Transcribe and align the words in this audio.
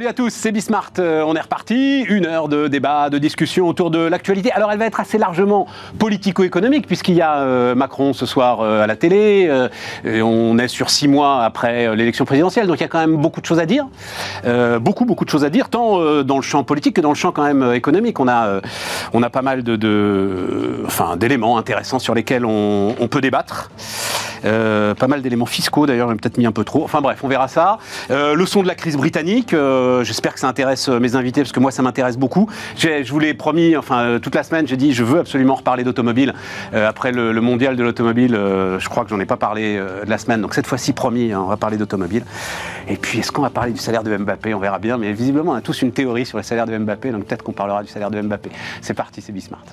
Salut 0.00 0.08
à 0.08 0.14
tous, 0.14 0.32
c'est 0.32 0.50
Bismart. 0.50 0.92
Euh, 0.98 1.22
on 1.26 1.36
est 1.36 1.42
reparti. 1.42 2.00
Une 2.08 2.24
heure 2.24 2.48
de 2.48 2.68
débat, 2.68 3.10
de 3.10 3.18
discussion 3.18 3.68
autour 3.68 3.90
de 3.90 3.98
l'actualité. 3.98 4.50
Alors, 4.50 4.72
elle 4.72 4.78
va 4.78 4.86
être 4.86 4.98
assez 4.98 5.18
largement 5.18 5.66
politico-économique, 5.98 6.86
puisqu'il 6.86 7.16
y 7.16 7.20
a 7.20 7.40
euh, 7.40 7.74
Macron 7.74 8.14
ce 8.14 8.24
soir 8.24 8.62
euh, 8.62 8.82
à 8.82 8.86
la 8.86 8.96
télé. 8.96 9.68
on 10.06 10.58
est 10.58 10.68
sur 10.68 10.88
six 10.88 11.06
mois 11.06 11.44
après 11.44 11.94
l'élection 11.94 12.24
présidentielle. 12.24 12.66
Donc, 12.66 12.78
il 12.78 12.80
y 12.80 12.84
a 12.84 12.88
quand 12.88 12.98
même 12.98 13.16
beaucoup 13.16 13.42
de 13.42 13.44
choses 13.44 13.58
à 13.58 13.66
dire. 13.66 13.88
beaucoup, 14.80 15.04
beaucoup 15.04 15.26
de 15.26 15.30
choses 15.30 15.44
à 15.44 15.50
dire, 15.50 15.68
tant 15.68 16.22
dans 16.22 16.36
le 16.36 16.42
champ 16.42 16.64
politique 16.64 16.96
que 16.96 17.02
dans 17.02 17.10
le 17.10 17.14
champ 17.14 17.30
quand 17.30 17.44
même 17.44 17.74
économique. 17.74 18.20
On 18.20 18.28
a, 18.28 18.62
on 19.12 19.22
a 19.22 19.28
pas 19.28 19.42
mal 19.42 19.62
de, 19.62 19.76
d'éléments 21.16 21.58
intéressants 21.58 21.98
sur 21.98 22.14
lesquels 22.14 22.46
on, 22.46 22.94
peut 23.10 23.20
débattre. 23.20 23.70
pas 24.42 25.08
mal 25.08 25.20
d'éléments 25.20 25.44
fiscaux, 25.44 25.84
d'ailleurs, 25.84 26.08
j'ai 26.08 26.16
peut-être 26.16 26.38
mis 26.38 26.46
un 26.46 26.52
peu 26.52 26.64
trop. 26.64 26.84
Enfin 26.84 27.02
bref, 27.02 27.18
on 27.22 27.28
verra 27.28 27.48
ça. 27.48 27.76
le 28.08 28.46
son 28.46 28.62
de 28.62 28.66
la 28.66 28.74
crise 28.74 28.96
britannique. 28.96 29.54
J'espère 30.02 30.34
que 30.34 30.40
ça 30.40 30.48
intéresse 30.48 30.88
euh, 30.88 30.98
mes 30.98 31.16
invités 31.16 31.40
parce 31.42 31.52
que 31.52 31.60
moi 31.60 31.70
ça 31.70 31.82
m'intéresse 31.82 32.16
beaucoup. 32.16 32.48
Je 32.76 33.10
vous 33.10 33.18
l'ai 33.18 33.34
promis, 33.34 33.76
enfin 33.76 34.00
euh, 34.00 34.18
toute 34.18 34.34
la 34.34 34.42
semaine, 34.42 34.66
j'ai 34.66 34.76
dit 34.76 34.92
je 34.92 35.04
veux 35.04 35.20
absolument 35.20 35.54
reparler 35.54 35.84
d'automobile. 35.84 36.34
après 36.72 37.12
le, 37.12 37.40
mondial 37.40 37.76
de 37.76 37.82
l'automobile, 37.82 38.32
je 38.32 38.88
crois 38.88 39.04
que 39.04 39.10
j'en 39.10 39.20
ai 39.20 39.26
pas 39.26 39.36
parlé 39.36 39.76
de 39.78 40.10
la 40.10 40.18
semaine. 40.18 40.40
Donc 40.40 40.54
cette 40.54 40.66
fois-ci 40.66 40.92
promis, 40.92 41.32
hein, 41.32 41.40
on 41.44 41.48
va 41.48 41.56
parler 41.56 41.76
d'automobile. 41.76 42.24
Et 42.88 42.96
puis 42.96 43.20
est-ce 43.20 43.32
qu'on 43.32 43.42
va 43.42 43.50
parler 43.50 43.72
du 43.72 43.78
salaire 43.78 44.02
de 44.02 44.16
Mbappé? 44.16 44.54
On 44.54 44.58
verra 44.58 44.78
bien. 44.78 44.98
Mais 44.98 45.12
visiblement 45.12 45.52
on 45.52 45.56
a 45.56 45.60
tous 45.60 45.82
une 45.82 45.92
théorie 45.92 46.26
sur 46.26 46.38
le 46.38 46.42
salaire 46.42 46.66
de 46.66 46.76
Mbappé, 46.76 47.10
donc 47.10 47.26
peut-être 47.26 47.42
qu'on 47.42 47.52
parlera 47.52 47.82
du 47.82 47.88
salaire 47.88 48.10
de 48.10 48.20
Mbappé. 48.20 48.50
C'est 48.82 48.94
parti, 48.94 49.20
c'est 49.20 49.32
Bismart. 49.32 49.64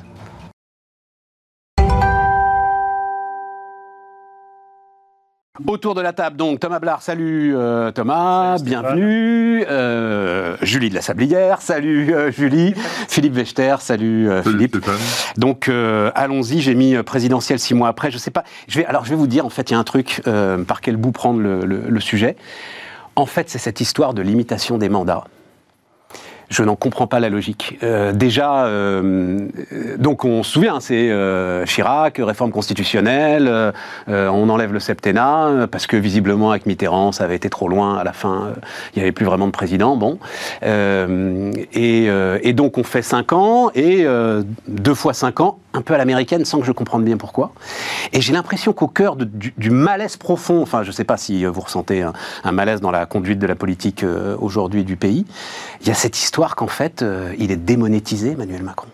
Autour 5.65 5.95
de 5.95 6.01
la 6.01 6.13
table, 6.13 6.37
donc 6.37 6.59
Thomas 6.59 6.79
Blard, 6.79 7.01
salut 7.01 7.55
euh, 7.55 7.91
Thomas, 7.91 8.59
bienvenue. 8.61 9.65
Euh, 9.67 10.55
Julie 10.61 10.89
de 10.89 10.95
la 10.95 11.01
Sablière, 11.01 11.61
salut 11.61 12.13
euh, 12.13 12.31
Julie. 12.31 12.75
Philippe 13.07 13.33
Vechter, 13.33 13.75
salut, 13.79 14.29
Philippe. 14.43 14.77
Donc 15.35 15.69
allons-y, 16.13 16.61
j'ai 16.61 16.75
mis 16.75 16.95
présidentiel 17.01 17.59
six 17.59 17.73
mois 17.73 17.87
après, 17.87 18.11
je 18.11 18.19
sais 18.19 18.31
pas. 18.31 18.43
Je 18.67 18.79
vais, 18.79 18.85
alors 18.85 19.05
je 19.05 19.09
vais 19.09 19.15
vous 19.15 19.27
dire, 19.27 19.45
en 19.45 19.49
fait, 19.49 19.71
il 19.71 19.73
y 19.73 19.75
a 19.75 19.79
un 19.79 19.83
truc, 19.83 20.21
par 20.67 20.81
quel 20.81 20.95
bout 20.95 21.11
prendre 21.11 21.39
le 21.41 21.99
sujet. 21.99 22.35
En 23.15 23.25
fait, 23.25 23.49
c'est 23.49 23.57
cette 23.57 23.81
histoire 23.81 24.13
de 24.13 24.21
limitation 24.21 24.77
des 24.77 24.89
mandats 24.89 25.25
je 26.49 26.63
n'en 26.63 26.75
comprends 26.75 27.07
pas 27.07 27.19
la 27.19 27.29
logique. 27.29 27.77
Euh, 27.83 28.13
déjà, 28.13 28.65
euh, 28.65 29.47
donc 29.97 30.23
on 30.23 30.43
se 30.43 30.51
souvient, 30.51 30.79
c'est 30.79 31.09
euh, 31.09 31.65
Chirac, 31.65 32.19
réforme 32.19 32.51
constitutionnelle, 32.51 33.47
euh, 33.49 33.71
on 34.07 34.47
enlève 34.49 34.71
le 34.71 34.79
septennat, 34.79 35.67
parce 35.69 35.87
que 35.87 35.97
visiblement 35.97 36.51
avec 36.51 36.65
Mitterrand, 36.65 37.11
ça 37.11 37.25
avait 37.25 37.35
été 37.35 37.49
trop 37.49 37.67
loin, 37.67 37.97
à 37.97 38.03
la 38.03 38.13
fin, 38.13 38.53
il 38.93 38.99
n'y 38.99 39.03
avait 39.03 39.11
plus 39.11 39.25
vraiment 39.25 39.47
de 39.47 39.51
président, 39.51 39.97
bon. 39.97 40.19
Et, 40.63 42.05
et, 42.05 42.53
donc 42.53 42.77
on 42.77 42.83
fait 42.83 43.01
5 43.01 43.33
ans, 43.33 43.71
et 43.75 44.05
deux 44.67 44.93
fois 44.93 45.13
5 45.13 45.41
ans, 45.41 45.59
un 45.73 45.81
peu 45.81 45.93
à 45.93 45.97
l'américaine, 45.97 46.45
sans 46.45 46.59
que 46.59 46.65
je 46.65 46.71
comprenne 46.71 47.03
bien 47.03 47.17
pourquoi. 47.17 47.51
Et 48.13 48.21
j'ai 48.21 48.33
l'impression 48.33 48.73
qu'au 48.73 48.87
cœur 48.87 49.15
du, 49.15 49.53
du, 49.55 49.69
malaise 49.69 50.17
profond, 50.17 50.61
enfin 50.61 50.83
je 50.83 50.87
ne 50.87 50.93
sais 50.93 51.03
pas 51.03 51.17
si 51.17 51.45
vous 51.45 51.61
ressentez 51.61 52.01
un, 52.01 52.13
un, 52.43 52.51
malaise 52.51 52.81
dans 52.81 52.89
la 52.89 53.05
conduite 53.05 53.37
de 53.37 53.47
la 53.47 53.55
politique 53.55 54.03
aujourd'hui 54.39 54.83
du 54.83 54.95
pays, 54.95 55.25
il 55.81 55.87
y 55.87 55.91
a 55.91 55.93
cette 55.93 56.17
histoire 56.17 56.36
qu'en 56.45 56.67
fait, 56.67 57.01
euh, 57.01 57.33
il 57.37 57.51
est 57.51 57.57
démonétisé, 57.57 58.31
Emmanuel 58.31 58.63
Macron. 58.63 58.87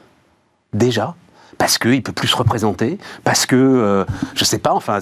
Déjà, 0.74 1.16
parce 1.58 1.78
qu'il 1.78 1.92
ne 1.92 2.00
peut 2.00 2.12
plus 2.12 2.28
se 2.28 2.36
représenter, 2.36 2.98
parce 3.24 3.46
que, 3.46 3.56
euh, 3.56 4.06
je 4.34 4.42
ne 4.42 4.46
sais 4.46 4.58
pas, 4.58 4.74
enfin, 4.74 5.00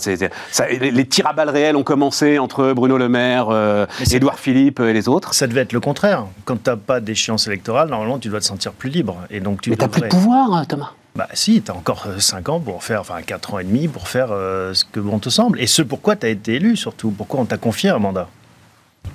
les, 0.70 1.06
tirs 1.08 1.28
à 1.28 1.34
balles 1.34 1.50
réels 1.50 1.76
ont 1.76 1.84
commencé 1.84 2.40
entre 2.40 2.74
Bruno 2.74 2.98
Le 2.98 3.10
Maire, 3.10 3.48
euh, 3.50 3.86
Édouard 4.12 4.40
Philippe 4.40 4.80
et 4.80 4.92
les 4.92 5.08
autres. 5.08 5.34
Ça 5.34 5.48
devait 5.48 5.62
être 5.62 5.74
le 5.74 5.80
contraire. 5.80 6.26
Quand 6.46 6.62
tu 6.62 6.70
n'as 6.70 6.76
pas 6.76 7.00
d'échéance 7.00 7.48
électorale, 7.48 7.90
normalement, 7.90 8.20
tu 8.20 8.30
dois 8.30 8.40
te 8.40 8.46
sentir 8.46 8.74
plus 8.74 8.90
libre. 8.90 9.18
Et 9.30 9.40
donc, 9.40 9.62
tu 9.62 9.70
Mais 9.70 9.78
tu 9.78 9.84
n'as 9.84 9.88
plus 9.88 10.02
de 10.02 10.08
pouvoir, 10.08 10.52
hein, 10.52 10.66
Thomas. 10.66 10.94
Bah 11.14 11.28
si, 11.34 11.62
tu 11.62 11.72
as 11.72 11.76
encore 11.76 12.08
5 12.18 12.50
ans 12.50 12.60
pour 12.60 12.84
faire, 12.84 13.02
enfin 13.02 13.22
4 13.22 13.54
ans 13.54 13.60
et 13.60 13.66
demi 13.66 13.90
pour 13.90 14.08
faire 14.08 14.30
ce 14.30 14.86
que 14.86 15.02
bon 15.02 15.20
te 15.20 15.30
semble. 15.30 15.60
Et 15.60 15.68
ce 15.68 15.82
pourquoi 15.82 16.16
tu 16.16 16.26
as 16.26 16.30
été 16.30 16.54
élu 16.56 16.78
surtout, 16.78 17.12
pourquoi 17.12 17.42
on 17.42 17.46
t'a 17.46 17.58
confié 17.58 17.90
un 17.90 18.00
mandat? 18.00 18.30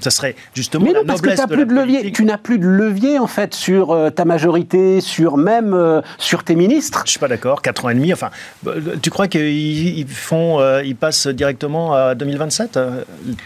Ça 0.01 0.11
serait 0.11 0.37
justement 0.55 0.85
Mais 0.85 0.93
non, 0.93 1.05
parce 1.07 1.21
que 1.21 1.47
plus 1.49 1.67
de 1.67 1.73
levier. 1.73 2.13
Tu 2.13 2.25
n'as 2.25 2.39
plus 2.39 2.59
de 2.59 2.67
levier 2.67 3.19
en 3.19 3.27
fait 3.27 3.55
sur 3.55 3.93
euh, 3.93 4.11
ta 4.11 4.25
majorité, 4.25 5.01
sur 5.01 5.37
même 5.37 5.75
euh, 5.75 6.01
sur 6.19 6.45
tes 6.45 6.55
ministres. 6.55 7.03
Je 7.07 7.11
suis 7.11 7.19
pas 7.19 7.29
d'accord. 7.29 7.63
4 7.63 7.87
ans 7.87 7.89
et 7.91 7.95
demi. 7.95 8.13
Enfin, 8.13 8.31
euh, 8.67 8.97
tu 9.01 9.11
crois 9.11 9.29
qu'ils 9.29 10.07
font, 10.09 10.61
ils 10.81 10.97
passent 10.97 11.27
directement 11.27 11.95
à 11.95 12.15
2027 12.15 12.79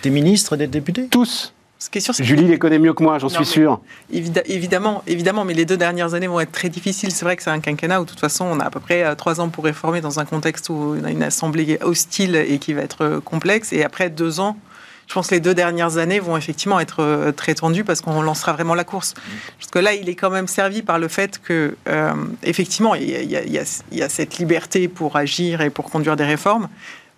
Tes 0.02 0.10
ministres, 0.10 0.56
des 0.56 0.66
députés? 0.66 1.06
Tous. 1.08 1.54
Julie 2.18 2.46
les 2.46 2.58
connaît 2.58 2.78
mieux 2.78 2.92
que 2.92 3.02
moi, 3.02 3.18
j'en 3.18 3.30
suis 3.30 3.46
sûr. 3.46 3.80
évidemment, 4.10 5.02
évidemment, 5.06 5.46
mais 5.46 5.54
les 5.54 5.64
deux 5.64 5.78
dernières 5.78 6.12
années 6.12 6.26
vont 6.26 6.40
être 6.40 6.52
très 6.52 6.68
difficiles. 6.68 7.10
C'est 7.10 7.24
vrai 7.24 7.36
que 7.36 7.42
c'est 7.42 7.50
un 7.50 7.60
quinquennat 7.60 8.02
où, 8.02 8.04
de 8.04 8.10
toute 8.10 8.20
façon, 8.20 8.44
on 8.44 8.60
a 8.60 8.64
à 8.64 8.70
peu 8.70 8.80
près 8.80 9.16
trois 9.16 9.40
ans 9.40 9.48
pour 9.48 9.64
réformer 9.64 10.02
dans 10.02 10.20
un 10.20 10.26
contexte 10.26 10.68
où 10.68 10.96
on 11.00 11.04
a 11.04 11.10
une 11.10 11.22
assemblée 11.22 11.78
hostile 11.80 12.36
et 12.36 12.58
qui 12.58 12.74
va 12.74 12.82
être 12.82 13.22
complexe. 13.24 13.72
Et 13.72 13.82
après 13.82 14.10
deux 14.10 14.40
ans 14.40 14.58
je 15.10 15.14
pense 15.14 15.26
que 15.26 15.34
les 15.34 15.40
deux 15.40 15.54
dernières 15.54 15.96
années 15.96 16.20
vont 16.20 16.36
effectivement 16.36 16.78
être 16.78 17.02
euh, 17.02 17.32
très 17.32 17.56
tendues 17.56 17.82
parce 17.82 18.00
qu'on 18.00 18.22
lancera 18.22 18.52
vraiment 18.52 18.76
la 18.76 18.84
course. 18.84 19.14
Parce 19.58 19.68
que 19.68 19.80
là, 19.80 19.92
il 19.92 20.08
est 20.08 20.14
quand 20.14 20.30
même 20.30 20.46
servi 20.46 20.82
par 20.82 21.00
le 21.00 21.08
fait 21.08 21.40
que, 21.42 21.74
euh, 21.88 22.12
effectivement, 22.44 22.94
il 22.94 23.08
y, 23.10 23.58
a, 23.58 24.08
cette 24.08 24.38
liberté 24.38 24.86
pour 24.86 25.16
agir 25.16 25.62
et 25.62 25.70
pour 25.70 25.90
conduire 25.90 26.14
des 26.14 26.24
réformes, 26.24 26.68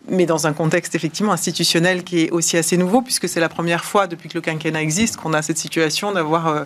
mais 0.09 0.25
dans 0.25 0.47
un 0.47 0.55
contexte 0.55 0.95
effectivement 0.95 1.35
institutionnel 1.35 2.03
qui 2.03 2.23
est 2.23 2.31
aussi 2.31 2.57
assez 2.57 2.79
nouveau, 2.79 3.03
puisque 3.03 3.29
c'est 3.29 3.41
la 3.41 3.51
première 3.51 3.85
fois 3.85 4.07
depuis 4.07 4.31
que 4.31 4.39
le 4.39 4.41
quinquennat 4.41 4.81
existe 4.81 5.19
qu'on 5.19 5.35
a 5.35 5.43
cette 5.43 5.59
situation 5.59 6.13
d'avoir 6.13 6.49
euh, 6.49 6.65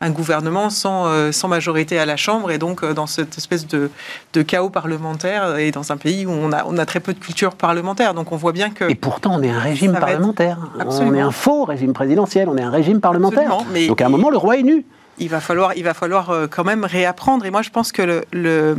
un 0.00 0.10
gouvernement 0.10 0.70
sans, 0.70 1.06
euh, 1.06 1.32
sans 1.32 1.48
majorité 1.48 1.98
à 1.98 2.06
la 2.06 2.16
Chambre 2.16 2.50
et 2.50 2.58
donc 2.58 2.82
euh, 2.84 2.94
dans 2.94 3.06
cette 3.06 3.36
espèce 3.36 3.66
de, 3.66 3.90
de, 4.32 4.42
chaos 4.42 4.70
parlementaire 4.70 5.56
et 5.56 5.72
dans 5.72 5.90
un 5.90 5.96
pays 5.96 6.24
où 6.24 6.30
on 6.30 6.52
a, 6.52 6.64
on 6.66 6.78
a 6.78 6.86
très 6.86 7.00
peu 7.00 7.12
de 7.12 7.18
culture 7.18 7.54
parlementaire. 7.56 8.14
Donc 8.14 8.30
on 8.30 8.36
voit 8.36 8.52
bien 8.52 8.70
que... 8.70 8.88
Et 8.88 8.94
pourtant 8.94 9.34
on 9.34 9.42
est 9.42 9.50
un 9.50 9.58
régime 9.58 9.92
parlementaire. 9.92 10.58
On 10.86 11.14
est 11.14 11.20
un 11.20 11.32
faux 11.32 11.64
régime 11.64 11.92
présidentiel, 11.92 12.48
on 12.48 12.56
est 12.56 12.62
un 12.62 12.70
régime 12.70 13.00
parlementaire. 13.00 13.50
donc 13.88 14.00
à 14.00 14.06
un 14.06 14.08
moment 14.08 14.30
le 14.30 14.38
roi 14.38 14.58
est 14.58 14.62
nu. 14.62 14.84
Il 15.20 15.28
va 15.28 15.40
falloir, 15.40 15.76
il 15.76 15.82
va 15.82 15.94
falloir 15.94 16.30
euh, 16.30 16.46
quand 16.46 16.62
même 16.62 16.84
réapprendre. 16.84 17.44
Et 17.44 17.50
moi 17.50 17.62
je 17.62 17.70
pense 17.70 17.90
que 17.90 18.02
le, 18.02 18.24
le 18.32 18.76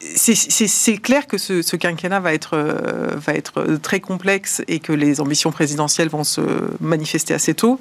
c'est 0.00 0.96
clair 0.96 1.26
que 1.26 1.36
ce, 1.36 1.60
ce, 1.60 1.76
quinquennat 1.76 2.20
va 2.20 2.32
être, 2.32 2.56
va 3.16 3.34
être 3.34 3.76
très 3.82 4.00
complexe 4.00 4.62
et 4.66 4.78
que 4.78 4.94
les 4.94 5.20
ambitions 5.20 5.52
présidentielles 5.52 6.08
vont 6.08 6.24
se 6.24 6.40
manifester 6.80 7.34
assez 7.34 7.52
tôt. 7.52 7.78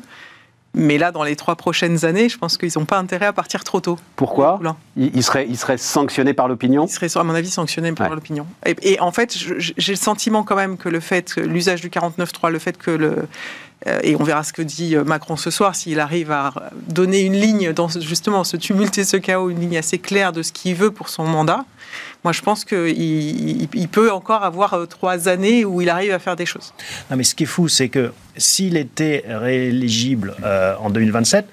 Mais 0.76 0.98
là, 0.98 1.12
dans 1.12 1.24
les 1.24 1.36
trois 1.36 1.56
prochaines 1.56 2.06
années, 2.06 2.30
je 2.30 2.38
pense 2.38 2.58
qu'ils 2.58 2.72
n'ont 2.78 2.86
pas 2.86 2.98
intérêt 2.98 3.26
à 3.26 3.34
partir 3.34 3.64
trop 3.64 3.80
tôt. 3.80 3.98
Pourquoi 4.16 4.60
Ils 4.96 5.24
seraient 5.24 5.48
il 5.50 5.58
serait 5.58 5.78
sanctionnés 5.78 6.34
par 6.34 6.48
l'opinion 6.48 6.86
Ils 6.86 6.90
seraient, 6.90 7.18
à 7.18 7.24
mon 7.24 7.34
avis, 7.34 7.50
sanctionnés 7.50 7.92
par 7.92 8.14
l'opinion. 8.14 8.46
Et, 8.66 9.00
en 9.00 9.12
fait, 9.12 9.36
j'ai 9.58 9.92
le 9.92 9.98
sentiment 9.98 10.44
quand 10.44 10.56
même 10.56 10.78
que 10.78 10.90
le 10.90 11.00
fait, 11.00 11.36
l'usage 11.38 11.82
du 11.82 11.90
49.3, 11.90 12.52
le 12.52 12.60
fait 12.60 12.78
que 12.78 12.92
le, 12.92 13.28
euh, 13.88 14.00
et 14.04 14.16
on 14.16 14.24
verra 14.24 14.44
ce 14.44 14.54
que 14.54 14.62
dit 14.62 14.96
euh, 14.96 15.04
Macron 15.04 15.38
ce 15.38 15.52
soir, 15.52 15.76
s'il 15.76 16.00
arrive 16.00 16.32
à 16.32 16.54
donner 16.88 17.22
une 17.22 17.34
ligne 17.40 17.72
dans 17.72 17.88
justement 17.88 18.44
ce 18.44 18.58
tumulte 18.58 18.98
et 18.98 19.06
ce 19.06 19.18
chaos, 19.18 19.50
une 19.50 19.60
ligne 19.60 19.78
assez 19.78 20.00
claire 20.00 20.34
de 20.34 20.44
ce 20.44 20.52
qu'il 20.52 20.76
veut 20.76 20.92
pour 20.92 21.10
son 21.10 21.24
mandat. 21.24 21.66
Moi, 22.24 22.34
je 22.34 22.42
pense 22.42 22.66
qu'il 22.66 23.68
il 23.74 23.88
peut 23.88 24.12
encore 24.12 24.44
avoir 24.44 24.74
euh, 24.74 24.86
trois 24.86 25.30
années 25.30 25.64
où 25.66 25.82
il 25.82 25.90
arrive 25.90 26.12
à 26.12 26.20
faire 26.20 26.36
des 26.36 26.46
choses. 26.46 26.74
Non, 27.10 27.18
mais 27.18 27.24
ce 27.24 27.34
qui 27.36 27.44
est 27.44 27.48
fou, 27.48 27.68
c'est 27.68 27.90
que 27.90 28.12
s'il 28.38 28.78
était 28.78 29.24
rééligible 29.28 30.36
en 30.80 30.90
2027, 30.90 31.46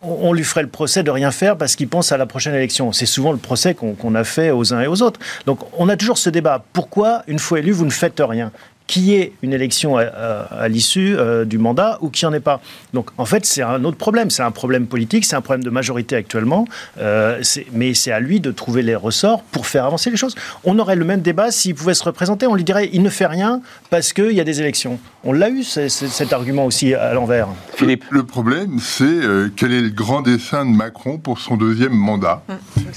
on 0.00 0.32
lui 0.32 0.44
ferait 0.44 0.62
le 0.62 0.68
procès 0.68 1.02
de 1.02 1.10
rien 1.10 1.30
faire 1.30 1.56
parce 1.56 1.74
qu'il 1.74 1.88
pense 1.88 2.12
à 2.12 2.16
la 2.16 2.26
prochaine 2.26 2.54
élection. 2.54 2.92
C'est 2.92 3.06
souvent 3.06 3.32
le 3.32 3.38
procès 3.38 3.74
qu'on 3.74 4.14
a 4.14 4.24
fait 4.24 4.50
aux 4.50 4.72
uns 4.72 4.80
et 4.80 4.86
aux 4.86 5.02
autres. 5.02 5.18
Donc 5.46 5.60
on 5.76 5.88
a 5.88 5.96
toujours 5.96 6.18
ce 6.18 6.30
débat. 6.30 6.64
Pourquoi, 6.72 7.22
une 7.26 7.38
fois 7.38 7.58
élu, 7.58 7.72
vous 7.72 7.84
ne 7.84 7.90
faites 7.90 8.22
rien? 8.24 8.52
Qui 8.88 9.14
est 9.14 9.32
une 9.42 9.52
élection 9.52 9.96
à, 9.98 10.66
l'issue 10.68 11.14
euh, 11.16 11.44
du 11.44 11.58
mandat 11.58 11.98
ou 12.00 12.08
qui 12.08 12.26
en 12.26 12.32
est 12.32 12.40
pas. 12.40 12.60
Donc 12.94 13.10
en 13.18 13.26
fait, 13.26 13.46
c'est 13.46 13.62
un 13.62 13.84
autre 13.84 13.98
problème. 13.98 14.30
C'est 14.30 14.42
un 14.42 14.50
problème 14.50 14.86
politique, 14.86 15.24
c'est 15.24 15.36
un 15.36 15.40
problème 15.40 15.62
de 15.62 15.70
majorité 15.70 16.16
actuellement, 16.16 16.66
euh, 16.98 17.40
mais 17.72 17.94
c'est 17.94 18.10
à 18.10 18.18
lui 18.18 18.40
de 18.40 18.50
trouver 18.50 18.82
les 18.82 18.96
ressorts 18.96 19.42
pour 19.42 19.66
faire 19.66 19.84
avancer 19.84 20.10
les 20.10 20.16
choses. 20.16 20.34
On 20.64 20.78
aurait 20.78 20.96
le 20.96 21.04
même 21.04 21.20
débat 21.20 21.52
s'il 21.52 21.76
pouvait 21.76 21.94
se 21.94 22.02
représenter. 22.02 22.46
On 22.46 22.54
lui 22.54 22.64
dirait 22.64 22.88
il 22.92 23.02
ne 23.02 23.10
fait 23.10 23.26
rien 23.26 23.60
parce 23.90 24.12
qu'il 24.12 24.32
y 24.32 24.40
a 24.40 24.44
des 24.44 24.60
élections. 24.60 24.98
On 25.22 25.32
l'a 25.32 25.50
eu 25.50 25.62
cet 25.62 26.32
argument 26.32 26.64
aussi 26.64 26.94
à 26.94 27.12
l'envers. 27.12 27.48
Philippe. 27.74 28.04
Le, 28.10 28.24
problème, 28.24 28.78
c'est 28.80 29.04
euh, 29.04 29.50
quel 29.54 29.72
est 29.72 29.82
le 29.82 29.90
grand 29.90 30.22
dessein 30.22 30.64
de 30.64 30.70
Macron 30.70 31.18
pour 31.18 31.38
son 31.38 31.56
deuxième 31.56 31.92
mandat. 31.92 32.42
Mmh, 32.48 32.52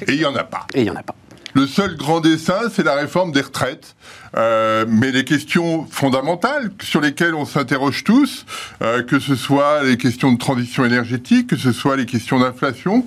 Et 0.07 0.13
il 0.13 0.19
n'y 0.19 0.25
en 0.25 0.35
a 0.35 0.43
pas. 0.43 0.65
Et 0.73 0.79
il 0.79 0.83
n'y 0.83 0.89
en 0.89 0.95
a 0.95 1.03
pas. 1.03 1.15
Le 1.53 1.68
seul 1.68 1.95
grand 1.98 2.21
dessin, 2.21 2.69
c'est 2.74 2.83
la 2.83 2.95
réforme 2.95 3.31
des 3.31 3.42
retraites. 3.42 3.95
Euh, 4.38 4.86
mais 4.88 5.12
les 5.12 5.25
questions 5.25 5.86
fondamentales 5.92 6.71
sur 6.81 7.01
lesquelles 7.01 7.36
on 7.36 7.45
s'interroge 7.45 8.03
tous, 8.03 8.45
euh, 8.81 9.03
que 9.03 9.19
ce 9.19 9.36
soit 9.36 9.83
les 9.83 9.98
questions 9.98 10.31
de 10.31 10.38
transition 10.38 10.86
énergétique, 10.86 11.48
que 11.48 11.57
ce 11.57 11.74
soit 11.74 11.98
les 11.98 12.06
questions 12.06 12.39
d'inflation, 12.39 13.06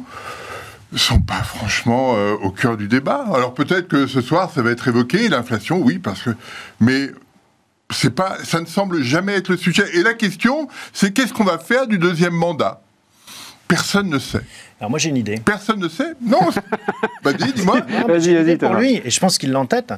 sont 0.95 1.21
pas 1.21 1.43
franchement 1.43 2.15
euh, 2.15 2.35
au 2.35 2.51
cœur 2.51 2.77
du 2.77 2.89
débat. 2.89 3.25
Alors 3.35 3.55
peut-être 3.55 3.89
que 3.89 4.07
ce 4.07 4.21
soir 4.21 4.51
ça 4.55 4.63
va 4.63 4.71
être 4.71 4.87
évoqué 4.87 5.29
l'inflation, 5.29 5.79
oui, 5.79 5.99
parce 5.99 6.23
que 6.23 6.31
mais 6.79 7.11
c'est 7.91 8.15
pas, 8.15 8.37
ça 8.45 8.61
ne 8.61 8.67
semble 8.67 9.03
jamais 9.03 9.35
être 9.35 9.49
le 9.49 9.57
sujet. 9.57 9.85
Et 9.97 10.03
la 10.03 10.15
question, 10.15 10.69
c'est 10.93 11.13
qu'est-ce 11.13 11.33
qu'on 11.33 11.45
va 11.45 11.59
faire 11.59 11.87
du 11.87 11.99
deuxième 11.99 12.35
mandat? 12.35 12.81
Personne 13.69 14.09
ne 14.09 14.19
sait. 14.19 14.45
Alors 14.81 14.91
moi 14.91 14.99
j'ai 14.99 15.09
une 15.11 15.17
idée. 15.17 15.41
Personne 15.45 15.81
ne 15.81 15.89
sait 15.89 16.15
Non 16.21 16.41
Vas-y, 17.23 17.53
dis-moi. 17.53 17.81
Vas-y, 18.09 18.35
vas-y, 18.35 18.57
Pour 18.57 18.75
lui, 18.75 19.01
et 19.05 19.11
je 19.11 19.21
pense 19.21 19.39
qu'il 19.39 19.51
l'entête, 19.53 19.93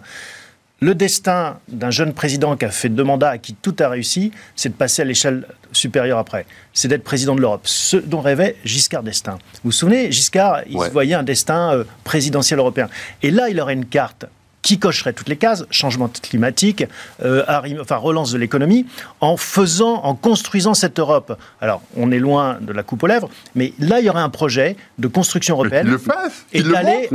le 0.81 0.94
destin 0.94 1.58
d'un 1.69 1.90
jeune 1.90 2.12
président 2.12 2.55
qui 2.56 2.67
a 2.67 2.70
fait 2.70 2.90
deux 2.90 3.02
mandats, 3.02 3.31
à 3.31 3.38
qui 3.38 3.55
tout 3.55 3.75
a 3.81 3.88
réussi, 3.88 4.31
c'est 4.55 4.69
de 4.69 4.75
passer 4.75 5.00
à 5.02 5.05
l'échelle 5.06 5.46
supérieure 5.73 6.19
après. 6.19 6.44
C'est 6.75 6.88
d'être 6.88 7.02
président 7.02 7.34
de 7.34 7.40
l'Europe. 7.40 7.62
Ce 7.64 7.96
dont 7.96 8.20
rêvait 8.20 8.56
Giscard 8.64 9.02
d'Estaing. 9.02 9.38
Vous 9.55 9.61
vous 9.64 9.73
souvenez, 9.73 10.12
Giscard, 10.12 10.61
il 10.69 10.76
Ouais. 10.76 10.88
se 10.88 10.93
voyait 10.93 11.14
un 11.14 11.23
destin 11.23 11.73
euh, 11.73 11.84
présidentiel 12.05 12.58
européen. 12.58 12.88
Et 13.23 13.31
là, 13.31 13.49
il 13.49 13.58
aurait 13.58 13.73
une 13.73 13.87
carte 13.87 14.26
qui 14.67 14.81
cocherait 14.81 15.13
toutes 15.13 15.29
les 15.29 15.37
cases, 15.37 15.65
changement 15.71 16.09
climatique, 16.09 16.85
euh, 17.23 17.45
enfin 17.81 17.95
relance 17.95 18.33
de 18.33 18.39
l'économie, 18.39 18.85
en 19.21 19.37
faisant, 19.37 20.03
en 20.03 20.17
construisant 20.17 20.75
cette 20.75 20.99
Europe. 20.99 21.39
Alors, 21.61 21.83
on 21.97 22.11
est 22.11 22.19
loin 22.19 22.59
de 22.61 22.73
la 22.73 22.83
coupe 22.83 23.05
aux 23.05 23.07
lèvres, 23.07 23.31
mais 23.55 23.73
là, 23.79 24.01
il 24.01 24.07
y 24.07 24.11
aurait 24.11 24.23
un 24.23 24.29
projet 24.29 24.77
de 24.99 25.07
construction 25.07 25.55
européenne 25.55 25.87
le 25.87 25.99
fasse 25.99 26.47
et 26.53 26.65
d'aller 26.65 27.09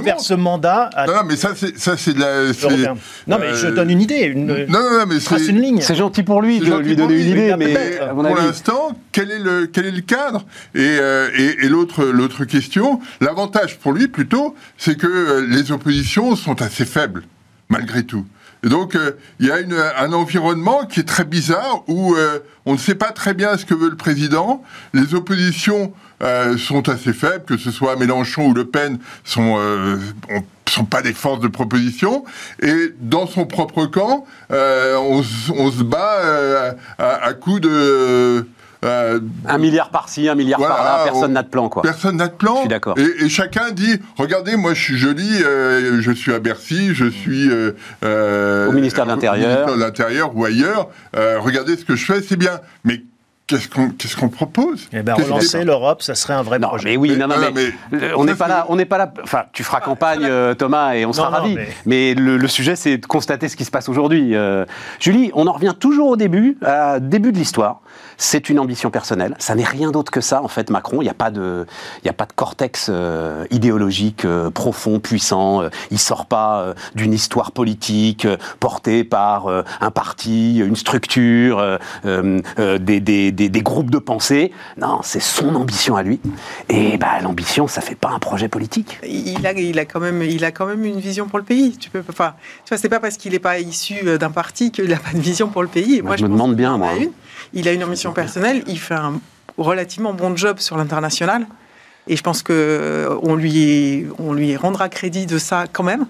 vers 0.00 0.18
ce 0.18 0.32
mandat 0.32 0.88
à 0.94 1.06
Non, 1.06 1.16
non, 1.16 1.24
mais 1.26 1.36
ça, 1.36 1.50
c'est, 1.54 1.78
ça, 1.78 1.98
c'est 1.98 2.14
de 2.14 2.20
la. 2.20 2.94
Non, 3.26 3.36
mais 3.38 3.54
je 3.54 3.66
donne 3.66 3.90
une 3.90 4.00
idée, 4.00 4.20
une, 4.20 4.46
Non, 4.46 4.66
non, 4.66 4.98
non, 5.00 5.04
mais 5.06 5.18
trace 5.18 5.42
c'est. 5.42 5.50
une 5.50 5.60
ligne. 5.60 5.82
C'est 5.82 5.96
gentil 5.96 6.22
pour 6.22 6.40
lui 6.40 6.58
de 6.58 6.64
lui 6.64 6.96
pour 6.96 7.06
donner 7.06 7.20
une 7.20 7.30
idée, 7.32 7.54
mais 7.58 7.98
pour 8.08 8.22
l'instant, 8.22 8.96
quel 9.14 9.30
est 9.30 9.38
le 9.38 9.66
quel 9.66 9.86
est 9.86 9.90
le 9.92 10.02
cadre 10.02 10.44
Et, 10.74 10.80
euh, 11.00 11.30
et, 11.34 11.64
et 11.64 11.68
l'autre 11.70 12.04
l'autre 12.04 12.44
question, 12.44 13.00
l'avantage 13.20 13.78
pour 13.78 13.92
lui 13.92 14.08
plutôt, 14.08 14.54
c'est 14.76 14.96
que 14.98 15.06
euh, 15.06 15.46
les 15.48 15.72
oppositions 15.72 16.36
sont 16.36 16.60
assez 16.60 16.84
faibles 16.84 17.22
malgré 17.70 18.02
tout. 18.02 18.26
Donc 18.64 18.94
euh, 18.96 19.12
il 19.40 19.46
y 19.46 19.50
a 19.50 19.60
une, 19.60 19.74
un 19.74 20.12
environnement 20.12 20.86
qui 20.86 21.00
est 21.00 21.08
très 21.16 21.24
bizarre 21.24 21.82
où 21.86 22.14
euh, 22.16 22.38
on 22.66 22.72
ne 22.74 22.78
sait 22.78 22.94
pas 22.94 23.12
très 23.12 23.34
bien 23.34 23.56
ce 23.58 23.64
que 23.66 23.74
veut 23.74 23.90
le 23.90 23.96
président. 23.96 24.62
Les 24.94 25.14
oppositions 25.14 25.92
euh, 26.22 26.56
sont 26.56 26.88
assez 26.88 27.12
faibles, 27.12 27.44
que 27.44 27.56
ce 27.58 27.70
soit 27.70 27.96
Mélenchon 27.96 28.46
ou 28.48 28.54
Le 28.54 28.64
Pen 28.64 28.98
sont 29.24 29.56
euh, 29.58 29.96
ont- 30.30 30.44
sont 30.66 30.86
pas 30.86 31.02
des 31.02 31.12
forces 31.12 31.40
de 31.40 31.48
proposition. 31.48 32.24
Et 32.62 32.94
dans 32.98 33.26
son 33.26 33.44
propre 33.46 33.84
camp, 33.86 34.24
on, 34.50 35.22
se- 35.22 35.52
on 35.52 35.70
se 35.70 35.82
bat 35.84 36.74
à, 36.98 37.24
à 37.26 37.32
coups 37.34 37.60
de 37.60 38.46
euh, 38.84 39.20
un 39.46 39.58
milliard 39.58 39.90
par-ci, 39.90 40.28
un 40.28 40.34
milliard 40.34 40.58
Voilà, 40.60 40.74
par-là, 40.74 41.04
personne 41.04 41.24
on- 41.24 41.28
n'a 41.34 41.42
de 41.42 41.48
plan, 41.48 41.68
quoi. 41.68 41.82
Personne 41.82 42.16
n'a 42.16 42.28
de 42.28 42.32
plan. 42.34 42.54
Je 42.56 42.60
suis 42.60 42.68
d'accord. 42.68 42.98
Et, 42.98 43.24
et 43.24 43.28
chacun 43.28 43.70
dit 43.70 43.98
regardez, 44.16 44.56
moi 44.56 44.74
je 44.74 44.82
suis 44.82 44.98
joli, 44.98 45.42
euh, 45.42 46.00
je 46.00 46.12
suis 46.12 46.32
à 46.32 46.38
Bercy, 46.38 46.94
je 46.94 47.06
suis. 47.06 47.50
euh, 47.50 47.72
euh, 48.04 48.68
Au 48.68 48.72
ministère 48.72 49.04
de 49.04 49.10
l'Intérieur. 49.10 49.46
Au 49.46 49.52
ministère 49.54 49.76
de 49.76 49.80
l'Intérieur 49.80 50.36
ou 50.36 50.44
ailleurs. 50.44 50.88
euh, 51.16 51.38
regardez 51.40 51.76
ce 51.76 51.84
que 51.84 51.96
je 51.96 52.04
fais, 52.04 52.20
c'est 52.22 52.36
bien. 52.36 52.60
Mais 52.84 53.02
qu'est-ce 53.46 53.68
qu'on 53.68 53.90
qu'est-ce 53.90 54.16
qu'on 54.16 54.28
propose? 54.30 54.88
Eh 54.92 55.02
ben, 55.02 55.14
Qu'est-ce 55.14 55.26
relancer 55.28 55.64
l'Europe, 55.64 56.02
ça 56.02 56.14
serait 56.14 56.32
un 56.34 56.42
vrai 56.42 56.58
Non, 56.58 56.68
projet. 56.68 56.90
mais 56.90 56.96
oui, 56.96 57.10
Mais- 57.10 57.16
non, 57.16 57.28
non, 57.28 57.36
mais, 57.54 57.72
mais- 57.92 58.12
on 58.16 58.24
n'est 58.24 58.34
pas 58.34 58.48
là, 58.48 58.66
on 58.68 58.76
n'est 58.76 58.84
pas 58.86 58.98
là. 58.98 59.12
Enfin, 59.22 59.42
tu 59.52 59.62
feras 59.64 59.80
campagne, 59.80 60.24
euh, 60.24 60.54
Thomas, 60.54 60.94
et 60.94 61.04
on 61.06 61.12
sera 61.12 61.28
ravis. 61.28 61.54
mais- 61.54 61.68
Mais, 61.86 62.14
le, 62.14 62.36
le 62.36 62.48
sujet, 62.48 62.74
c'est 62.76 62.96
de 62.98 63.06
constater 63.06 63.48
ce 63.48 63.56
qui 63.56 63.64
se 63.64 63.70
passe 63.70 63.88
aujourd'hui. 63.88 64.34
Euh, 64.34 64.64
Julie, 65.00 65.30
on 65.34 65.46
en 65.46 65.52
revient 65.52 65.74
toujours 65.78 66.08
au 66.08 66.16
début, 66.16 66.56
à 66.64 67.00
début 67.00 67.32
de 67.32 67.38
l'histoire. 67.38 67.80
C'est 68.16 68.48
une 68.48 68.58
ambition 68.58 68.90
personnelle. 68.90 69.34
Ça 69.38 69.54
n'est 69.54 69.64
rien 69.64 69.90
d'autre 69.90 70.12
que 70.12 70.20
ça, 70.20 70.42
en 70.42 70.48
fait, 70.48 70.70
Macron. 70.70 71.00
Il 71.00 71.04
n'y 71.04 71.10
a 71.10 71.14
pas 71.14 71.30
de, 71.30 71.66
il 72.02 72.06
y 72.06 72.10
a 72.10 72.12
pas 72.12 72.26
de 72.26 72.32
cortex 72.32 72.86
euh, 72.90 73.44
idéologique 73.50 74.24
euh, 74.24 74.50
profond, 74.50 75.00
puissant. 75.00 75.62
Euh, 75.62 75.68
il 75.90 75.98
sort 75.98 76.26
pas 76.26 76.74
d'une 76.94 77.12
histoire 77.12 77.52
politique 77.52 78.26
portée 78.60 79.04
par 79.04 79.46
un 79.80 79.90
parti, 79.90 80.58
une 80.58 80.76
structure, 80.76 81.78
des, 82.04 83.00
des- 83.00 83.32
des- 83.32 83.48
des 83.48 83.62
groupes 83.62 83.90
de 83.90 83.98
pensée. 83.98 84.52
Non, 84.76 85.00
c'est 85.02 85.20
son 85.20 85.54
ambition 85.54 85.96
à 85.96 86.02
lui. 86.02 86.20
Et 86.68 86.96
bah, 86.98 87.20
l'ambition, 87.22 87.66
ça 87.66 87.80
fait 87.80 87.94
pas 87.94 88.10
un 88.10 88.18
projet 88.18 88.48
politique. 88.48 88.98
Il 89.06 89.46
a, 89.46 89.52
il 89.52 89.78
a 89.78 89.84
quand 89.84 90.00
même, 90.00 90.22
il 90.22 90.44
a 90.44 90.50
quand 90.52 90.66
même 90.66 90.84
une 90.84 91.00
vision 91.00 91.26
pour 91.28 91.38
le 91.38 91.44
pays. 91.44 91.76
Tu 91.78 91.90
peux, 91.90 92.02
enfin, 92.08 92.34
tu 92.64 92.68
vois, 92.70 92.78
c'est 92.78 92.88
pas 92.88 93.00
parce 93.00 93.16
qu'il 93.16 93.32
n'est 93.32 93.38
pas 93.38 93.58
issu 93.58 94.02
d'un 94.18 94.30
parti 94.30 94.70
qu'il 94.70 94.88
n'a 94.88 94.96
pas 94.96 95.12
de 95.12 95.20
vision 95.20 95.48
pour 95.48 95.62
le 95.62 95.68
pays. 95.68 95.96
Et 95.96 96.02
Moi, 96.02 96.16
je 96.16 96.24
me 96.24 96.28
demande 96.28 96.54
bien, 96.56 96.76
moi. 96.78 96.94
une. 96.98 97.10
Il 97.52 97.68
a 97.68 97.72
une 97.72 97.84
ambition 97.84 98.03
personnelle. 98.12 98.62
Il 98.66 98.78
fait 98.78 98.94
un 98.94 99.20
relativement 99.58 100.12
bon 100.14 100.36
job 100.36 100.58
sur 100.58 100.76
l'international. 100.76 101.46
Et 102.06 102.16
je 102.16 102.22
pense 102.22 102.42
que 102.42 102.52
euh, 102.52 103.16
on 103.22 103.34
lui, 103.34 104.06
on 104.18 104.32
lui 104.34 104.56
rendra 104.56 104.88
crédit 104.88 105.26
de 105.26 105.38
ça 105.38 105.64
quand 105.72 105.84
même. 105.84 106.06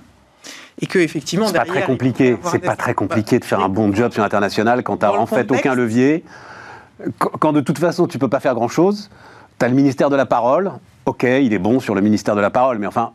Et 0.80 0.86
que 0.86 0.98
effectivement, 0.98 1.46
C'est 1.46 1.54
pas 1.54 1.64
très 1.64 1.84
compliqué. 1.84 2.36
C'est 2.50 2.58
pas 2.58 2.74
très 2.76 2.94
compliqué 2.94 3.38
de 3.38 3.44
faire 3.44 3.60
un 3.60 3.68
bon 3.68 3.94
job 3.94 4.12
sur 4.12 4.22
l'international 4.22 4.82
quand 4.82 4.96
t'as 4.98 5.10
en 5.12 5.26
fait 5.26 5.46
contexte- 5.46 5.66
aucun 5.66 5.74
levier. 5.76 6.24
Quand 7.18 7.30
quand 7.38 7.52
de 7.52 7.60
toute 7.60 7.78
façon 7.78 8.06
tu 8.08 8.18
peux 8.18 8.28
pas 8.28 8.40
faire 8.40 8.54
grand 8.54 8.66
chose, 8.68 9.08
t'as 9.58 9.68
le 9.68 9.74
ministère 9.74 10.10
de 10.10 10.16
la 10.16 10.26
parole. 10.26 10.72
Ok, 11.06 11.22
il 11.22 11.52
est 11.52 11.58
bon 11.58 11.78
sur 11.80 11.94
le 11.94 12.00
ministère 12.00 12.34
de 12.34 12.40
la 12.40 12.50
parole, 12.50 12.78
mais 12.78 12.86
enfin, 12.88 13.12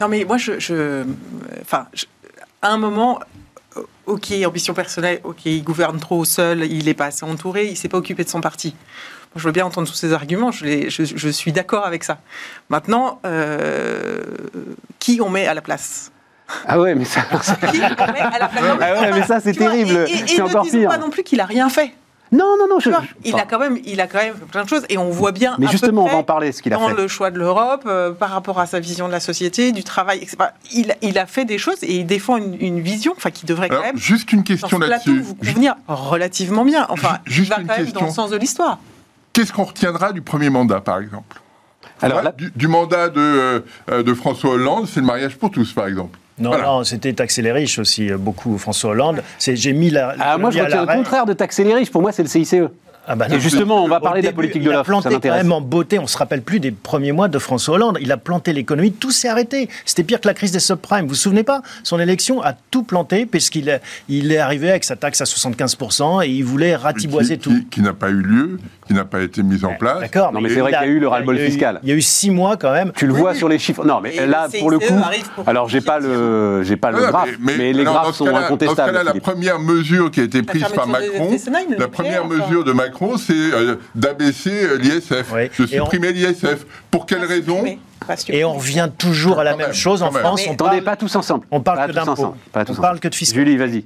Non, 0.00 0.08
mais 0.08 0.24
moi, 0.24 0.38
je. 0.38 0.58
je- 0.58 1.04
enfin, 1.60 1.86
je- 1.92 2.06
à 2.62 2.68
un 2.70 2.78
moment. 2.78 3.18
Ok, 4.10 4.32
ambition 4.44 4.74
personnelle, 4.74 5.20
ok, 5.24 5.46
il 5.46 5.62
gouverne 5.62 5.98
trop 6.00 6.24
seul, 6.24 6.64
il 6.64 6.84
n'est 6.86 6.94
pas 6.94 7.06
assez 7.06 7.24
entouré, 7.24 7.66
il 7.66 7.70
ne 7.70 7.76
s'est 7.76 7.88
pas 7.88 7.98
occupé 7.98 8.24
de 8.24 8.28
son 8.28 8.40
parti. 8.40 8.74
Moi, 9.34 9.36
je 9.40 9.44
veux 9.44 9.52
bien 9.52 9.64
entendre 9.64 9.86
tous 9.88 9.94
ces 9.94 10.12
arguments, 10.12 10.50
je, 10.50 10.64
les- 10.64 10.90
je- 10.90 11.04
je 11.04 11.28
suis 11.28 11.52
d'accord 11.52 11.86
avec 11.86 12.02
ça. 12.02 12.18
Maintenant, 12.68 13.20
euh, 13.24 14.20
qui 14.98 15.20
on 15.22 15.30
met 15.30 15.46
à 15.46 15.54
la 15.54 15.60
place? 15.62 16.10
Ah 16.66 16.80
ouais, 16.80 16.96
mais 16.96 17.04
ça, 17.04 17.20
Qui 17.70 17.80
on 17.80 18.12
met 18.12 18.20
à 18.20 18.38
la 18.40 18.48
place? 18.48 18.64
Non, 18.64 18.78
Ah 18.80 19.00
ouais, 19.00 19.12
mais 19.12 19.22
ça, 19.22 19.38
c'est 19.38 19.52
vois, 19.56 19.68
terrible. 19.68 20.04
Et, 20.08 20.12
et- 20.12 20.16
et 20.16 20.40
ne 20.40 20.62
disons 20.62 20.62
pire. 20.78 20.88
pas 20.88 20.98
non 20.98 21.10
plus 21.10 21.22
qu'il 21.22 21.40
a 21.40 21.46
rien 21.46 21.68
fait. 21.68 21.92
Non, 22.32 22.56
non, 22.58 22.66
non. 22.68 22.78
Je, 22.78 22.90
vois, 22.90 23.00
je- 23.02 23.08
il 23.28 23.34
enfin, 23.34 23.42
a 23.42 23.46
quand 23.46 23.58
même, 23.58 23.78
il 23.84 24.00
a 24.00 24.06
quand 24.06 24.18
même 24.18 24.34
fait 24.34 24.44
plein 24.46 24.62
de 24.64 24.68
choses, 24.68 24.82
et 24.88 24.96
on 24.98 25.10
voit 25.10 25.32
bien. 25.32 25.56
mais 25.58 25.66
à 25.66 25.68
peu 25.68 25.72
justement, 25.72 26.04
on 26.04 26.08
va 26.08 26.16
en 26.16 26.22
parler 26.22 26.52
ce 26.52 26.62
qu'il 26.62 26.72
a 26.72 26.76
dans 26.76 26.88
fait. 26.88 26.94
le 26.94 27.08
choix 27.08 27.30
de 27.30 27.38
l'Europe, 27.38 27.82
euh, 27.86 28.12
par 28.12 28.30
rapport 28.30 28.60
à 28.60 28.66
sa 28.66 28.78
vision 28.80 29.06
de 29.08 29.12
la 29.12 29.20
société, 29.20 29.72
du 29.72 29.82
travail, 29.84 30.18
etc. 30.18 30.36
Il, 30.72 30.94
il 31.02 31.18
a 31.18 31.26
fait 31.26 31.44
des 31.44 31.58
choses 31.58 31.82
et 31.82 31.96
il 31.96 32.06
défend 32.06 32.36
une, 32.36 32.56
une 32.60 32.80
vision, 32.80 33.12
enfin, 33.16 33.30
qui 33.30 33.46
devrait 33.46 33.68
quand 33.68 33.82
même 33.82 33.96
juste 33.96 34.32
une 34.32 34.38
dans 34.40 34.44
question 34.44 34.78
là-dessus. 34.78 35.20
vous 35.20 35.34
convenir 35.34 35.74
relativement 35.88 36.64
bien. 36.64 36.86
Enfin, 36.88 37.18
Juste 37.26 37.48
il 37.52 37.54
va 37.56 37.60
une 37.62 37.66
quand 37.66 37.74
même 37.76 37.82
question. 37.84 38.00
dans 38.00 38.06
le 38.06 38.12
sens 38.12 38.30
de 38.30 38.36
l'histoire. 38.36 38.78
Qu'est-ce 39.32 39.52
qu'on 39.52 39.64
retiendra 39.64 40.12
du 40.12 40.22
premier 40.22 40.50
mandat, 40.50 40.80
par 40.80 40.98
exemple? 41.00 41.40
Alors 42.02 42.22
là, 42.22 42.32
du, 42.32 42.50
du 42.54 42.66
mandat 42.68 43.08
de, 43.10 43.62
euh, 43.90 44.02
de 44.02 44.14
François 44.14 44.50
Hollande, 44.52 44.86
c'est 44.86 45.00
le 45.00 45.06
mariage 45.06 45.36
pour 45.36 45.50
tous, 45.50 45.72
par 45.72 45.86
exemple. 45.86 46.18
Non, 46.40 46.50
Voilà. 46.50 46.64
non, 46.66 46.84
c'était 46.84 47.12
taxer 47.12 47.42
les 47.42 47.52
riches 47.52 47.78
aussi, 47.78 48.10
euh, 48.10 48.16
beaucoup 48.16 48.56
François 48.58 48.90
Hollande. 48.90 49.22
J'ai 49.38 49.72
mis 49.72 49.90
la. 49.90 50.14
ah, 50.18 50.38
moi, 50.38 50.50
je 50.50 50.58
retiens 50.58 50.86
le 50.86 50.92
contraire 50.96 51.26
de 51.26 51.32
taxer 51.34 51.64
les 51.64 51.74
riches. 51.74 51.90
Pour 51.90 52.00
moi, 52.02 52.12
c'est 52.12 52.22
le 52.22 52.28
CICE. 52.28 52.54
Ah 53.12 53.16
bah 53.16 53.26
non. 53.28 53.34
Et 53.36 53.40
justement, 53.40 53.84
on 53.84 53.88
va 53.88 53.98
parler 53.98 54.20
de 54.22 54.26
la 54.26 54.32
politique 54.32 54.62
de 54.62 54.68
il 54.68 54.72
a 54.72 54.76
l'offre. 54.76 55.02
Ça 55.02 55.08
planté 55.10 55.28
quand 55.28 55.34
même 55.34 55.50
en 55.50 55.60
beauté. 55.60 55.98
On 55.98 56.06
se 56.06 56.16
rappelle 56.16 56.42
plus 56.42 56.60
des 56.60 56.70
premiers 56.70 57.10
mois 57.10 57.26
de 57.26 57.38
François 57.40 57.74
Hollande. 57.74 57.98
Il 58.00 58.12
a 58.12 58.16
planté 58.16 58.52
l'économie, 58.52 58.92
tout 58.92 59.10
s'est 59.10 59.26
arrêté. 59.28 59.68
C'était 59.84 60.04
pire 60.04 60.20
que 60.20 60.28
la 60.28 60.34
crise 60.34 60.52
des 60.52 60.60
subprimes. 60.60 61.02
Vous 61.02 61.08
vous 61.08 61.14
souvenez 61.16 61.42
pas? 61.42 61.62
Son 61.82 61.98
élection 61.98 62.40
a 62.40 62.52
tout 62.70 62.84
planté 62.84 63.26
puisqu'il 63.26 63.68
est, 63.68 63.80
il 64.08 64.30
est 64.30 64.38
arrivé 64.38 64.70
avec 64.70 64.84
sa 64.84 64.94
taxe 64.94 65.20
à 65.20 65.24
75% 65.24 66.24
et 66.24 66.28
il 66.28 66.42
voulait 66.44 66.76
ratiboiser 66.76 67.36
qui, 67.36 67.42
tout. 67.42 67.50
qui- 67.50 67.66
qui 67.66 67.80
n'a 67.82 67.92
pas 67.94 68.10
eu 68.10 68.20
lieu, 68.22 68.58
qui 68.86 68.94
n'a 68.94 69.04
pas 69.04 69.22
été 69.22 69.42
mise 69.42 69.64
en 69.64 69.74
place. 69.74 69.98
D'accord. 70.00 70.32
Non, 70.32 70.40
mais 70.40 70.48
c'est 70.48 70.60
vrai 70.60 70.70
il 70.70 70.78
qu'il 70.78 70.86
y 70.86 70.90
a 70.90 70.94
eu 70.94 71.00
le 71.00 71.08
ras-le-bol 71.08 71.38
fiscal. 71.38 71.80
Il 71.82 71.88
y 71.88 71.92
a 71.92 71.96
eu 71.96 72.02
six 72.02 72.30
mois 72.30 72.56
quand 72.56 72.72
même. 72.72 72.92
Tu 72.94 73.06
le 73.06 73.12
Oui, 73.12 73.20
vois 73.20 73.32
oui. 73.32 73.38
sur 73.38 73.48
les 73.48 73.58
chiffres. 73.58 73.84
Non, 73.84 74.00
mais 74.00 74.14
Et 74.14 74.26
là, 74.26 74.46
pour 74.60 74.70
le 74.70 74.78
coup, 74.78 74.94
pour 75.34 75.48
alors 75.48 75.68
j'ai 75.68 75.80
pas 75.80 75.98
le, 75.98 76.62
j'ai 76.62 76.76
pas 76.76 76.90
le 76.92 76.98
graphe, 76.98 77.30
mais, 77.40 77.72
les 77.72 77.84
graphes 77.84 78.14
sont 78.14 78.24
cas-là- 78.26 78.32
Dans 78.32 78.40
ce 78.42 78.46
incontestables. 78.46 78.92
cas-là, 78.92 79.02
la 79.14 79.20
première 79.20 79.58
mesure 79.58 80.10
qui 80.10 80.20
a 80.20 80.24
été 80.24 80.42
prise 80.42 80.64
par 80.74 80.86
Macron, 80.86 81.30
la 81.78 81.88
première 81.88 82.26
mesure 82.26 82.62
de 82.64 82.72
Macron, 82.72 82.99
c'est 83.16 83.32
euh, 83.32 83.76
d'abaisser 83.94 84.64
euh, 84.64 84.76
l'ISF, 84.78 85.32
Oui. 85.32 85.48
de 85.58 85.64
on- 85.64 85.66
supprimer 85.84 86.12
l'ISF. 86.12 86.66
Pour 86.90 87.06
quelle 87.06 87.24
raison. 87.24 87.64
Et 88.28 88.44
on 88.44 88.54
revient 88.54 88.88
toujours 88.96 89.38
à 89.40 89.44
la 89.44 89.56
même 89.56 89.66
même, 89.68 89.74
chose 89.74 90.02
en. 90.02 90.10
France. 90.10 90.40
Mais- 90.42 90.50
On 90.50 90.54
Attendez, 90.54 90.70
parle, 90.80 90.84
pas 90.84 90.96
tous 90.96 91.14
ensemble. 91.16 91.46
on 91.50 91.60
parle 91.60 91.78
Pas 91.78 91.86
que 91.86 91.92
tous 91.92 91.96
d'impôts. 92.06 92.34
On 92.68 92.74
parle 92.74 93.00
que 93.00 93.08
de 93.08 93.14
fiscal. 93.14 93.44
Julie, 93.44 93.56
vas-y. 93.56 93.84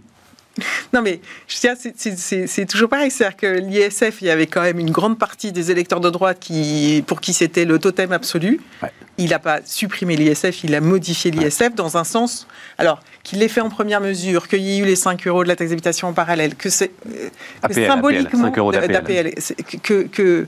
Non, 0.93 1.03
mais 1.03 1.21
je 1.49 1.57
c'est- 1.57 2.67
toujours 2.67 2.89
pareil. 2.89 3.11
C'est-à-dire 3.11 3.37
que 3.37 3.47
l'ISF, 3.47 4.21
il 4.21 4.27
y 4.27 4.31
avait 4.31 4.47
quand 4.47 4.63
même 4.63 4.79
une 4.79 4.91
grande 4.91 5.19
partie 5.19 5.53
des 5.53 5.71
électeurs 5.71 6.01
de 6.01 6.11
droite 6.11 6.39
qui, 6.41 7.03
pour 7.07 7.21
qui 7.21 7.33
c'était 7.33 7.65
le 7.65 7.79
totem 7.79 8.13
absolu. 8.13 8.61
Ouais. 8.83 8.91
Il 9.19 9.31
n'a 9.31 9.39
pas 9.39 9.61
supprimé 9.65 10.17
l'ISF, 10.17 10.65
il 10.65 10.75
a 10.75 10.81
modifié 10.81 11.31
l'ISF 11.31 11.75
dans 11.75 11.97
un 11.97 12.05
sens. 12.05 12.47
Alors, 12.79 13.01
qu'il 13.23 13.39
l'ait 13.39 13.49
fait 13.49 13.61
en 13.61 13.71
première 13.71 14.01
mesure, 14.01 14.49
qu'il 14.49 14.61
y 14.61 14.77
ait 14.77 14.79
eu 14.79 14.85
les 14.85 14.97
5 14.97 15.27
euros 15.27 15.43
de 15.43 15.49
la 15.49 15.57
taxe 15.57 15.71
d'habitation 15.71 16.09
en 16.09 16.13
parallèle, 16.13 16.55
que 16.55 16.69
c'est 16.69 16.91
euh, 17.09 17.87
symboliquement. 17.87 18.45
5 18.45 18.59
euros 18.59 18.73
d'APL. 18.73 19.35
que, 19.83 20.03
que 20.03 20.47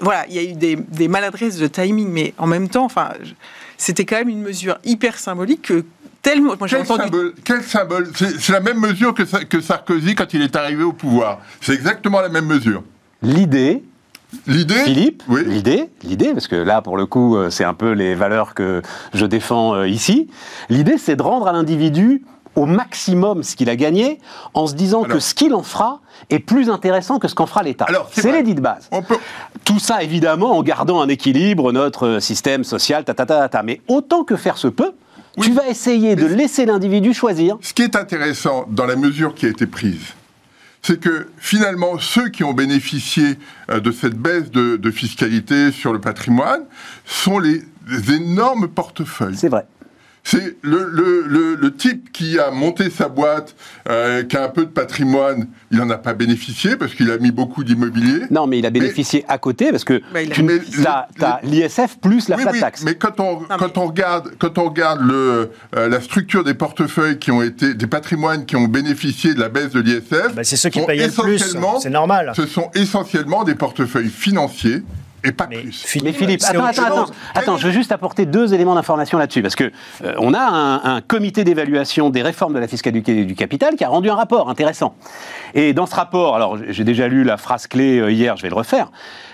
voilà, 0.00 0.24
il 0.28 0.34
y 0.34 0.38
a 0.38 0.42
eu 0.42 0.54
des, 0.54 1.08
maladresses 1.08 1.56
de 1.56 1.66
timing, 1.66 2.08
mais 2.08 2.34
en 2.38 2.46
même 2.46 2.68
temps, 2.68 2.84
enfin, 2.84 3.10
c'était 3.76 4.04
quand 4.04 4.16
même 4.16 4.28
une 4.28 4.42
mesure 4.42 4.78
hyper 4.84 5.18
symbolique 5.18 5.62
que 5.62 5.84
tellement. 6.22 6.54
Moi, 6.58 6.68
quel, 6.68 6.82
entendu... 6.82 7.02
symbole, 7.02 7.34
quel 7.44 7.62
symbole 7.62 8.10
C'est 8.14 8.52
la 8.52 8.60
même 8.60 8.78
mesure 8.78 9.14
que, 9.14 9.22
que 9.44 9.60
Sarkozy 9.60 10.14
quand 10.14 10.32
il 10.34 10.42
est 10.42 10.56
arrivé 10.56 10.82
au 10.82 10.92
pouvoir. 10.92 11.40
C'est 11.60 11.74
exactement 11.74 12.20
la 12.20 12.28
même 12.28 12.46
mesure. 12.46 12.82
L'idée, 13.22 13.82
L'idée 14.46 14.74
Philippe, 14.84 15.22
oui. 15.28 15.42
l'idée, 15.44 15.90
l'idée, 16.04 16.32
parce 16.32 16.46
que 16.46 16.56
là, 16.56 16.82
pour 16.82 16.96
le 16.96 17.06
coup, 17.06 17.36
euh, 17.36 17.50
c'est 17.50 17.64
un 17.64 17.74
peu 17.74 17.90
les 17.90 18.14
valeurs 18.14 18.54
que 18.54 18.80
je 19.12 19.26
défends 19.26 19.74
euh, 19.74 19.88
ici. 19.88 20.28
L'idée, 20.68 20.98
c'est 20.98 21.16
de 21.16 21.22
rendre 21.22 21.48
à 21.48 21.52
l'individu 21.52 22.22
au 22.56 22.66
maximum 22.66 23.42
ce 23.42 23.56
qu'il 23.56 23.70
a 23.70 23.76
gagné 23.76 24.18
en 24.54 24.66
se 24.66 24.74
disant 24.74 25.04
que 25.04 25.20
ce 25.20 25.34
qu'il 25.34 25.54
en 25.54 25.62
fera 25.62 26.00
est 26.30 26.40
plus 26.40 26.68
intéressant 26.68 27.18
que 27.18 27.28
ce 27.28 27.34
qu'en 27.34 27.46
fera 27.46 27.62
l'État. 27.62 27.86
C'est 28.12 28.32
l'idée 28.32 28.54
de 28.54 28.60
base. 28.60 28.90
Tout 29.64 29.78
ça, 29.78 30.02
évidemment, 30.02 30.56
en 30.56 30.62
gardant 30.62 31.00
un 31.00 31.08
équilibre, 31.08 31.72
notre 31.72 32.18
système 32.18 32.64
social, 32.64 33.04
ta, 33.04 33.14
ta, 33.14 33.26
ta, 33.26 33.48
ta. 33.48 33.62
Mais 33.62 33.80
autant 33.88 34.24
que 34.24 34.36
faire 34.36 34.58
se 34.58 34.68
peut, 34.68 34.92
tu 35.40 35.52
vas 35.52 35.68
essayer 35.68 36.16
de 36.16 36.26
laisser 36.26 36.66
l'individu 36.66 37.14
choisir. 37.14 37.58
Ce 37.60 37.74
qui 37.74 37.82
est 37.82 37.96
intéressant 37.96 38.66
dans 38.68 38.86
la 38.86 38.96
mesure 38.96 39.34
qui 39.34 39.46
a 39.46 39.48
été 39.48 39.66
prise, 39.66 40.14
c'est 40.82 40.98
que 40.98 41.28
finalement, 41.38 41.98
ceux 41.98 42.28
qui 42.28 42.44
ont 42.44 42.54
bénéficié 42.54 43.38
euh, 43.70 43.80
de 43.80 43.92
cette 43.92 44.16
baisse 44.16 44.50
de, 44.50 44.90
fiscalité 44.90 45.72
sur 45.72 45.92
le 45.92 46.00
patrimoine 46.00 46.62
sont 47.04 47.38
les 47.38 47.62
énormes 48.08 48.68
portefeuilles. 48.68 49.36
C'est 49.36 49.48
vrai. 49.48 49.66
C'est 50.22 50.56
le, 50.62 50.88
le, 50.92 51.54
le, 51.54 51.74
type 51.74 52.12
qui 52.12 52.38
a 52.38 52.50
monté 52.50 52.90
sa 52.90 53.08
boîte, 53.08 53.54
euh, 53.88 54.22
qui 54.22 54.36
a 54.36 54.44
un 54.44 54.48
peu 54.48 54.66
de 54.66 54.70
patrimoine, 54.70 55.48
il 55.70 55.78
n'en 55.78 55.88
a 55.88 55.96
pas 55.96 56.12
bénéficié 56.12 56.76
parce 56.76 56.94
qu'il 56.94 57.10
a 57.10 57.18
mis 57.18 57.30
beaucoup 57.30 57.64
d'immobilier. 57.64 58.26
Non, 58.30 58.46
mais 58.46 58.58
il 58.58 58.66
a 58.66 58.70
bénéficié 58.70 59.24
à 59.28 59.38
côté 59.38 59.70
parce 59.70 59.84
que 59.84 60.02
tu 60.32 60.86
as, 60.86 61.40
l'ISF 61.42 61.98
plus 62.00 62.28
la 62.28 62.36
flat 62.36 62.52
tax. 62.52 62.82
mais 62.84 62.94
quand 62.94 63.18
on, 63.18 63.38
quand 63.58 63.78
on 63.78 63.86
regarde, 63.86 64.32
quand 64.38 64.58
on 64.58 64.64
regarde 64.68 65.00
le, 65.00 65.50
euh, 65.76 65.88
la 65.88 66.00
structure 66.00 66.44
des 66.44 66.54
portefeuilles 66.54 67.18
qui 67.18 67.30
ont 67.30 67.42
été, 67.42 67.74
des 67.74 67.86
patrimoines 67.86 68.44
qui 68.44 68.56
ont 68.56 68.68
bénéficié 68.68 69.34
de 69.34 69.40
la 69.40 69.48
baisse 69.48 69.70
de 69.70 69.80
l'ISF, 69.80 70.34
bah, 70.34 70.44
c'est 70.44 70.56
ceux 70.56 70.68
qui 70.68 70.84
payaient 70.84 71.06
le 71.06 71.22
plus. 71.22 71.56
C'est 71.80 71.90
normal. 71.90 72.32
Ce 72.36 72.46
sont 72.46 72.70
essentiellement 72.74 73.44
des 73.44 73.54
portefeuilles 73.54 74.10
financiers 74.10 74.82
et 75.24 75.32
pas 75.32 75.46
plus. 75.46 75.98
mais 76.02 76.12
Philippe, 76.12 76.42
attends, 76.44 76.64
attends, 76.64 76.84
attends, 76.84 77.06
attends, 77.34 77.56
je 77.56 77.66
veux 77.66 77.72
juste 77.72 77.92
apporter 77.92 78.26
deux 78.26 78.54
éléments 78.54 78.74
d'information 78.74 79.18
là-dessus, 79.18 79.42
parce 79.42 79.54
que 79.54 79.70
euh, 80.04 80.14
on 80.18 80.34
a 80.34 80.40
un, 80.40 81.00
comité 81.00 81.44
d'évaluation 81.44 82.10
des 82.10 82.22
réformes 82.22 82.54
de 82.54 82.58
la 82.58 82.68
fiscalité 82.68 83.24
du 83.24 83.34
capital 83.34 83.76
qui 83.76 83.84
a 83.84 83.88
rendu 83.88 84.10
un 84.10 84.14
rapport 84.14 84.48
intéressant. 84.48 84.94
Et 85.54 85.72
dans 85.72 85.86
ce 85.86 85.94
rapport, 85.94 86.36
alors 86.36 86.58
j'ai 86.68 86.84
déjà 86.84 87.08
lu 87.08 87.24
la 87.24 87.36
phrase 87.36 87.66
clé 87.66 87.98
euh, 87.98 88.10
hier, 88.10 88.36
je 88.36 88.42
vais 88.42 88.48
le 88.48 88.54
refaire, 88.54 88.90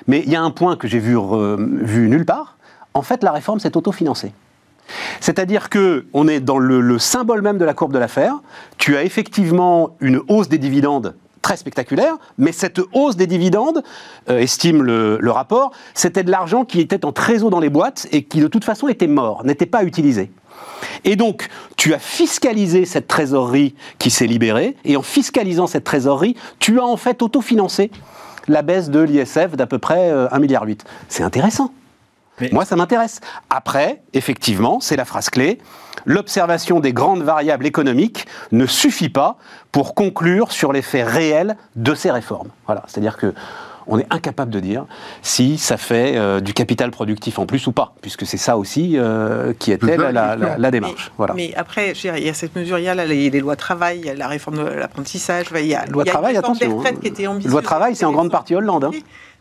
mais 0.07 0.23
il 0.25 0.31
y 0.31 0.37
a 0.37 0.43
un 0.43 0.51
point 0.51 0.77
que 0.77 0.89
j'ai 0.89 0.99
vu, 0.99 1.17
vu 1.59 2.09
nulle 2.09 2.27
part. 2.27 2.57
En 2.95 3.03
fait, 3.03 3.23
la 3.23 3.33
réforme 3.33 3.61
s'est 3.61 3.77
autofinancée. 3.77 4.33
C'est-à-dire 5.21 5.69
que 5.69 6.07
on 6.13 6.29
est 6.29 6.41
dans 6.41 6.59
le, 6.59 6.81
le 6.81 6.99
symbole 6.99 7.43
même 7.43 7.59
de 7.59 7.65
la 7.65 7.75
courbe 7.75 7.93
de 7.93 7.99
l'affaire. 7.99 8.37
Tu 8.79 8.97
as 8.97 9.03
effectivement 9.03 9.97
une 10.01 10.21
hausse 10.29 10.49
des 10.49 10.59
dividendes 10.59 11.15
très 11.47 11.57
spectaculaire, 11.57 12.17
mais 12.39 12.51
cette 12.51 12.81
hausse 12.93 13.15
des 13.15 13.29
dividendes, 13.29 13.85
euh, 14.29 14.41
estime 14.41 14.83
le, 14.83 15.31
rapport, 15.31 15.71
c'était 15.95 16.25
de 16.25 16.31
l'argent 16.33 16.65
qui 16.65 16.81
était 16.81 17.05
en 17.05 17.13
trésor 17.13 17.51
dans 17.51 17.61
les 17.61 17.71
boîtes 17.71 18.09
et 18.11 18.25
qui 18.25 18.41
de 18.41 18.49
toute 18.49 18.65
façon 18.65 18.89
était 18.89 19.07
mort, 19.07 19.45
n'était 19.45 19.65
pas 19.65 19.85
utilisé. 19.85 20.33
Et 21.05 21.15
donc, 21.15 21.47
tu 21.77 21.95
as 21.95 22.01
fiscalisé 22.01 22.85
cette 22.85 23.07
trésorerie 23.07 23.77
qui 24.01 24.11
s'est 24.11 24.27
libérée, 24.27 24.75
et 24.85 24.97
en 24.97 25.03
fiscalisant 25.03 25.69
cette 25.69 25.85
trésorerie, 25.85 26.35
tu 26.59 26.81
as 26.81 26.85
en 26.85 26.97
fait 26.97 27.23
autofinancé 27.23 27.93
la 28.49 28.63
baisse 28.63 28.91
de 28.91 28.99
l'ISF 28.99 29.53
d'à 29.53 29.69
peu 29.69 29.79
près 29.79 30.11
1,8 30.11 30.35
euh, 30.35 30.39
milliard. 30.41 30.67
C'est 31.09 31.23
intéressant. 31.23 31.71
Moi, 32.53 32.65
ça 32.65 32.77
m'intéresse. 32.77 33.21
Après, 33.51 34.03
effectivement, 34.13 34.81
c'est 34.81 34.97
la 34.97 35.05
phrase 35.05 35.31
clé, 35.31 35.59
l'observation 36.05 36.81
des 36.81 36.93
grandes 36.93 37.23
variables 37.23 37.67
économiques 37.67 38.27
ne 38.53 38.67
suffit 38.67 39.09
pas 39.09 39.37
pour 39.73 39.95
conclure 39.95 40.53
sur 40.53 40.73
l'effet 40.73 41.03
réel 41.03 41.57
de 41.77 41.95
ces 41.95 42.11
réformes. 42.11 42.49
Voilà, 42.67 42.83
c'est-à-dire 42.87 43.17
que 43.17 43.35
on 43.89 43.99
est 43.99 44.07
incapable 44.11 44.51
de 44.51 44.61
dire 44.61 44.85
si 45.23 45.59
ça 45.59 45.77
fait 45.77 46.17
euh, 46.17 46.41
du 46.41 46.53
capital 46.55 46.91
productif 46.91 47.39
en 47.39 47.47
plus 47.47 47.67
ou 47.67 47.73
pas, 47.73 47.95
puisque 48.01 48.27
c'est 48.27 48.37
ça 48.37 48.57
aussi 48.57 48.95
euh, 48.97 49.53
qui 49.59 49.73
était 49.73 49.97
la, 49.97 50.71
démarche. 50.71 51.07
Mais, 51.07 51.15
voilà. 51.17 51.35
mais 51.35 51.55
après, 51.57 51.93
il 51.93 52.25
y 52.25 52.29
a 52.29 52.35
cette 52.35 52.57
mesure, 52.57 52.79
il 52.79 52.85
y 52.85 52.89
a 52.89 52.95
les, 52.95 53.31
les, 53.31 53.41
lois 53.41 53.55
de 53.55 53.61
travail, 53.61 54.01
il 54.01 54.07
y 54.07 54.11
a 54.11 54.15
la 54.15 54.29
réforme 54.29 54.59
de 54.59 54.65
l'apprentissage, 54.65 55.47
il 55.55 55.67
y 55.67 55.75
a, 55.75 55.87
loi 55.87 56.05
de 56.05 56.11
travail, 56.11 56.37
attention. 56.37 56.83
Hein. 56.85 56.95
Qui 57.01 57.09
était 57.09 57.25
loi 57.25 57.61
de 57.61 57.67
travail, 57.67 57.95
c'est 57.95 58.05
en 58.05 58.13
grande 58.13 58.31
partie 58.31 58.55
Hollande. 58.55 58.85
Hein. 58.85 58.91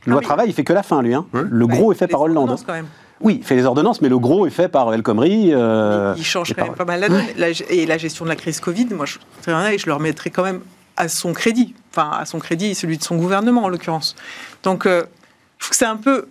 Loi 0.06 0.20
de 0.20 0.26
travail, 0.26 0.50
il 0.50 0.54
fait 0.54 0.64
que 0.64 0.74
la 0.74 0.84
fin, 0.84 1.02
lui. 1.02 1.14
Hein. 1.14 1.26
Le 1.34 1.68
gros 1.68 1.92
est 1.92 1.96
fait 1.96 2.08
par 2.08 2.22
Hollande. 2.22 2.58
Quand 2.66 2.74
même. 2.74 2.88
Oui, 3.22 3.38
il 3.42 3.46
fait 3.46 3.56
les 3.56 3.66
ordonnances, 3.66 4.02
mais 4.02 4.10
le 4.10 4.20
gros 4.20 4.46
est 4.46 4.52
fait 4.52 4.68
par 4.68 4.94
El 4.94 5.02
Khomri. 5.02 5.54
Euh, 5.54 6.14
il 6.18 6.26
change 6.26 6.54
quand 6.54 6.66
même 6.66 6.74
pas 6.74 6.86
mal 6.86 7.00
la 7.00 7.10
donne. 7.10 7.24
et 7.70 7.86
la 7.86 7.98
gestion 7.98 8.26
de 8.26 8.30
la 8.30 8.36
crise 8.36 8.60
Covid, 8.60 8.88
moi, 8.92 9.06
je, 9.06 9.18
je 9.46 9.86
le 9.86 9.94
remettrai 9.94 10.30
quand 10.32 10.44
même 10.44 10.62
à 10.98 11.08
son 11.08 11.34
crédit. 11.34 11.74
Enfin, 11.92 12.12
à 12.12 12.26
son 12.26 12.40
crédit 12.40 12.68
et 12.68 12.74
celui 12.74 12.98
de 12.98 13.04
son 13.04 13.16
gouvernement, 13.16 13.64
en 13.64 13.70
l'occurrence. 13.70 14.16
Donc, 14.64 14.86
euh, 14.86 15.04
je 15.58 15.66
trouve 15.66 15.70
que 15.70 15.76
c'est 15.78 15.86
un 15.86 15.96
peu 15.96 16.28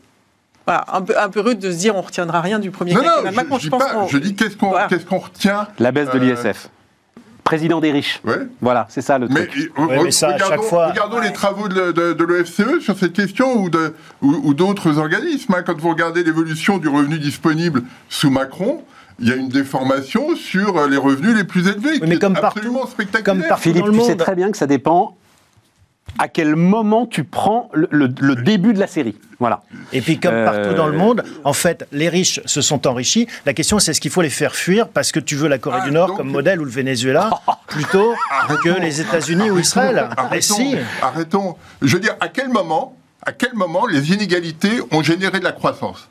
voilà, 0.67 0.85
un, 0.93 1.03
peu, 1.03 1.19
un 1.19 1.29
peu 1.29 1.41
rude 1.41 1.59
de 1.59 1.71
se 1.71 1.77
dire 1.77 1.95
on 1.97 2.01
retiendra 2.01 2.41
rien 2.41 2.59
du 2.59 2.71
premier 2.71 2.95
non, 2.95 3.03
Non, 3.03 3.09
je, 3.59 3.69
je, 3.69 4.09
je 4.09 4.19
dis 4.19 4.35
qu'est-ce 4.35 4.57
qu'on 4.57 4.73
qu'est-ce 4.89 5.05
qu'on 5.05 5.19
retient 5.19 5.69
La 5.79 5.93
baisse 5.93 6.11
de 6.11 6.19
l'ISF. 6.19 6.45
Euh, 6.47 6.69
président 7.45 7.81
des 7.81 7.93
riches. 7.93 8.21
Voilà, 8.61 8.87
c'est 8.89 9.03
ça 9.03 9.19
le 9.19 9.29
truc. 9.29 9.73
Mais, 9.79 10.11
chaque 10.11 10.63
fois... 10.63 10.89
regardons 10.89 11.21
les 11.21 11.33
travaux 11.33 11.69
de, 11.69 11.93
de, 11.93 12.25
l'OFCE 12.25 12.81
sur 12.81 12.99
cette 12.99 13.13
question 13.13 13.63
ou, 13.63 13.71
ou, 14.23 14.55
d'autres 14.55 14.99
organismes. 14.99 15.55
Hein. 15.55 15.63
Quand 15.65 15.79
vous 15.79 15.91
regardez 15.91 16.25
l'évolution 16.25 16.79
du 16.79 16.89
revenu 16.89 17.19
disponible 17.19 17.83
sous 18.09 18.31
Macron, 18.31 18.83
il 19.21 19.29
y 19.29 19.33
a 19.33 19.37
une 19.37 19.49
déformation 19.49 20.35
sur 20.35 20.89
les 20.89 20.97
revenus 20.97 21.37
les 21.37 21.45
plus 21.45 21.69
élevés, 21.69 22.01
mais 22.05 22.19
comme 22.19 22.37
absolument 22.37 22.81
partout, 22.81 22.93
spectaculaire. 22.93 23.25
Comme 23.25 23.49
partout 23.49 23.63
Philippe, 23.63 23.91
tu 23.93 24.01
sais 24.01 24.17
très 24.17 24.35
bien 24.35 24.51
que 24.51 24.57
ça 24.57 24.67
dépend 24.67 25.17
à 26.19 26.29
quel 26.29 26.57
moment 26.57 27.07
tu 27.07 27.25
prends 27.25 27.71
le, 27.73 28.09
début 28.09 28.73
de 28.73 28.79
la 28.79 28.87
série. 28.87 29.17
Voilà. 29.39 29.63
Et 29.93 30.01
puis, 30.01 30.19
comme 30.19 30.45
partout 30.45 30.75
dans 30.75 30.87
le 30.87 30.95
euh, 30.95 30.99
monde, 30.99 31.25
en 31.45 31.53
fait, 31.53 31.87
les 31.93 32.09
riches 32.09 32.41
se 32.45 32.61
sont 32.61 32.87
enrichis. 32.87 33.27
La 33.47 33.53
question, 33.53 33.79
c'est 33.79 33.91
est-ce 33.91 34.01
qu'il 34.01 34.11
faut 34.11 34.23
les 34.23 34.31
faire 34.31 34.55
fuir 34.55 34.89
parce 34.89 35.13
que 35.13 35.21
tu 35.21 35.37
veux 35.37 35.49
la 35.49 35.59
Corée 35.59 35.81
ah, 35.83 35.85
du 35.85 35.93
Nord 35.93 36.15
comme 36.15 36.31
modèle 36.31 36.61
ou 36.61 36.65
le 36.65 36.71
Venezuela 36.71 37.31
plutôt 37.67 38.15
que 38.63 38.81
les 38.81 39.01
États-Unis 39.01 39.51
ou 39.51 39.59
Israël? 39.59 40.09
Arrêtons, 40.17 40.75
arrêtons. 41.03 41.57
Je 41.83 41.95
veux 41.95 42.01
dire, 42.01 42.17
à 42.21 42.29
quel 42.29 42.49
moment, 42.49 42.97
à 43.25 43.33
quel 43.33 43.55
moment 43.55 43.87
les 43.87 44.13
inégalités 44.13 44.81
ont 44.91 45.03
généré 45.03 45.41
de 45.41 45.45
la 45.45 45.53
croissance? 45.53 46.09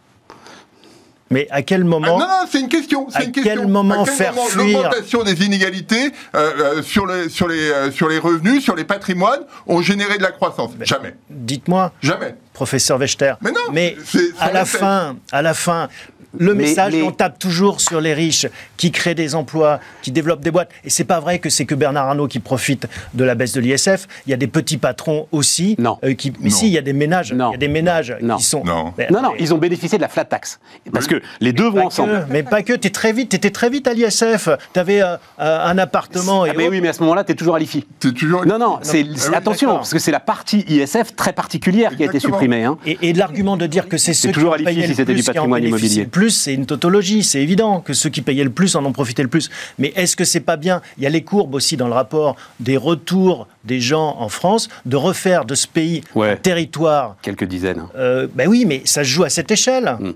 Mais 1.29 1.47
à 1.49 1.61
quel 1.61 1.83
moment 1.83 2.17
ah, 2.17 2.19
Non, 2.19 2.27
non, 2.27 2.47
c'est 2.49 2.59
une 2.59 2.69
question. 2.69 3.07
À 3.13 3.25
quel 3.25 3.67
moment 3.67 4.05
faire 4.05 4.33
fuir 4.35 4.57
l'augmentation 4.57 5.23
des 5.23 5.43
inégalités 5.43 6.11
euh, 6.35 6.51
euh, 6.59 6.83
sur 6.83 7.07
les 7.07 7.29
sur 7.29 7.47
les 7.47 7.71
euh, 7.71 7.91
sur 7.91 8.07
les 8.07 8.19
revenus, 8.19 8.63
sur 8.63 8.75
les 8.75 8.83
patrimoines 8.83 9.41
ont 9.67 9.81
généré 9.81 10.17
de 10.17 10.23
la 10.23 10.31
croissance? 10.31 10.71
Jamais. 10.81 11.15
Dites-moi. 11.29 11.91
Jamais. 12.01 12.35
Professeur 12.53 12.99
Wechter. 12.99 13.33
Mais 13.41 13.51
non. 13.51 13.71
Mais 13.71 13.97
à 14.39 14.51
la 14.51 14.65
fin, 14.65 15.15
à 15.31 15.41
la 15.41 15.53
fin, 15.53 15.89
le 16.37 16.53
message, 16.53 16.93
on 17.03 17.11
tape 17.11 17.39
toujours 17.39 17.81
sur 17.81 18.01
les 18.01 18.13
riches 18.13 18.47
qui 18.77 18.91
créent 18.91 19.15
des 19.15 19.35
emplois, 19.35 19.79
qui 20.01 20.11
développent 20.11 20.41
des 20.41 20.51
boîtes. 20.51 20.69
Et 20.83 20.89
c'est 20.89 21.03
pas 21.03 21.19
vrai 21.19 21.39
que 21.39 21.49
c'est 21.49 21.65
que 21.65 21.75
Bernard 21.75 22.07
Arnault 22.07 22.27
qui 22.27 22.39
profite 22.39 22.87
de 23.13 23.23
la 23.23 23.35
baisse 23.35 23.53
de 23.53 23.61
l'ISF. 23.61 24.07
Il 24.25 24.31
y 24.31 24.33
a 24.33 24.37
des 24.37 24.47
petits 24.47 24.77
patrons 24.77 25.27
aussi. 25.31 25.75
Non. 25.79 25.97
Euh, 26.03 26.13
qui, 26.13 26.33
mais 26.39 26.49
si, 26.49 26.67
il 26.67 26.73
y 26.73 26.77
a 26.77 26.81
des 26.81 26.93
ménages. 26.93 27.33
Non. 27.33 27.49
Il 27.49 27.53
y 27.53 27.55
a 27.55 27.59
des 27.59 27.67
ménages 27.67 28.15
qui 28.37 28.43
sont. 28.43 28.63
Non. 28.63 28.93
non, 29.11 29.21
non, 29.21 29.31
ils 29.39 29.53
ont 29.53 29.57
bénéficié 29.57 29.97
de 29.97 30.01
la 30.01 30.09
flat 30.09 30.25
tax. 30.25 30.59
Parce 30.91 31.07
que 31.07 31.21
les 31.39 31.53
deux 31.53 31.69
vont 31.69 31.85
ensemble. 31.85 32.27
mais 32.29 32.43
pas 32.43 32.63
que. 32.63 32.73
Tu 32.73 32.91
très 32.91 33.13
vite. 33.13 33.33
étais 33.33 33.51
très 33.51 33.69
vite 33.69 33.87
à 33.87 33.93
l'ISF. 33.93 34.49
Tu 34.73 34.79
avais 34.79 35.01
euh, 35.01 35.15
euh, 35.39 35.65
un 35.65 35.77
appartement. 35.77 36.43
Ah, 36.43 36.53
mais 36.55 36.67
oui, 36.67 36.81
mais 36.81 36.89
à 36.89 36.93
ce 36.93 37.01
moment-là, 37.01 37.23
tu 37.23 37.31
es 37.31 37.35
toujours 37.35 37.55
à 37.55 37.59
l'IFI. 37.59 37.85
toujours. 37.99 38.45
Non, 38.45 38.57
non. 38.57 38.79
c'est 38.81 39.05
ah 39.31 39.37
attention, 39.37 39.75
parce 39.75 39.93
que 39.93 39.99
c'est 39.99 40.11
la 40.11 40.19
partie 40.19 40.65
ISF 40.67 41.15
très 41.15 41.33
particulière 41.33 41.95
qui 41.95 42.03
a 42.03 42.05
été 42.07 42.19
supprimée. 42.19 42.63
Hein. 42.63 42.77
Et, 42.85 43.13
l'argument 43.13 43.57
de 43.57 43.67
dire 43.67 43.87
que 43.87 43.97
c'est 43.97 44.13
ceux 44.13 44.31
toujours 44.31 44.55
qui 44.55 44.65
à 44.65 44.71
l'IFI 44.71 44.87
si 44.87 44.95
c'était 44.95 45.13
du 45.13 45.23
patrimoine 45.23 45.63
immobilier. 45.63 46.05
Plus, 46.05 46.22
c'est 46.29 46.53
une 46.53 46.65
tautologie 46.65 47.23
c'est 47.23 47.41
évident 47.41 47.81
que 47.81 47.93
ceux 47.93 48.09
qui 48.09 48.21
payaient 48.21 48.43
le 48.43 48.49
plus 48.49 48.75
en 48.75 48.85
ont 48.85 48.91
profité 48.91 49.21
le 49.23 49.29
plus. 49.29 49.49
Mais 49.79 49.93
est-ce 49.95 50.15
que 50.15 50.25
c'est 50.25 50.39
pas 50.39 50.57
bien? 50.57 50.81
Il 50.97 51.03
y 51.03 51.07
a 51.07 51.09
les 51.09 51.23
courbes 51.23 51.55
aussi 51.55 51.77
dans 51.77 51.87
le 51.87 51.93
rapport 51.93 52.35
des 52.59 52.77
retours 52.77 53.47
des 53.63 53.79
gens 53.79 54.17
en 54.19 54.29
France, 54.29 54.69
de 54.85 54.95
refaire 54.95 55.45
de 55.45 55.55
ce 55.55 55.67
pays 55.67 56.01
un 56.15 56.35
territoire. 56.35 57.15
Quelques 57.21 57.45
dizaines. 57.45 57.79
Hein. 57.79 57.89
Euh, 57.95 58.27
ben 58.33 58.47
oui, 58.47 58.65
mais 58.65 58.81
ça 58.85 59.03
se 59.03 59.09
joue 59.09 59.23
à 59.23 59.29
cette 59.29 59.51
échelle. 59.51 59.95
Hmm. 59.99 60.13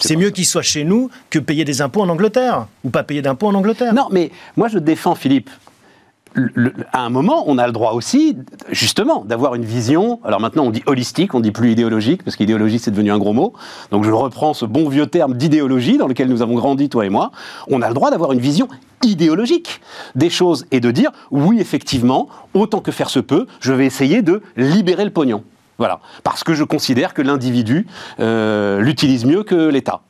C'est 0.00 0.16
mieux 0.16 0.30
qu'il 0.30 0.46
soit 0.46 0.62
chez 0.62 0.84
nous 0.84 1.10
que 1.28 1.40
payer 1.40 1.64
des 1.64 1.82
impôts 1.82 2.02
en 2.02 2.08
Angleterre, 2.08 2.66
ou 2.84 2.90
pas 2.90 3.02
payer 3.02 3.20
d'impôts 3.20 3.48
en 3.48 3.54
Angleterre. 3.54 3.92
Non, 3.92 4.08
mais 4.12 4.30
moi 4.56 4.68
je 4.68 4.78
défends 4.78 5.16
Philippe 5.16 5.50
à 6.92 7.00
un 7.00 7.10
moment, 7.10 7.44
on 7.46 7.58
a 7.58 7.66
le 7.66 7.72
droit 7.72 7.92
aussi, 7.92 8.36
justement, 8.70 9.24
d'avoir 9.24 9.54
une 9.54 9.64
vision. 9.64 10.20
Alors 10.24 10.40
maintenant, 10.40 10.64
on 10.64 10.70
dit 10.70 10.82
holistique, 10.86 11.34
on 11.34 11.40
dit 11.40 11.52
plus 11.52 11.72
idéologique, 11.72 12.22
parce 12.22 12.36
qu'idéologie, 12.36 12.78
c'est 12.78 12.90
devenu 12.90 13.10
un 13.10 13.18
gros 13.18 13.32
mot. 13.32 13.52
Donc 13.90 14.04
je 14.04 14.10
reprends 14.10 14.54
ce 14.54 14.64
bon 14.64 14.88
vieux 14.88 15.06
terme 15.06 15.34
d'idéologie 15.34 15.98
dans 15.98 16.06
lequel 16.06 16.28
nous 16.28 16.42
avons 16.42 16.54
grandi, 16.54 16.88
toi 16.88 17.06
et 17.06 17.10
moi. 17.10 17.30
On 17.68 17.82
a 17.82 17.88
le 17.88 17.94
droit 17.94 18.10
d'avoir 18.10 18.32
une 18.32 18.40
vision 18.40 18.68
idéologique 19.04 19.80
des 20.14 20.30
choses 20.30 20.66
et 20.70 20.80
de 20.80 20.90
dire, 20.90 21.10
oui, 21.30 21.60
effectivement, 21.60 22.28
autant 22.54 22.80
que 22.80 22.92
faire 22.92 23.10
se 23.10 23.20
peut, 23.20 23.46
je 23.60 23.72
vais 23.72 23.86
essayer 23.86 24.22
de 24.22 24.42
libérer 24.56 25.04
le 25.04 25.10
pognon. 25.10 25.42
Voilà. 25.78 26.00
Parce 26.24 26.42
que 26.42 26.54
je 26.54 26.64
considère 26.64 27.14
que 27.14 27.22
l'individu 27.22 27.86
euh, 28.18 28.80
l'utilise 28.80 29.24
mieux 29.24 29.44
que 29.44 29.68
l'État. 29.68 30.00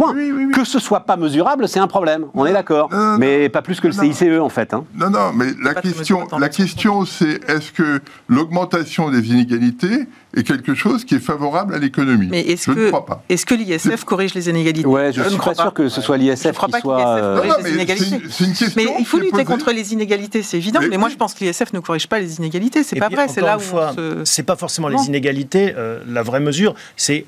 Point. 0.00 0.14
Que 0.52 0.64
ce 0.64 0.78
soit 0.78 1.00
pas 1.00 1.16
mesurable, 1.16 1.68
c'est 1.68 1.78
un 1.80 1.86
problème. 1.86 2.26
On 2.34 2.46
est 2.46 2.52
d'accord. 2.52 2.88
Mais 3.18 3.48
pas 3.48 3.62
plus 3.62 3.80
que 3.80 3.86
le 3.86 3.92
CICE 3.92 4.22
en 4.40 4.48
fait. 4.48 4.72
Hein. 4.74 4.84
Non, 4.94 5.10
non, 5.10 5.32
mais 5.34 5.46
la 5.62 5.74
question, 5.74 6.26
la 6.38 6.48
question, 6.48 7.04
c'est 7.04 7.40
est-ce 7.48 7.70
que 7.72 8.00
l'augmentation 8.28 9.10
des 9.10 9.28
inégalités 9.28 10.06
est 10.36 10.42
quelque 10.46 10.74
chose 10.74 11.04
qui 11.04 11.16
est 11.16 11.20
favorable 11.20 11.74
à 11.74 11.78
l'économie? 11.78 12.28
Mais 12.30 12.40
est-ce 12.40 12.70
Je 12.70 12.76
que, 12.76 12.80
ne 12.84 12.88
crois 12.88 13.04
pas. 13.04 13.22
Est-ce 13.28 13.44
que 13.44 13.54
l'ISF 13.54 14.04
corrige 14.04 14.34
les 14.34 14.48
inégalités? 14.48 14.86
Ouais, 14.86 15.12
je, 15.12 15.20
ne 15.22 15.28
suis 15.28 15.38
crois 15.38 15.54
pas 15.54 15.62
sûr 15.62 15.74
que 15.74 15.88
ce 15.88 16.00
soit 16.00 16.16
l'ISF 16.16 16.42
Je 16.44 16.48
ne 16.48 16.52
crois 16.54 16.66
qui 16.68 16.72
pas 16.72 16.78
que 16.78 16.82
soit. 16.82 16.96
l'ISF 16.98 17.22
euh, 17.24 17.36
corrige 17.36 17.50
Non, 17.50 17.56
les 17.58 17.62
mais 17.64 17.70
inégalités. 17.72 18.06
c'est 18.06 18.16
une- 18.24 18.30
c'est 18.30 18.44
une 18.44 18.50
question 18.54 18.72
Mais 18.76 18.96
il 18.98 19.06
faut 19.06 19.18
lutter 19.18 19.30
posée. 19.32 19.44
contre 19.44 19.72
les 19.72 19.92
inégalités, 19.92 20.42
c'est 20.42 20.56
évident. 20.56 20.80
Mais- 20.80 20.88
Mais, 20.88 20.96
moi, 20.98 21.08
je 21.08 21.16
pense 21.16 21.34
que 21.34 21.44
l'ISF 21.44 21.72
ne 21.72 21.80
corrige 21.80 22.06
pas 22.08 22.18
les 22.20 22.38
inégalités. 22.38 22.82
C'est 22.84 22.96
Et 22.96 23.00
pas 23.00 23.06
puis, 23.08 23.16
vrai. 23.16 23.28
C'est 23.28 23.40
là 23.40 23.58
où 23.58 23.60
se... 23.60 24.22
c'est 24.24 24.42
pas 24.44 24.56
forcément 24.56 24.88
les 24.88 25.04
inégalités. 25.06 25.74
euh, 25.76 26.00
la 26.08 26.22
vraie 26.22 26.40
mesure, 26.40 26.74
c'est 26.96 27.26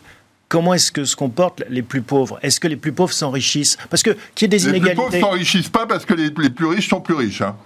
comment 0.53 0.75
est-ce 0.75 0.93
que 0.93 1.07
se 1.07 1.17
comportent 1.17 1.63
les 1.71 1.81
plus 1.81 2.03
pauvres? 2.03 2.39
Est-ce 2.43 2.61
que 2.61 2.69
les 2.69 2.77
plus 2.77 2.93
pauvres 2.93 3.15
s'enrichissent? 3.15 3.79
Parce 3.89 4.03
que 4.03 4.11
qu'il 4.35 4.53
y 4.53 4.55
ait 4.55 4.59
des 4.59 4.71
Les 4.71 4.81
plus 4.81 4.95
pauvres 4.95 5.09
inégalités. 5.09 5.21
s'enrichissent 5.21 5.69
pas 5.71 5.87
parce 5.87 6.05
que 6.05 6.13
les, 6.13 6.29
les 6.37 6.51
plus 6.51 6.67
riches 6.67 6.91
sont 6.91 7.01
plus 7.01 7.15
riches. 7.15 7.41
Hein. 7.41 7.57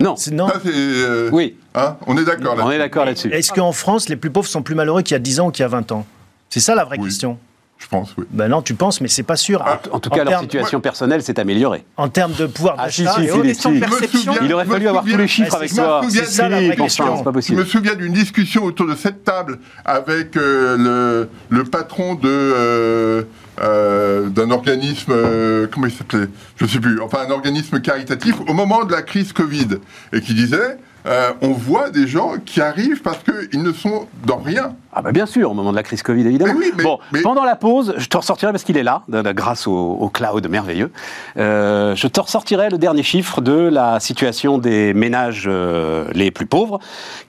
Non. 0.00 0.16
c'est- 0.16 0.32
Non. 0.32 0.48
Ça, 0.48 0.60
euh, 0.66 1.30
Oui, 1.32 1.54
hein, 1.76 1.96
on 2.08 2.18
est 2.18 2.24
d'accord 2.24 2.56
là. 2.56 2.66
on 2.66 2.70
est 2.72 2.78
d'accord 2.78 3.04
là-dessus. 3.04 3.32
Est-ce 3.32 3.52
qu'en 3.52 3.70
France, 3.70 4.08
les 4.08 4.16
plus 4.16 4.30
pauvres 4.30 4.48
sont 4.48 4.62
plus 4.62 4.74
malheureux 4.74 5.02
qu'il 5.02 5.14
y 5.14 5.16
a 5.16 5.20
10 5.20 5.38
ans 5.38 5.46
ou 5.46 5.50
qu'il 5.52 5.62
y 5.62 5.64
a 5.64 5.68
20 5.68 5.92
ans? 5.92 6.04
C'est 6.50 6.58
ça 6.60 6.74
la 6.74 6.84
vraie 6.84 6.98
Oui. 6.98 7.04
question. 7.06 7.38
Je 7.78 7.88
pense, 7.88 8.14
oui. 8.16 8.24
Ben 8.30 8.48
non, 8.48 8.62
tu 8.62 8.74
penses, 8.74 9.00
mais 9.02 9.08
c'est 9.08 9.22
pas 9.22 9.36
sûr. 9.36 9.62
En 9.92 10.00
tout 10.00 10.08
cas, 10.10 10.24
leur 10.24 10.28
termes- 10.28 10.42
situation 10.44 10.80
personnelle 10.80 11.22
s'est 11.22 11.38
améliorée. 11.38 11.84
En 11.98 12.08
termes 12.08 12.32
de 12.32 12.46
pouvoir 12.46 12.76
Ah, 12.78 12.90
si, 12.90 13.04
d'achat 13.04 13.16
si, 13.16 13.24
et 13.48 13.54
si, 13.54 13.70
de 13.74 13.78
perception. 13.80 14.32
Je 14.40 14.44
Il 14.44 14.54
aurait 14.54 14.64
je 14.64 14.70
fallu 14.70 14.88
avoir 14.88 15.04
tous 15.04 15.16
les 15.16 15.28
chiffres 15.28 15.50
Ah, 15.52 15.56
avec 15.58 15.74
toi. 15.74 16.00
je 16.04 16.08
C'est 16.10 16.24
ça 16.24 16.48
la 16.48 16.62
vraie 16.62 16.74
question. 16.74 17.18
c'est 17.18 17.22
pas 17.24 17.30
Je 17.30 17.34
possible. 17.34 17.58
me 17.60 17.64
souviens 17.66 17.94
d'une 17.94 18.12
discussion 18.14 18.64
autour 18.64 18.86
de 18.88 18.94
cette 18.96 19.24
table 19.24 19.58
avec 19.84 20.36
euh, 20.36 20.76
le, 20.78 21.28
le 21.56 21.64
patron 21.64 22.14
de 22.14 22.20
euh, 22.28 23.22
euh, 23.60 24.28
d'un 24.28 24.50
organisme, 24.50 25.12
euh, 25.14 25.66
comment 25.70 25.86
il 25.86 25.92
s'appelait? 25.92 26.28
Je 26.56 26.64
ne 26.64 26.68
sais 26.70 26.80
plus. 26.80 27.00
Enfin, 27.00 27.18
un 27.28 27.30
organisme 27.30 27.80
caritatif 27.80 28.36
au 28.48 28.52
moment 28.54 28.84
de 28.84 28.92
la 28.92 29.02
crise 29.02 29.32
Covid 29.32 29.68
et 30.12 30.20
qui 30.22 30.34
disait 30.34 30.78
euh, 31.06 31.32
on 31.42 31.50
voit 31.52 31.90
des 31.90 32.06
gens 32.06 32.32
qui 32.44 32.60
arrivent 32.60 33.02
parce 33.02 33.18
qu'ils 33.22 33.62
ne 33.62 33.72
sont 33.72 34.06
dans 34.24 34.38
rien. 34.38 34.74
Ah 34.92 35.02
bah 35.02 35.12
bien 35.12 35.26
sûr, 35.26 35.50
au 35.50 35.54
moment 35.54 35.70
de 35.72 35.76
la 35.76 35.82
crise 35.82 36.02
Covid, 36.02 36.26
évidemment. 36.26 36.54
Mais 36.54 36.66
oui, 36.66 36.72
mais- 36.76 36.82
bon, 36.84 36.98
mais- 37.12 37.20
pendant 37.20 37.44
la 37.44 37.54
pause, 37.54 37.94
je 37.98 38.06
te 38.08 38.16
ressortirai, 38.16 38.50
parce 38.52 38.64
qu'il 38.64 38.78
est 38.78 38.82
là, 38.82 39.02
grâce 39.08 39.66
au, 39.66 39.72
au 39.74 40.08
cloud 40.08 40.48
merveilleux, 40.48 40.90
euh, 41.36 41.94
je 41.94 42.06
te 42.08 42.18
ressortirai 42.20 42.70
le 42.70 42.78
dernier 42.78 43.02
chiffre 43.02 43.40
de 43.42 43.52
la 43.52 44.00
situation 44.00 44.56
des 44.58 44.94
ménages 44.94 45.44
euh, 45.46 46.06
les 46.14 46.30
plus 46.30 46.46
pauvres, 46.46 46.78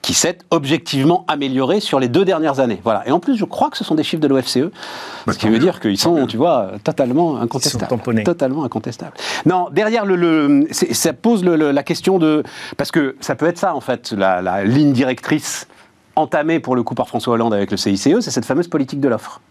qui 0.01 0.13
s'est 0.13 0.37
objectivement 0.49 1.25
améliorée 1.27 1.81
sur 1.81 1.99
les 1.99 2.07
deux 2.07 2.23
dernières 2.23 2.59
années. 2.61 2.79
Voilà. 2.83 3.05
Et 3.07 3.11
en 3.11 3.19
plus, 3.19 3.35
je 3.35 3.43
crois 3.45 3.69
que 3.69 3.77
ce 3.77 3.83
sont 3.83 3.95
des 3.95 4.03
chiffres 4.03 4.21
de 4.21 4.27
l'OFCE, 4.27 4.69
Bah, 5.25 5.33
ce 5.33 5.37
qui 5.37 5.49
veut 5.49 5.59
dire 5.59 5.79
qu'ils 5.81 5.97
sont, 5.97 6.25
tu 6.25 6.37
vois, 6.37 6.71
totalement 6.85 7.37
incontestables. 7.41 7.87
tamponnés. 7.87 8.23
Totalement 8.23 8.63
incontestables. 8.63 9.13
Non, 9.45 9.67
derrière 9.71 10.05
le, 10.05 10.67
ça 10.71 11.11
pose 11.13 11.43
le- 11.43 11.57
le- 11.57 11.71
la 11.71 11.83
question 11.83 12.17
de, 12.17 12.43
parce 12.77 12.91
que 12.91 13.15
ça 13.19 13.35
peut 13.35 13.45
être 13.47 13.57
ça 13.57 13.66
en 13.73 13.81
fait, 13.81 14.11
la, 14.11 14.41
la 14.41 14.63
ligne 14.63 14.93
directrice 14.93 15.67
entamée 16.15 16.59
pour 16.59 16.75
le 16.75 16.83
coup 16.83 16.95
par 16.95 17.07
François 17.07 17.33
Hollande 17.33 17.53
avec 17.53 17.71
le 17.71 17.77
CICE, 17.77 18.19
c'est 18.19 18.31
cette 18.31 18.45
fameuse 18.45 18.67
politique 18.67 18.99
de 18.99 19.07
l'offre. 19.07 19.41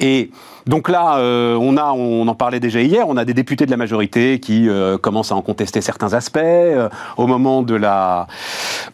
Et 0.00 0.30
donc 0.66 0.88
là, 0.88 1.18
euh, 1.18 1.56
on 1.60 1.76
a, 1.76 1.92
on 1.92 2.26
en 2.26 2.34
parlait 2.34 2.60
déjà 2.60 2.80
hier, 2.80 3.06
on 3.08 3.16
a 3.16 3.24
des 3.24 3.34
députés 3.34 3.66
de 3.66 3.70
la 3.70 3.76
majorité 3.76 4.40
qui 4.40 4.68
euh, 4.68 4.96
commencent 4.98 5.30
à 5.30 5.36
en 5.36 5.42
contester 5.42 5.80
certains 5.80 6.14
aspects. 6.14 6.38
Euh, 6.38 6.88
au 7.16 7.26
moment 7.26 7.62
de 7.62 7.74
la, 7.74 8.26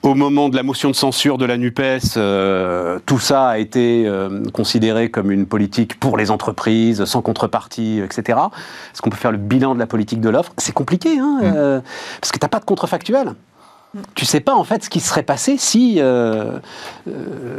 au 0.03 0.15
moment 0.15 0.49
de 0.49 0.57
la 0.57 0.63
motion 0.63 0.91
de 0.91 0.97
censure 0.97 1.39
de 1.39 1.45
la 1.45 1.57
Nupes, 1.57 1.81
tout 3.07 3.19
ça 3.19 3.49
a 3.49 3.59
été 3.59 4.11
considéré 4.53 5.11
comme 5.11 5.31
une 5.31 5.47
politique 5.47 5.99
pour 5.99 6.17
les 6.17 6.31
entreprises, 6.31 7.05
sans 7.05 7.23
contrepartie, 7.23 8.01
etc. 8.05 8.39
Est-ce 8.93 9.01
qu'on 9.01 9.11
peut 9.11 9.17
faire 9.17 9.33
le 9.33 9.39
bilan 9.39 9.75
de 9.75 9.79
la 9.79 9.87
politique 9.87 10.21
de 10.21 10.29
l'offre? 10.29 10.53
C'est 10.59 10.75
compliqué, 10.75 11.19
hein, 11.19 11.41
euh, 11.43 11.81
parce 12.21 12.33
que 12.33 12.39
t'as 12.39 12.49
pas 12.49 12.59
de 12.59 12.65
contrefactuel. 12.65 13.35
Tu 14.15 14.25
sais 14.25 14.39
pas 14.41 14.55
en 14.55 14.63
fait 14.63 14.85
ce 14.85 14.91
qui 14.91 15.01
serait 15.01 15.25
passé 15.25 15.57
si 15.59 15.97
euh, 15.99 16.59
euh, 17.09 17.59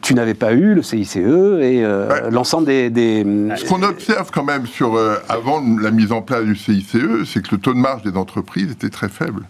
tu 0.00 0.14
n'avais 0.14 0.32
pas 0.34 0.52
eu 0.52 0.74
le 0.74 0.82
CICE 0.82 1.16
et 1.16 1.22
euh, 1.26 2.08
Ouais. 2.08 2.30
l'ensemble 2.30 2.66
des, 2.66 2.88
des- 2.88 3.22
Ce 3.56 3.64
qu'on 3.66 3.82
observe 3.82 4.30
quand 4.32 4.44
même 4.44 4.66
sur, 4.66 4.98
avant 5.28 5.62
la 5.80 5.90
mise 5.90 6.12
en 6.12 6.22
place 6.22 6.44
du 6.44 6.56
CICE, 6.56 6.96
c'est 7.26 7.42
que 7.46 7.54
le 7.54 7.58
taux 7.60 7.74
de 7.74 7.78
marge 7.78 8.02
des 8.02 8.16
entreprises 8.16 8.72
était 8.72 8.88
très 8.88 9.08
faible. 9.10 9.42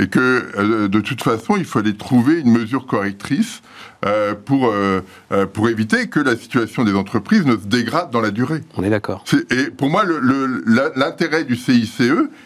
Et 0.00 0.06
que, 0.08 0.86
de 0.86 1.00
toute 1.00 1.22
façon, 1.22 1.56
il 1.56 1.64
fallait 1.64 1.92
trouver 1.92 2.40
une 2.40 2.52
mesure 2.52 2.86
correctrice 2.86 3.62
euh, 4.06 4.34
pour, 4.34 4.68
euh, 4.68 5.00
euh, 5.32 5.46
pour 5.46 5.68
éviter 5.68 6.06
que 6.06 6.20
la 6.20 6.36
situation 6.36 6.84
des 6.84 6.94
entreprises 6.94 7.44
ne 7.44 7.56
se 7.56 7.66
dégrade 7.66 8.10
dans 8.12 8.20
la 8.20 8.30
durée. 8.30 8.62
On 8.76 8.84
est 8.84 8.90
d'accord. 8.90 9.24
Et 9.50 9.70
pour 9.70 9.90
moi, 9.90 10.04
l'intérêt 10.94 11.42
du 11.42 11.56
CICE, 11.56 12.02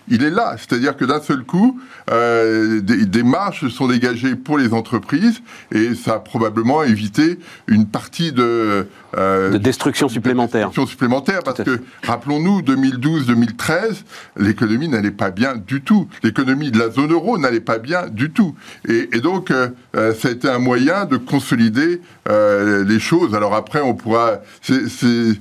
il 0.08 0.24
est 0.24 0.30
là. 0.30 0.56
C'est-à-dire 0.56 0.96
que 0.96 1.04
d'un 1.04 1.20
seul 1.20 1.44
coup, 1.44 1.78
euh, 2.10 2.80
des, 2.80 3.04
des 3.04 3.22
marges 3.22 3.60
se 3.60 3.68
sont 3.68 3.86
dégagées 3.86 4.34
pour 4.34 4.56
les 4.56 4.72
entreprises 4.72 5.42
et 5.72 5.94
ça 5.94 6.14
a 6.14 6.18
probablement 6.20 6.84
évité 6.84 7.38
une 7.66 7.86
partie 7.86 8.32
de... 8.32 8.86
De 9.14 9.58
destruction 9.58 10.08
supplémentaire. 10.08 10.68
destruction 10.68 10.86
supplémentaire, 10.86 11.40
parce 11.44 11.62
que, 11.62 11.82
rappelons-nous, 12.02 12.62
2012-2013, 12.62 14.04
l'économie 14.38 14.88
n'allait 14.88 15.10
pas 15.10 15.30
bien 15.30 15.56
du 15.56 15.82
tout. 15.82 16.08
L'économie 16.22 16.70
de 16.70 16.78
la 16.78 16.88
zone 16.88 17.12
euro 17.12 17.36
n'allait 17.36 17.60
pas 17.60 17.76
bien 17.76 18.06
du 18.08 18.30
tout. 18.30 18.54
Et, 18.88 19.10
et 19.12 19.20
donc, 19.20 19.52
ça 19.92 20.28
a 20.28 20.30
été 20.30 20.48
un 20.48 20.58
moyen 20.58 21.04
de 21.04 21.18
consolider 21.42 22.00
euh, 22.28 22.84
les 22.84 23.00
choses. 23.00 23.34
Alors 23.34 23.54
après, 23.54 23.80
on 23.80 23.94
pourra... 23.94 24.40
euh, 24.70 25.34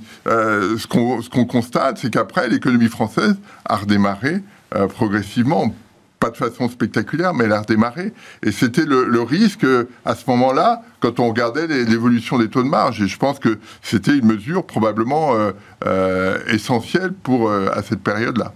ce 0.78 0.86
qu'on 1.28 1.44
constate, 1.44 1.98
c'est 1.98 2.10
qu'après, 2.10 2.48
l'économie 2.48 2.88
française 2.88 3.36
a 3.64 3.76
redémarré 3.76 4.42
euh, 4.74 4.88
progressivement 4.88 5.74
pas 6.18 6.30
de 6.30 6.36
façon 6.36 6.68
spectaculaire, 6.68 7.34
mais 7.34 7.46
elle 7.46 7.52
a 7.52 7.62
redémarré. 7.62 8.12
Et 8.44 8.52
c'était 8.52 8.84
le, 8.84 9.22
risque 9.22 9.66
à 10.04 10.14
ce 10.14 10.22
moment-là, 10.30 10.82
quand 11.00 11.18
on 11.18 11.28
regardait 11.28 11.66
l'évolution 11.66 12.38
des 12.38 12.48
taux 12.48 12.62
de 12.62 12.68
marge. 12.68 13.02
Et 13.02 13.08
je 13.08 13.18
pense 13.18 13.40
que 13.40 13.58
c'était 13.82 14.16
une 14.16 14.26
mesure 14.26 14.64
probablement 14.64 15.34
essentielle 16.46 17.12
pour, 17.12 17.50
à 17.50 17.82
cette 17.82 18.04
période-là. 18.04 18.52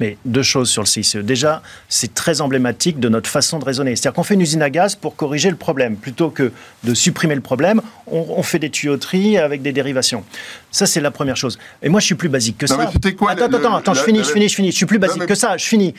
Mais 0.00 0.16
deux 0.24 0.42
choses 0.42 0.70
sur 0.70 0.82
le 0.82 0.86
CICE. 0.86 1.16
Déjà, 1.16 1.62
c'est 1.88 2.14
très 2.14 2.40
emblématique 2.40 2.98
de 3.00 3.08
notre 3.08 3.28
façon 3.30 3.58
de 3.58 3.64
raisonner. 3.64 3.96
C'est-à-dire 3.96 4.14
qu'on 4.14 4.22
fait 4.22 4.34
une 4.34 4.40
usine 4.40 4.62
à 4.62 4.70
gaz 4.70 4.94
pour 4.94 5.16
corriger 5.16 5.50
le 5.50 5.56
problème. 5.56 5.96
Plutôt 5.96 6.30
que 6.30 6.52
de 6.84 6.94
supprimer 6.94 7.34
le 7.34 7.40
problème, 7.40 7.80
on, 8.06 8.24
on 8.36 8.42
fait 8.42 8.58
des 8.58 8.70
tuyauteries 8.70 9.38
avec 9.38 9.62
des 9.62 9.72
dérivations. 9.72 10.24
Ça, 10.70 10.86
c'est 10.86 11.00
la 11.00 11.10
première 11.10 11.36
chose. 11.36 11.58
Et 11.82 11.88
moi, 11.88 12.00
je 12.00 12.06
suis 12.06 12.14
plus 12.14 12.28
basique 12.28 12.58
que 12.58 12.66
Non, 12.66 12.76
ça. 12.78 12.90
mais 13.04 13.14
quoi 13.14 13.30
Attends, 13.32 13.48
le- 13.48 13.56
attends, 13.56 13.76
attends, 13.76 13.94
je 13.94 14.02
finis, 14.02 14.20
je 14.24 14.30
finis, 14.32 14.48
je 14.48 14.54
finis. 14.54 14.70
Je 14.72 14.76
suis 14.76 14.86
plus 14.86 14.98
basique 14.98 15.20
mais- 15.20 15.26
que 15.26 15.34
ça, 15.34 15.56
je 15.56 15.64
finis. 15.64 15.94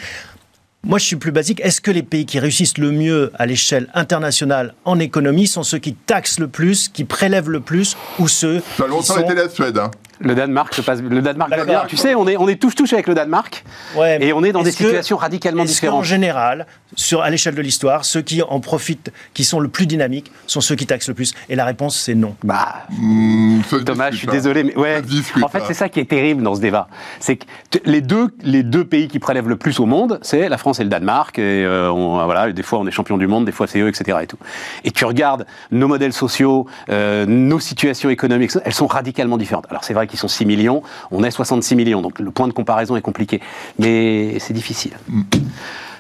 Moi, 0.88 1.00
je 1.00 1.06
suis 1.06 1.16
plus 1.16 1.32
basique. 1.32 1.62
Est-ce 1.62 1.82
que 1.82 1.90
les 1.90 2.04
pays 2.04 2.28
qui 2.28 2.38
réussissent 2.38 2.78
le 2.78 2.92
mieux 2.92 3.32
à 3.40 3.48
l'échelle 3.48 3.88
internationale 3.96 4.76
en 4.86 5.00
économie 5.00 5.48
sont 5.48 5.64
ceux 5.64 5.80
qui 5.80 5.96
taxent 5.96 6.38
le 6.40 6.48
plus, 6.48 6.90
qui 6.90 7.06
prélèvent 7.06 7.50
le 7.50 7.60
plus, 7.60 7.98
ou 8.20 8.28
ceux 8.28 8.60
Ça 8.78 8.84
a 8.84 8.86
qui 8.86 8.92
longtemps 8.92 9.02
sont... 9.16 9.22
été 9.22 9.34
la 9.34 9.50
Suède. 9.50 9.80
Hein. 9.80 9.90
Le 10.20 10.36
Danemark 10.36 10.74
se 10.74 10.82
passe. 10.82 11.02
Le 11.02 11.22
Danemark 11.22 11.50
va 11.50 11.66
bien. 11.66 11.84
Tu 11.88 11.98
sais, 11.98 12.16
on 12.16 12.28
est, 12.28 12.38
on 12.38 12.48
est 12.48 12.56
touche-touche 12.62 12.94
avec 12.94 13.08
le 13.08 13.14
Danemark. 13.16 13.64
Ouais, 13.96 14.18
Et 14.24 14.34
on 14.34 14.44
est 14.44 14.52
dans 14.52 14.64
des 14.64 14.72
que- 14.72 14.78
situations 14.78 15.18
radicalement 15.18 15.64
est-ce 15.64 15.82
qu'en 15.82 15.88
différentes. 15.88 16.04
général, 16.06 16.66
sur, 16.96 17.22
à 17.22 17.30
l'échelle 17.30 17.56
de 17.56 17.62
l'histoire, 17.62 18.06
ceux 18.06 18.22
qui 18.22 18.42
en 18.42 18.60
profitent, 18.60 19.12
qui 19.34 19.44
sont 19.44 19.60
le 19.60 19.68
plus 19.68 19.88
dynamiques, 19.88 20.32
sont 20.48 20.62
ceux 20.62 20.76
qui 20.76 20.86
taxent 20.86 21.08
le 21.10 21.14
plus? 21.14 21.34
Et 21.50 21.56
la 21.56 21.66
réponse, 21.66 22.00
c'est 22.00 22.16
non. 22.16 22.36
Bah, 22.44 22.84
Mmh, 22.92 23.62
Thomas, 23.86 24.12
je 24.12 24.18
suis 24.18 24.28
hein. 24.28 24.32
désolé, 24.32 24.64
mais 24.64 24.76
ouais. 24.78 25.02
En 25.42 25.48
fait, 25.50 25.62
c'est 25.68 25.74
ça 25.74 25.90
qui 25.90 26.00
est 26.00 26.10
terrible 26.10 26.44
dans 26.44 26.56
ce 26.56 26.62
débat. 26.62 26.88
C'est 27.20 27.38
que 27.38 27.46
les 27.86 28.02
deux, 28.02 28.30
les 28.44 28.64
deux 28.64 28.86
pays 28.86 29.08
qui 29.08 29.20
prélèvent 29.20 29.50
le 29.50 29.56
plus 29.58 29.80
au 29.80 29.86
monde, 29.86 30.20
c'est 30.22 30.48
la 30.50 30.58
France 30.58 30.80
et 30.80 30.84
le 30.84 30.90
Danemark. 30.90 31.38
Et 31.40 31.66
euh, 31.66 31.92
on- 31.92 32.24
voilà, 32.26 32.52
des 32.52 32.64
fois 32.64 32.80
on 32.80 32.88
est 32.88 32.92
champion 32.92 33.18
du 33.18 33.28
monde, 33.28 33.46
des 33.46 33.52
fois 33.52 33.68
c'est 33.68 33.80
eux, 33.80 33.88
etc. 33.90 34.20
Et, 34.22 34.28
tout. 34.28 34.38
et 34.84 34.92
tu 34.92 35.06
regardes 35.06 35.46
nos 35.72 35.88
modèles 35.88 36.14
sociaux, 36.14 36.68
euh, 36.90 37.26
nos 37.26 37.60
situations 37.60 38.10
économiques, 38.10 38.52
elles 38.64 38.74
sont 38.74 38.88
radicalement 38.88 39.38
différentes. 39.38 39.66
Alors 39.70 39.84
c'est 39.84 39.94
vrai 39.94 40.05
qu'ils 40.08 40.20
sont 40.20 40.28
6 40.28 40.46
millions, 40.46 40.84
on 41.12 41.24
est 41.24 41.32
66 41.32 41.76
millions, 41.76 42.02
donc 42.02 42.20
le 42.20 42.32
point 42.32 42.48
de 42.48 42.54
comparaison 42.54 42.96
est 42.96 43.02
compliqué. 43.02 43.42
Mais 43.80 44.38
c'est 44.40 44.54
difficile. 44.54 44.94
Mm. 45.10 45.22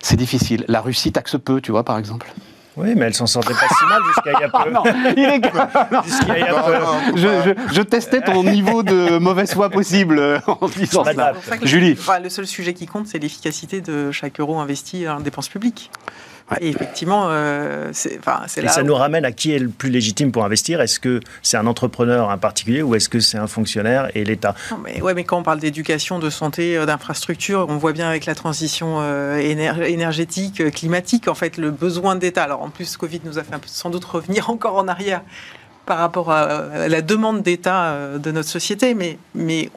C'est 0.01 0.17
difficile. 0.17 0.65
La 0.67 0.81
Russie 0.81 1.11
taxe 1.11 1.35
peu, 1.43 1.61
tu 1.61 1.71
vois, 1.71 1.83
par 1.83 1.97
exemple. 1.97 2.31
Oui, 2.77 2.89
mais 2.95 3.05
elles 3.05 3.13
s'en 3.13 3.25
sortaient 3.25 3.53
pas 3.53 3.67
si 3.69 3.85
mal 3.87 4.01
jusqu'à 4.07 4.31
il 4.37 4.41
y 4.41 4.43
a 4.43 4.49
peu. 4.49 4.69
Non, 4.73 4.83
il 5.15 5.23
est... 5.23 5.93
non. 5.93 6.01
Jusqu'à 6.03 6.37
il 6.37 6.45
y 6.45 6.47
a 6.47 6.51
Non, 6.59 6.65
peu. 6.65 6.73
non, 6.73 6.85
faut 7.11 7.17
Je, 7.17 7.27
pas- 7.27 7.43
je- 7.69 7.73
je 7.75 7.81
testais 7.81 8.21
ton 8.21 8.43
niveau 8.43 8.83
de 8.83 9.17
mauvaise 9.17 9.53
foi 9.53 9.69
possible 9.69 10.19
euh, 10.19 10.39
en 10.47 10.67
disant 10.67 11.05
ça 11.05 11.13
le- 11.61 11.65
Julie. 11.65 11.95
enfin, 11.97 12.19
le 12.19 12.27
seul 12.29 12.45
sujet 12.45 12.73
qui 12.73 12.85
compte, 12.85 13.07
c'est 13.07 13.17
l'efficacité 13.17 13.79
de 13.79 14.11
chaque 14.11 14.39
euro 14.41 14.59
investi 14.59 15.07
en 15.07 15.21
dépenses 15.21 15.47
publiques. 15.47 15.89
Et 16.62 16.69
effectivement, 16.69 17.25
euh, 17.29 17.89
c'est 17.91 18.19
Et 18.58 18.67
ça 18.67 18.84
nous 18.84 18.93
ramène 18.93 19.25
à 19.25 19.31
qui 19.31 19.51
est 19.51 19.58
le 19.58 19.69
plus 19.69 19.89
légitime 19.89 20.31
pour 20.31 20.45
investir. 20.45 20.79
Est-ce 20.79 20.99
que 20.99 21.19
c'est 21.41 21.58
un 21.58 21.65
entrepreneur, 21.65 22.29
un 22.29 22.38
particulier, 22.38 22.84
ou 22.84 22.93
est-ce 22.93 23.10
que 23.10 23.19
c'est 23.19 23.38
un 23.38 23.47
fonctionnaire 23.47 24.12
et 24.13 24.23
l'État? 24.23 24.53
Mais, 24.84 25.01
ouais, 25.01 25.15
mais 25.15 25.23
quand 25.23 25.39
on 25.39 25.43
parle 25.43 25.60
d'éducation, 25.60 26.19
de 26.19 26.29
santé, 26.29 26.77
euh, 26.77 26.86
d'infrastructure, 26.86 27.65
on 27.67 27.77
voit 27.77 27.93
bien 27.93 28.08
avec 28.08 28.25
la 28.25 28.36
transition 28.36 28.97
euh, 28.99 29.38
énergétique, 29.38 30.62
euh, 30.62 30.69
climatique, 30.69 31.27
en 31.27 31.34
fait, 31.34 31.58
le 31.58 31.71
besoin 31.71 32.15
d'État. 32.15 32.43
Alors 32.43 32.62
en 32.62 32.69
plus, 32.69 32.95
Covid 32.95 33.21
nous 33.25 33.39
a 33.39 33.43
fait 33.43 33.55
sans 33.65 33.89
doute 33.89 34.05
revenir 34.05 34.49
encore 34.51 34.75
en 34.75 34.88
arrière 34.88 35.21
par 35.88 35.97
rapport 35.97 36.31
à 36.31 36.88
la 36.88 37.01
demande 37.03 37.43
d'État 37.43 38.17
de 38.17 38.31
notre 38.31 38.49
société, 38.49 38.95
mais, 38.95 39.19
mais 39.36 39.69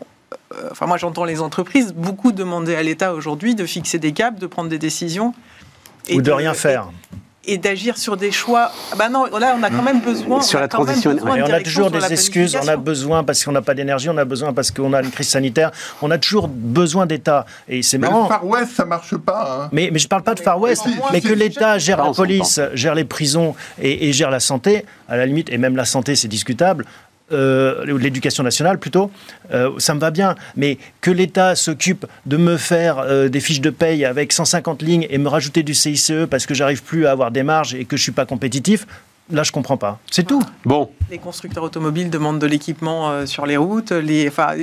enfin 0.70 0.86
moi 0.86 0.96
j'entends 0.96 1.26
les 1.26 1.42
entreprises 1.42 1.92
beaucoup 1.92 2.32
demander 2.32 2.74
à 2.74 2.82
l'État 2.82 3.12
aujourd'hui 3.12 3.54
de 3.54 3.66
fixer 3.66 3.98
des 3.98 4.12
caps, 4.12 4.40
de 4.40 4.46
prendre 4.46 4.70
des 4.70 4.78
décisions 4.78 5.34
ou 6.14 6.22
de, 6.22 6.30
rien 6.30 6.54
faire. 6.54 6.88
Et, 7.44 7.56
d'agir 7.56 7.96
sur 7.96 8.16
des 8.16 8.30
choix. 8.30 8.70
Bah 8.98 9.08
non, 9.08 9.24
là, 9.38 9.56
on 9.58 9.62
a 9.62 9.70
quand 9.70 9.82
même 9.82 10.00
besoin. 10.00 10.42
Sur 10.42 10.60
la 10.60 10.68
transition. 10.68 11.16
on 11.22 11.26
a 11.26 11.60
toujours 11.60 11.90
des 11.90 12.12
excuses. 12.12 12.58
On 12.62 12.68
a 12.68 12.76
besoin 12.76 13.24
parce 13.24 13.42
qu'on 13.44 13.52
n'a 13.52 13.62
pas 13.62 13.74
d'énergie. 13.74 14.08
On 14.10 14.18
a 14.18 14.24
besoin 14.24 14.52
parce 14.52 14.70
qu'on 14.70 14.92
a 14.92 15.02
une 15.02 15.10
crise 15.10 15.28
sanitaire. 15.28 15.70
On 16.02 16.10
a 16.10 16.18
toujours 16.18 16.48
besoin 16.48 17.06
d'État. 17.06 17.46
Et 17.68 17.82
c'est 17.82 17.98
marrant. 17.98 18.24
Mais 18.24 18.28
le 18.28 18.28
Far 18.28 18.46
West, 18.46 18.72
ça 18.76 18.84
marche 18.84 19.16
pas. 19.16 19.62
Hein. 19.64 19.68
Mais, 19.72 19.88
mais 19.92 19.98
je 19.98 20.08
parle 20.08 20.22
pas 20.22 20.34
de 20.34 20.40
Far 20.40 20.60
West. 20.60 20.84
Mais, 21.12 21.20
que 21.20 21.32
l'État 21.32 21.78
gère 21.78 22.04
la 22.04 22.12
police, 22.12 22.60
gère 22.74 22.94
les 22.94 23.04
prisons 23.04 23.54
et, 23.80 24.08
et, 24.08 24.12
gère 24.12 24.30
la 24.30 24.40
santé, 24.40 24.84
à 25.08 25.16
la 25.16 25.24
limite, 25.24 25.50
et 25.50 25.58
même 25.58 25.76
la 25.76 25.86
santé, 25.86 26.16
c'est 26.16 26.28
discutable. 26.28 26.84
Euh, 27.30 27.98
l'éducation 27.98 28.42
nationale 28.42 28.78
plutôt, 28.78 29.10
euh, 29.52 29.70
ça 29.78 29.94
me 29.94 30.00
va 30.00 30.10
bien. 30.10 30.34
Mais 30.56 30.78
que 31.00 31.10
l'État 31.10 31.54
s'occupe 31.54 32.06
de 32.24 32.36
me 32.38 32.56
faire 32.56 32.98
euh, 32.98 33.28
des 33.28 33.40
fiches 33.40 33.60
de 33.60 33.70
paye 33.70 34.04
avec 34.04 34.32
150 34.32 34.80
lignes 34.82 35.06
et 35.10 35.18
me 35.18 35.28
rajouter 35.28 35.62
du 35.62 35.74
CICE 35.74 36.12
parce 36.30 36.46
que 36.46 36.54
j'arrive 36.54 36.82
plus 36.82 37.06
à 37.06 37.10
avoir 37.10 37.30
des 37.30 37.42
marges 37.42 37.74
et 37.74 37.84
que 37.84 37.96
je 37.96 38.02
suis 38.02 38.12
pas 38.12 38.26
compétitif, 38.26 38.86
Là, 39.30 39.42
je 39.42 39.52
comprends 39.52 39.76
pas. 39.76 39.98
C'est 40.10 40.26
tout. 40.26 40.42
Bon. 40.64 40.90
Les 41.10 41.18
constructeurs 41.18 41.62
automobiles 41.62 42.08
demandent 42.08 42.38
de 42.38 42.46
l'équipement 42.46 43.26
sur 43.26 43.44
les 43.44 43.58
routes, 43.58 43.92
les, 43.92 44.26
enfin, 44.26 44.54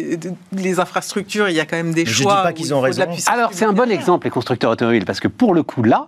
les 0.53 0.79
infrastructures. 0.79 1.49
Il 1.49 1.55
y 1.55 1.59
a 1.59 1.67
quand 1.67 1.77
même 1.77 1.93
des 1.93 2.07
choix. 2.07 2.31
Je 2.33 2.37
dis 2.37 2.43
pas 2.45 2.53
qu'ils 2.53 2.73
ont 2.73 2.81
raison. 2.81 3.03
Alors, 3.27 3.51
c'est 3.53 3.65
un 3.65 3.73
bon 3.73 3.91
exemple 3.91 4.25
les 4.25 4.31
constructeurs 4.31 4.71
automobiles 4.71 5.05
parce 5.05 5.19
que 5.19 5.27
pour 5.27 5.53
le 5.53 5.61
coup 5.61 5.83
là, 5.83 6.07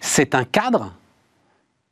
c'est 0.00 0.34
un 0.34 0.42
cadre 0.42 0.92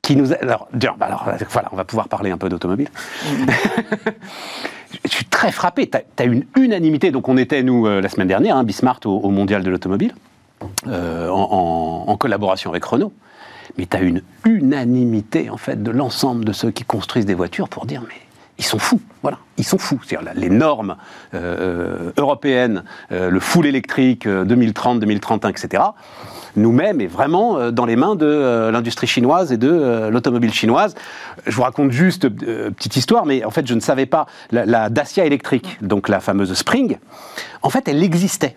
qui 0.03 0.17
nous. 0.17 0.33
Alors, 0.33 0.69
bah, 0.73 1.07
alors, 1.07 1.29
voilà, 1.51 1.69
on 1.73 1.77
va 1.77 1.85
pouvoir 1.85 2.09
parler 2.09 2.31
un 2.31 2.39
peu 2.39 2.49
d'automobile. 2.49 2.89
je 5.05 5.11
suis 5.11 5.25
très 5.25 5.53
frappé. 5.53 5.89
Tu 5.89 5.99
as, 6.19 6.25
une 6.25 6.45
unanimité. 6.57 7.11
Donc, 7.11 7.29
on 7.29 7.37
était, 7.37 7.63
nous, 7.63 7.87
euh, 7.87 8.01
la 8.01 8.09
semaine 8.09 8.29
dernière, 8.29 8.57
hein, 8.57 8.65
Bismarck 8.65 9.07
au, 9.07 9.31
Mondial 9.31 9.63
de 9.63 9.71
l'automobile, 9.71 10.15
euh, 10.87 11.29
en, 11.29 12.17
collaboration 12.17 12.71
avec 12.71 12.85
Renault. 12.85 13.13
Mais 13.79 13.87
tu 13.87 13.97
as 13.97 14.01
une 14.01 14.23
unanimité, 14.45 15.49
en 15.49 15.57
fait, 15.57 15.83
de 15.83 15.91
l'ensemble 15.91 16.45
de 16.45 16.53
ceux 16.53 16.71
qui 16.71 16.85
construisent 16.85 17.27
des 17.27 17.35
voitures 17.35 17.69
pour 17.69 17.87
dire 17.87 18.03
mais 18.07 18.15
ils 18.61 18.65
sont 18.65 18.79
fous, 18.79 19.01
voilà, 19.23 19.39
ils 19.57 19.65
sont 19.65 19.79
fous. 19.79 20.01
C'est-à-dire 20.07 20.33
les 20.35 20.51
normes 20.51 20.97
euh, 21.35 22.13
européennes, 22.17 22.85
le 23.11 23.41
full 23.41 23.67
électrique 23.67 24.29
2030, 24.29 25.01
2031, 25.01 25.49
etc 25.49 25.83
nous-mêmes 26.57 27.01
est 27.01 27.07
vraiment 27.07 27.59
euh, 27.59 27.71
dans 27.71 27.87
les 27.87 27.97
mains 27.97 28.17
de 28.17 28.27
euh, 28.27 28.71
l'industrie 28.71 29.07
chinoise 29.07 29.53
et 29.53 29.57
de 29.57 29.71
euh, 29.71 30.11
l'automobile 30.11 30.53
chinoise. 30.53 30.95
Je 31.47 31.55
vous 31.55 31.63
raconte 31.63 31.91
juste 31.91 32.25
une 32.25 32.73
petite 32.73 32.97
histoire, 32.97 33.27
mais 33.27 33.45
en 33.45 33.51
fait, 33.51 33.67
je 33.67 33.75
ne 33.75 33.81
savais 33.81 34.07
pas. 34.07 34.27
La, 34.51 34.89
Dacia 34.91 35.25
électrique, 35.25 35.79
donc 35.81 36.09
la 36.09 36.21
fameuse 36.21 36.53
Spring, 36.55 36.99
en 37.63 37.71
fait, 37.71 37.89
elle 37.89 38.03
existait. 38.03 38.57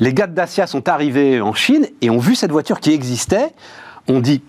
Les 0.00 0.12
gars 0.12 0.26
de 0.26 0.34
Dacia 0.34 0.66
sont 0.66 0.88
arrivés 0.88 1.40
en 1.40 1.54
Chine 1.54 1.86
et 2.00 2.10
ont 2.10 2.18
vu 2.18 2.34
cette 2.34 2.50
voiture 2.50 2.80
qui 2.80 2.92
existait. 2.92 3.52
On 4.08 4.20
dit, 4.20 4.42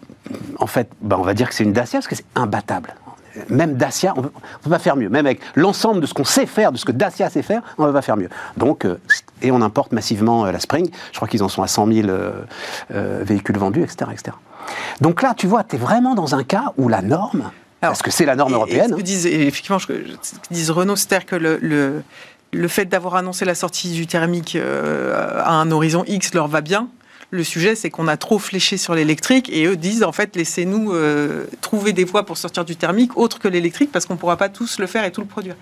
en 0.58 0.68
fait, 0.68 0.90
ben 1.02 1.18
on 1.20 1.24
va 1.24 1.34
dire 1.34 1.50
que 1.50 1.56
c'est 1.56 1.64
une 1.64 1.74
Dacia 1.74 2.00
parce 2.00 2.08
que 2.08 2.16
c'est 2.16 2.26
imbattable 2.36 2.96
même 3.50 3.76
Dacia, 3.76 4.13
on 4.15 4.22
ne 4.22 4.28
peut 4.28 4.70
pas 4.70 4.80
faire 4.80 4.96
mieux. 4.96 5.10
Même 5.10 5.26
avec 5.26 5.41
l'ensemble 5.56 6.02
de 6.02 6.06
ce 6.06 6.13
qu'on 6.13 6.24
sait 6.24 6.46
faire, 6.46 6.72
de 6.72 6.78
ce 6.78 6.86
que 6.86 6.91
Dacia 6.91 7.30
sait 7.30 7.41
faire, 7.41 7.62
on 7.78 7.84
ne 7.84 7.88
peut 7.88 7.94
pas 7.94 8.02
faire 8.02 8.17
mieux. 8.17 8.30
Donc, 8.58 8.86
euh, 8.86 9.00
et 9.41 9.52
on 9.52 9.62
importe 9.62 9.91
massivement 9.91 10.46
euh, 10.46 10.52
la 10.52 10.60
Spring. 10.60 10.89
Je 11.12 11.17
crois 11.17 11.28
qu'ils 11.28 11.44
en 11.44 11.50
sont 11.50 11.63
à 11.63 11.67
100 11.67 11.88
000 11.88 12.08
euh, 12.10 12.44
véhicules 13.24 13.58
vendus, 13.58 13.84
etc., 13.84 14.12
etc. 14.12 14.38
Donc 15.00 15.22
là, 15.22 15.34
tu 15.36 15.48
vois, 15.48 15.63
tu 15.63 15.76
es 15.76 15.80
vraiment 15.80 16.15
dans 16.15 16.36
un 16.36 16.44
cas 16.44 16.74
où 16.78 16.88
la 16.88 17.02
norme, 17.02 17.52
parce 17.80 18.02
que 18.02 18.12
c'est 18.12 18.26
la 18.26 18.36
norme 18.36 18.54
européenne. 18.54 18.91
ce 18.91 18.96
que 18.96 19.02
disent, 19.02 19.26
effectivement, 19.26 19.80
ce 19.80 19.88
que 19.88 20.06
disent 20.52 20.72
Renault, 20.72 20.96
c'est-à-dire 20.96 21.26
que 21.26 21.36
le, 21.36 22.04
le, 22.52 22.67
fait 22.67 22.86
d'avoir 22.86 23.15
annoncé 23.15 23.44
la 23.44 23.56
sortie 23.56 23.91
du 23.91 24.06
thermique 24.06 24.56
à 24.56 25.52
un 25.52 25.72
horizon 25.72 26.04
X 26.06 26.34
leur 26.34 26.48
va 26.48 26.62
bien. 26.62 26.89
Le 27.34 27.46
sujet, 27.46 27.76
c'est 27.76 27.89
qu'on 27.89 28.10
a 28.10 28.17
trop 28.17 28.39
fléché 28.39 28.76
sur 28.76 28.94
l'électrique 28.94 29.50
et 29.54 29.65
eux 29.65 29.78
disent 29.78 30.04
en 30.04 30.12
fait 30.12 30.36
laissez-nous 30.36 30.91
euh, 30.91 31.46
trouver 31.62 31.94
des 31.94 32.04
voies 32.04 32.26
pour 32.26 32.38
sortir 32.38 32.65
du 32.65 32.76
thermique 32.76 33.15
autre 33.15 33.39
que 33.39 33.48
l'électrique 33.48 33.89
parce 33.89 34.06
qu'on 34.06 34.15
ne 34.15 34.20
pourra 34.20 34.36
pas 34.36 34.50
tous 34.50 34.80
le 34.80 34.86
faire 34.86 35.06
et 35.06 35.13
tout 35.13 35.22
le 35.22 35.28
produire. 35.28 35.56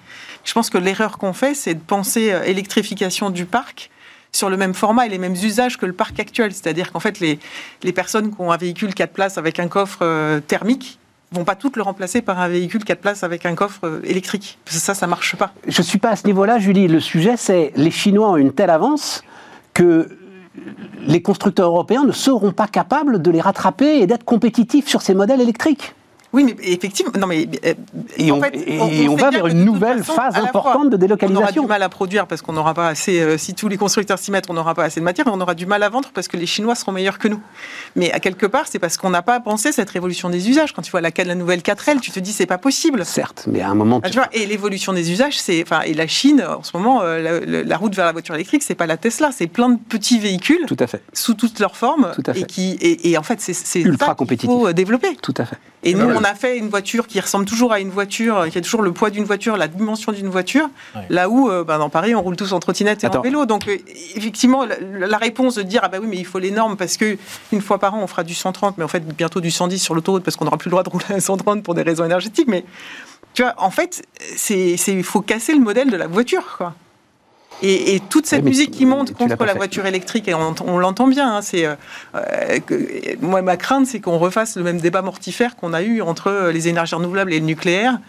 Je 0.43 0.51
pense 0.51 0.71
que 0.71 0.79
l'erreur 0.79 1.19
qu'on 1.19 1.31
fait, 1.31 1.53
c'est 1.53 1.75
de 1.75 1.79
penser 1.79 2.31
euh, 2.31 2.41
électrification 2.43 3.29
du 3.29 3.45
parc 3.45 3.91
sur 4.31 4.49
le 4.49 4.57
même 4.57 4.73
format 4.73 5.05
et 5.05 5.09
les 5.09 5.19
mêmes 5.19 5.33
usages 5.33 5.77
que 5.77 5.85
le 5.85 5.93
parc 5.93 6.19
actuel. 6.19 6.53
C'est-à-dire 6.53 6.91
qu'en 6.91 6.99
fait, 6.99 7.19
les, 7.19 7.37
les 7.83 7.93
personnes 7.93 8.33
qui 8.33 8.41
ont 8.41 8.51
un 8.51 8.57
véhicule 8.57 8.95
4 8.95 9.13
places 9.13 9.37
avec 9.37 9.59
un 9.59 9.67
coffre 9.67 9.99
euh, 10.01 10.39
thermique 10.39 10.97
vont 11.31 11.43
pas 11.43 11.55
toutes 11.55 11.75
le 11.75 11.83
remplacer 11.83 12.23
par 12.23 12.39
un 12.39 12.47
véhicule 12.47 12.83
4 12.83 12.99
places 12.99 13.23
avec 13.23 13.45
un 13.45 13.53
coffre 13.53 14.01
électrique. 14.03 14.57
Ça, 14.65 14.95
ça 14.95 15.05
marche 15.05 15.35
pas. 15.35 15.53
Je 15.67 15.83
suis 15.83 15.99
pas 15.99 16.09
à 16.09 16.15
ce 16.15 16.25
niveau-là, 16.25 16.57
Julie. 16.57 16.87
Le 16.87 16.99
sujet, 16.99 17.37
c'est 17.37 17.71
les 17.75 17.91
Chinois 17.91 18.31
ont 18.31 18.37
une 18.37 18.53
telle 18.53 18.71
avance 18.71 19.23
que 19.75 20.18
les 21.05 21.21
constructeurs 21.21 21.69
européens 21.69 22.03
ne 22.03 22.11
seront 22.11 22.51
pas 22.51 22.67
capables 22.67 23.21
de 23.21 23.31
les 23.31 23.41
rattraper 23.41 23.99
et 23.99 24.07
d'être 24.07 24.25
compétitifs 24.25 24.87
sur 24.87 25.01
ces 25.01 25.13
modèles 25.13 25.41
électriques. 25.41 25.95
Oui, 26.31 26.43
mais 26.43 26.55
effectivement, 26.61 27.11
non 27.19 27.25
mais 27.25 27.47
euh, 27.65 27.73
et, 28.17 28.31
on, 28.31 28.39
on, 28.39 29.15
va 29.15 29.31
vers 29.31 29.47
une 29.47 29.65
nouvelle 29.65 30.03
phase 30.03 30.35
importante 30.35 30.91
de 30.91 30.97
délocalisation. 30.97 31.41
On 31.41 31.43
aura 31.43 31.51
du 31.51 31.67
mal 31.67 31.81
à 31.81 31.89
produire 31.89 32.27
parce 32.27 32.43
qu'on 32.43 32.53
n'aura 32.53 32.75
pas 32.75 32.87
assez. 32.87 33.19
Euh, 33.19 33.37
si 33.39 33.55
tous 33.55 33.67
les 33.67 33.77
constructeurs 33.77 34.19
s'y 34.19 34.29
mettent, 34.29 34.47
on 34.47 34.53
n'aura 34.53 34.75
pas 34.75 34.83
assez 34.83 34.99
de 34.99 35.05
matière. 35.05 35.27
Et 35.27 35.31
on 35.31 35.41
aura 35.41 35.55
du 35.55 35.65
mal 35.65 35.81
à 35.81 35.89
vendre 35.89 36.09
parce 36.13 36.27
que 36.27 36.37
les 36.37 36.45
Chinois 36.45 36.75
seront 36.75 36.91
meilleurs 36.91 37.17
que 37.17 37.27
nous. 37.27 37.41
Mais 37.95 38.11
à 38.11 38.19
quelque 38.19 38.45
part, 38.45 38.65
c'est 38.67 38.77
parce 38.77 38.95
qu'on 38.97 39.09
n'a 39.09 39.23
pas 39.23 39.39
pensé 39.39 39.71
cette 39.71 39.89
révolution 39.89 40.29
des 40.29 40.49
usages. 40.49 40.71
Quand 40.73 40.83
tu 40.83 40.91
vois 40.91 41.01
la, 41.01 41.09
la 41.17 41.35
nouvelle 41.35 41.61
4L, 41.61 41.99
tu 41.99 42.11
te 42.11 42.19
dis 42.19 42.31
c'est 42.31 42.45
pas 42.45 42.59
possible. 42.59 43.05
Certes, 43.05 43.45
mais 43.47 43.61
à 43.61 43.69
un 43.69 43.75
moment. 43.75 43.99
Ah, 44.03 44.09
tu 44.11 44.17
vois, 44.17 44.27
et 44.31 44.45
l'évolution 44.45 44.93
des 44.93 45.11
usages, 45.11 45.39
c'est 45.39 45.63
enfin 45.63 45.81
et 45.81 45.95
la 45.95 46.05
Chine 46.05 46.45
en 46.47 46.61
ce 46.61 46.77
moment, 46.77 47.01
euh, 47.01 47.63
la, 47.65 47.77
route 47.77 47.95
vers 47.95 48.05
la 48.05 48.11
voiture 48.11 48.35
électrique, 48.35 48.61
c'est 48.61 48.75
pas 48.75 48.85
la 48.85 48.97
Tesla, 48.97 49.31
c'est 49.31 49.47
plein 49.47 49.69
de 49.69 49.79
petits 49.79 50.19
véhicules. 50.19 50.65
Tout 50.67 50.77
à 50.79 50.85
fait. 50.85 51.01
Sous 51.13 51.33
toutes 51.33 51.59
leurs 51.59 51.75
formes. 51.75 52.11
Tout 52.13 52.23
à 52.27 52.33
fait. 52.35 52.41
Et 52.41 52.45
qui 52.45 52.77
et, 52.81 53.17
en 53.17 53.23
fait 53.23 53.41
c'est 53.41 53.81
ultra 53.81 54.13
compétitif. 54.13 54.49
Il 54.49 54.59
faut 54.59 54.73
développer. 54.73 55.15
Tout 55.15 55.33
à 55.37 55.45
fait. 55.45 55.57
Et 55.83 55.93
nous, 55.93 56.18
on 56.19 56.23
a 56.23 56.35
fait 56.35 56.57
une 56.57 56.69
voiture 56.69 57.07
qui 57.07 57.19
ressemble 57.19 57.45
toujours 57.45 57.71
à 57.71 57.79
une 57.79 57.89
voiture, 57.89 58.47
qui 58.49 58.57
a 58.57 58.61
toujours 58.61 58.81
le 58.81 58.91
poids 58.91 59.09
d'une 59.09 59.23
voiture, 59.23 59.57
la 59.57 59.67
dimension 59.67 60.11
d'une 60.11 60.29
voiture, 60.29 60.69
là 61.09 61.29
où, 61.29 61.49
euh, 61.49 61.63
bah, 61.63 61.77
dans 61.77 61.89
Paris, 61.89 62.15
on 62.15 62.21
roule 62.21 62.35
tous 62.35 62.51
en 62.53 62.59
trottinette 62.59 63.03
et 63.03 63.07
en 63.07 63.21
vélo. 63.21 63.45
Donc, 63.45 63.67
euh, 63.67 63.77
effectivement, 64.15 64.65
la, 64.65 65.17
réponse 65.17 65.55
de 65.55 65.63
dire, 65.63 65.81
ah 65.83 65.89
bah 65.89 65.97
oui, 66.01 66.07
mais 66.09 66.17
il 66.17 66.25
faut 66.25 66.39
les 66.39 66.51
normes 66.51 66.77
parce 66.77 66.97
que 66.97 67.17
une 67.51 67.61
fois 67.61 67.77
par 67.77 67.93
an, 67.93 67.99
on 68.01 68.07
fera 68.07 68.23
du 68.23 68.33
130, 68.33 68.77
mais 68.77 68.83
en 68.83 68.87
fait, 68.87 69.05
bientôt 69.15 69.41
du 69.41 69.51
110 69.51 69.79
sur 69.79 69.95
l'autoroute 69.95 70.23
parce 70.23 70.37
qu'on 70.37 70.45
n'aura 70.45 70.57
plus 70.57 70.69
le 70.69 70.71
droit 70.71 70.83
de 70.83 70.89
rouler 70.89 71.05
à 71.09 71.19
130 71.19 71.63
pour 71.63 71.73
des 71.73 71.81
raisons 71.81 72.05
énergétiques. 72.05 72.47
Mais, 72.47 72.63
tu 73.33 73.43
vois, 73.43 73.53
en 73.57 73.71
fait, 73.71 74.03
il 74.49 75.03
faut 75.03 75.21
casser 75.21 75.53
le 75.53 75.59
modèle 75.59 75.89
de 75.89 75.97
la 75.97 76.07
voiture, 76.07 76.55
quoi. 76.57 76.73
Et, 77.61 78.01
toute 78.09 78.25
cette 78.25 78.43
musique 78.43 78.71
qui 78.71 78.85
monte 78.85 79.13
contre 79.13 79.45
la 79.45 79.53
voiture 79.53 79.85
électrique, 79.85 80.27
et 80.27 80.33
on, 80.33 80.77
l'entend 80.77 81.07
bien, 81.07 81.37
hein, 81.37 81.41
c'est, 81.41 81.65
euh, 81.65 81.75
euh, 82.15 82.59
moi 83.21 83.41
ma 83.41 83.57
crainte 83.57 83.85
c'est 83.85 83.99
qu'on 83.99 84.17
refasse 84.17 84.55
le 84.55 84.63
même 84.63 84.79
débat 84.79 85.01
mortifère 85.01 85.55
qu'on 85.55 85.73
a 85.73 85.81
eu 85.81 86.01
entre 86.01 86.49
les 86.53 86.67
énergies 86.67 86.95
renouvelables 86.95 87.33
et 87.33 87.39
le 87.39 87.45
nucléaire. 87.45 87.99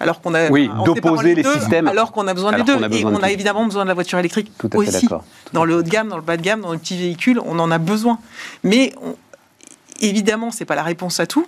Alors 0.00 0.20
qu'on 0.20 0.34
a 0.34 0.48
oui, 0.50 0.70
d'opposer 0.84 1.34
les, 1.34 1.42
systèmes. 1.42 1.88
Alors 1.88 2.12
qu'on 2.12 2.28
a 2.28 2.34
besoin 2.34 2.52
des 2.52 2.62
deux. 2.62 2.76
et 2.92 3.04
on 3.04 3.22
a 3.22 3.30
évidemment 3.30 3.64
besoin 3.64 3.82
de 3.82 3.88
la 3.88 3.94
voiture 3.94 4.18
électrique 4.18 4.52
Tout 4.58 4.76
aussi. 4.76 5.08
Dans 5.52 5.64
le 5.64 5.76
haut 5.76 5.82
de 5.82 5.88
gamme, 5.88 6.08
dans 6.08 6.16
le 6.16 6.22
bas 6.22 6.36
de 6.36 6.42
gamme, 6.42 6.60
dans 6.60 6.72
les 6.72 6.78
petits 6.78 6.96
véhicules, 6.96 7.40
on 7.44 7.58
en 7.58 7.70
a 7.70 7.78
besoin. 7.78 8.18
Mais 8.62 8.94
évidemment, 10.00 10.50
c'est 10.52 10.66
pas 10.66 10.76
la 10.76 10.84
réponse 10.84 11.18
à 11.18 11.26
tout. 11.26 11.46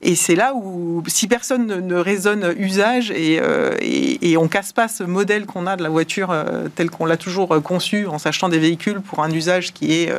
Et 0.00 0.14
c'est 0.14 0.36
là 0.36 0.54
où, 0.54 1.02
si 1.08 1.26
personne 1.26 1.66
ne, 1.66 1.94
raisonne 1.96 2.54
usage 2.56 3.10
et, 3.10 3.40
euh, 3.42 3.74
et, 3.80 4.36
on 4.36 4.46
casse 4.46 4.72
pas 4.72 4.86
ce 4.86 5.02
modèle 5.02 5.44
qu'on 5.44 5.66
a 5.66 5.76
de 5.76 5.82
la 5.82 5.88
voiture 5.88 6.30
euh, 6.30 6.68
tel 6.72 6.88
qu'on 6.88 7.04
l'a 7.04 7.16
toujours 7.16 7.52
euh, 7.52 7.60
conçu 7.60 8.06
en 8.06 8.18
s'achetant 8.18 8.48
des 8.48 8.60
véhicules 8.60 9.00
pour 9.00 9.24
un 9.24 9.30
usage 9.30 9.72
qui 9.72 9.92
est 9.92 10.12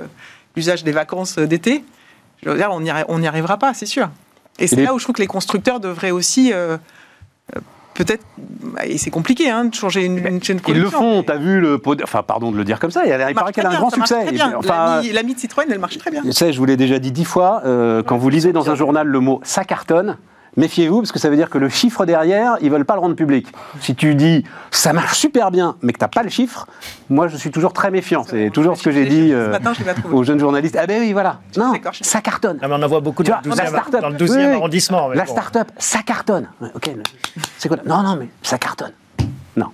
l'usage 0.57 0.83
des 0.83 0.91
vacances 0.91 1.39
d'été, 1.39 1.85
je 2.43 2.49
veux 2.49 2.57
dire, 2.57 2.71
on 2.71 3.19
n'y 3.19 3.27
arrivera 3.27 3.57
pas, 3.57 3.73
c'est 3.73 3.85
sûr. 3.85 4.09
Et 4.57 4.67
c'est 4.67 4.83
là 4.83 4.93
où 4.93 4.99
je 4.99 5.05
trouve 5.05 5.15
que 5.15 5.21
les 5.21 5.27
constructeurs 5.27 5.79
devraient 5.79 6.11
aussi 6.11 6.51
peut-être, 7.99 8.23
et 8.85 8.97
c'est 8.97 9.09
compliqué 9.09 9.49
hein, 9.49 9.65
de 9.65 9.75
changer 9.75 10.05
une, 10.05 10.41
chaîne 10.41 10.57
de 10.57 10.61
production. 10.61 10.69
Ils 10.73 10.79
le 10.81 10.89
font, 10.89 11.23
t'as 11.23 11.35
vu 11.35 11.59
le. 11.59 11.81
Enfin, 12.03 12.23
pardon 12.23 12.51
de 12.51 12.57
le 12.57 12.63
dire 12.63 12.79
comme 12.79 12.91
ça, 12.91 13.03
il, 13.05 13.35
paraît 13.35 13.51
qu'elle 13.51 13.65
a 13.65 13.71
un 13.71 13.75
grand 13.75 13.89
succès. 13.89 14.25
Enfin, 14.55 15.01
L'ami 15.11 15.35
de 15.35 15.39
Citroën, 15.39 15.65
elle 15.69 15.79
marche 15.79 15.97
très 15.97 16.09
bien. 16.09 16.21
Tu 16.21 16.31
sais, 16.31 16.53
je 16.53 16.57
vous 16.57 16.65
l'ai 16.65 16.77
déjà 16.77 16.97
dit 16.97 17.11
dix 17.11 17.25
fois, 17.25 17.61
euh, 17.65 18.01
quand 18.01 18.17
vous 18.17 18.29
lisez 18.29 18.53
dans 18.53 18.69
un 18.69 18.75
journal 18.75 19.05
le 19.05 19.19
mot 19.19 19.41
ça 19.43 19.65
cartonne, 19.65 20.17
méfiez-vous, 20.59 20.99
parce 20.99 21.11
que 21.11 21.19
ça 21.19 21.29
veut 21.29 21.35
dire 21.35 21.49
que 21.49 21.57
le 21.57 21.69
chiffre 21.69 22.05
derrière, 22.05 22.57
ils 22.61 22.69
veulent 22.69 22.85
pas 22.85 22.93
le 22.93 22.99
rendre 22.99 23.15
public. 23.15 23.47
Si 23.79 23.95
tu 23.95 24.13
dis 24.15 24.43
ça 24.71 24.93
marche 24.93 25.17
super 25.17 25.49
bien, 25.49 25.75
mais 25.81 25.93
que 25.93 25.97
tu 25.97 26.03
n'as 26.03 26.09
pas 26.09 26.23
le 26.23 26.29
chiffre, 26.29 26.67
moi 27.09 27.27
je 27.27 27.37
suis 27.37 27.49
toujours 27.49 27.73
très 27.73 27.89
méfiant. 27.89 28.23
C'est 28.27 28.51
toujours 28.51 28.77
ce 28.77 28.83
que 28.83 28.91
j'ai 28.91 29.05
dit 29.05 29.31
euh, 29.33 29.57
aux 30.11 30.23
jeunes 30.23 30.39
journalistes. 30.39 30.77
Ah 30.79 30.85
ben 30.85 31.01
oui, 31.01 31.13
voilà. 31.13 31.39
Non, 31.57 31.73
ça 32.01 32.21
cartonne. 32.21 32.59
Ah, 32.61 32.67
on 32.69 32.81
en 32.81 32.87
voit 32.87 32.99
beaucoup 32.99 33.23
tu 33.23 33.31
vois, 33.31 33.41
la 33.43 34.01
dans 34.01 34.09
le 34.09 34.17
12e 34.17 34.55
arrondissement. 34.55 35.09
La 35.09 35.25
start-up, 35.25 35.71
ça 35.77 35.99
cartonne. 36.03 36.49
Ok, 36.75 36.91
c'est 37.57 37.67
quoi? 37.67 37.77
Non, 37.85 38.03
non, 38.03 38.15
mais 38.15 38.29
ça 38.43 38.57
cartonne. 38.57 38.91
Non. 39.59 39.71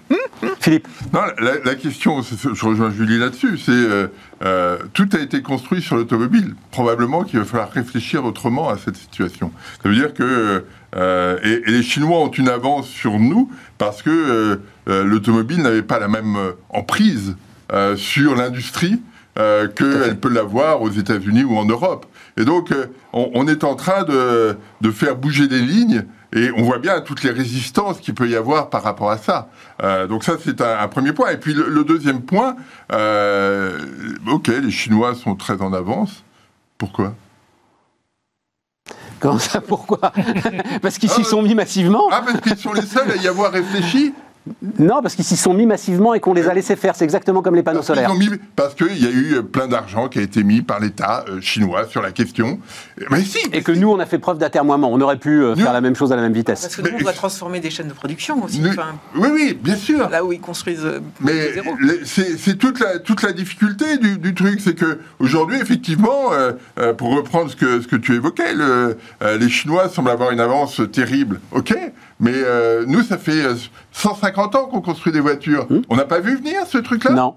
Philippe 0.60 0.88
Non, 1.14 1.22
la, 1.40 1.76
question, 1.76 2.22
je 2.24 2.66
rejoins 2.66 2.90
Julie 2.90 3.20
là-dessus, 3.20 3.60
c'est 3.60 3.72
euh, 3.72 4.08
euh, 4.44 4.78
tout 4.94 5.08
a 5.14 5.20
été 5.20 5.44
construit 5.44 5.80
sur 5.80 5.96
l'automobile. 5.96 6.56
Probablement 6.72 7.24
qu'il 7.24 7.38
va 7.38 7.46
falloir 7.46 7.70
réfléchir 7.70 8.26
autrement 8.26 8.70
à 8.70 8.78
cette 8.80 8.96
situation. 8.96 9.52
Ça 9.84 9.90
veut 9.90 9.96
dire 9.96 10.14
que 10.16 10.66
euh, 10.96 11.38
et, 11.44 11.70
les 11.70 11.84
Chinois 11.84 12.20
ont 12.20 12.32
une 12.32 12.50
avance 12.50 12.88
sur 12.88 13.20
nous 13.20 13.52
parce 13.78 14.02
que 14.02 14.60
l'automobile 14.88 15.62
n'avait 15.62 15.84
pas 15.84 16.00
la 16.00 16.08
même 16.08 16.36
emprise 16.70 17.36
sur 17.96 18.36
l'industrie 18.36 19.02
qu'elle 19.36 20.18
peut 20.20 20.30
l'avoir 20.30 20.82
aux 20.82 20.90
États-Unis 20.90 21.44
ou 21.44 21.58
en 21.58 21.66
Europe. 21.66 22.08
Et 22.38 22.46
donc, 22.46 22.74
on, 23.14 23.48
est 23.48 23.64
en 23.64 23.76
train 23.76 24.04
de, 24.04 24.58
de 24.82 24.92
faire 24.92 25.16
bouger 25.16 25.48
des 25.48 25.60
lignes 25.60 26.06
et 26.36 26.52
on 26.58 26.64
voit 26.64 26.80
bien 26.80 27.00
toutes 27.00 27.24
les 27.24 27.32
résistances 27.32 28.00
qu'il 28.00 28.14
peut 28.14 28.28
y 28.28 28.36
avoir 28.36 28.70
par 28.70 28.84
rapport 28.84 29.10
à 29.10 29.18
ça. 29.18 29.48
Euh, 29.82 30.06
donc 30.06 30.26
ça, 30.26 30.34
c'est 30.44 30.62
un, 30.62 30.88
premier 30.90 31.14
point. 31.14 31.32
Et 31.32 31.38
puis 31.38 31.54
le, 31.54 31.84
deuxième 31.86 32.22
point, 32.22 32.58
euh, 32.92 33.80
ok, 34.28 34.48
les 34.48 34.72
Chinois 34.72 35.16
sont 35.16 35.36
très 35.36 35.62
en 35.62 35.74
avance. 35.74 36.24
Pourquoi? 36.78 37.16
Comment 39.22 39.40
ça, 39.40 39.62
pourquoi? 39.62 40.12
Parce 40.82 40.98
qu'ils 40.98 41.10
s'y 41.10 41.22
ah, 41.22 41.30
sont 41.30 41.42
mis 41.42 41.56
massivement? 41.56 42.04
Ah, 42.12 42.22
parce 42.26 42.42
qu'ils 42.42 42.58
sont 42.58 42.74
les 42.74 42.82
seuls 42.82 43.10
à 43.10 43.16
y 43.16 43.28
avoir 43.28 43.52
réfléchi 43.52 44.14
non, 44.78 45.02
parce 45.02 45.16
qu'ils 45.16 45.26
s'y 45.26 45.38
sont 45.38 45.56
mis 45.56 45.66
massivement 45.66 46.14
et 46.14 46.20
qu'on 46.20 46.34
les 46.34 46.48
a 46.48 46.54
laissés 46.54 46.76
faire. 46.76 46.96
C'est 46.96 47.04
exactement 47.04 47.42
comme 47.42 47.56
les 47.56 47.64
panneaux 47.64 47.82
solaires. 47.82 48.12
parce 48.56 48.76
qu'il 48.76 49.04
y 49.04 49.08
a 49.08 49.10
eu 49.10 49.42
plein 49.44 49.68
d'argent 49.68 50.08
qui 50.08 50.20
a 50.20 50.22
été 50.22 50.44
mis 50.44 50.62
par 50.62 50.80
l'État 50.80 51.26
euh, 51.28 51.42
chinois 51.42 51.88
sur 51.88 52.02
la 52.02 52.12
question. 52.12 52.60
Mais 53.10 53.22
si, 53.22 53.40
et 53.54 53.64
que 53.64 53.72
nous, 53.72 53.90
on 53.90 54.00
a 54.00 54.06
fait 54.06 54.20
preuve 54.20 54.38
d'atermoiement. 54.38 54.92
On 54.92 55.02
aurait 55.02 55.18
pu 55.18 55.42
euh, 55.42 55.56
faire 55.56 55.74
la 55.74 55.82
même 55.82 55.96
chose 55.96 56.12
à 56.12 56.16
la 56.16 56.22
même 56.22 56.34
vitesse. 56.34 56.62
Parce 56.62 56.76
que 56.76 56.82
nous, 56.84 56.96
on 56.96 57.02
doit 57.02 57.14
transformer 57.14 57.60
des 57.60 57.72
chaînes 57.72 57.88
de 57.88 57.94
production 57.94 58.44
aussi. 58.44 58.62
oui, 59.16 59.30
oui, 59.32 59.58
bien 59.60 59.76
sûr. 59.76 60.10
Là 60.10 60.24
où 60.24 60.32
ils 60.32 60.40
construisent. 60.40 60.86
Euh, 60.86 61.00
Mais 61.22 61.50
c'est 62.04 62.58
toute 62.58 62.80
la, 62.80 63.00
toute 63.00 63.24
la 63.24 63.34
difficulté 63.34 63.98
du, 63.98 64.36
truc. 64.36 64.62
C'est 64.62 64.76
que 64.76 65.00
aujourd'hui, 65.20 65.58
effectivement, 65.60 66.30
pour 66.98 67.16
reprendre 67.16 67.50
ce 67.50 67.56
que, 67.56 67.82
ce 67.82 67.88
que 67.88 67.96
tu 67.96 68.14
évoquais, 68.14 68.54
les 69.40 69.50
Chinois 69.50 69.90
semblent 69.90 70.12
avoir 70.12 70.32
une 70.32 70.40
avance 70.40 70.82
terrible. 70.92 71.40
OK 71.52 71.76
mais 72.20 72.34
euh, 72.34 72.86
nous, 72.88 73.04
ça 73.04 73.18
fait 73.18 73.44
150 73.92 74.56
euh, 74.56 74.60
ans 74.60 74.66
qu'on 74.68 74.82
construit 74.82 75.12
des 75.12 75.20
voitures. 75.20 75.68
Hmm. 75.70 75.82
On 75.90 75.96
n'a 75.96 76.06
pas 76.06 76.20
vu 76.20 76.38
venir 76.38 76.66
ce 76.68 76.78
truc-là? 76.78 77.12
Non. 77.12 77.36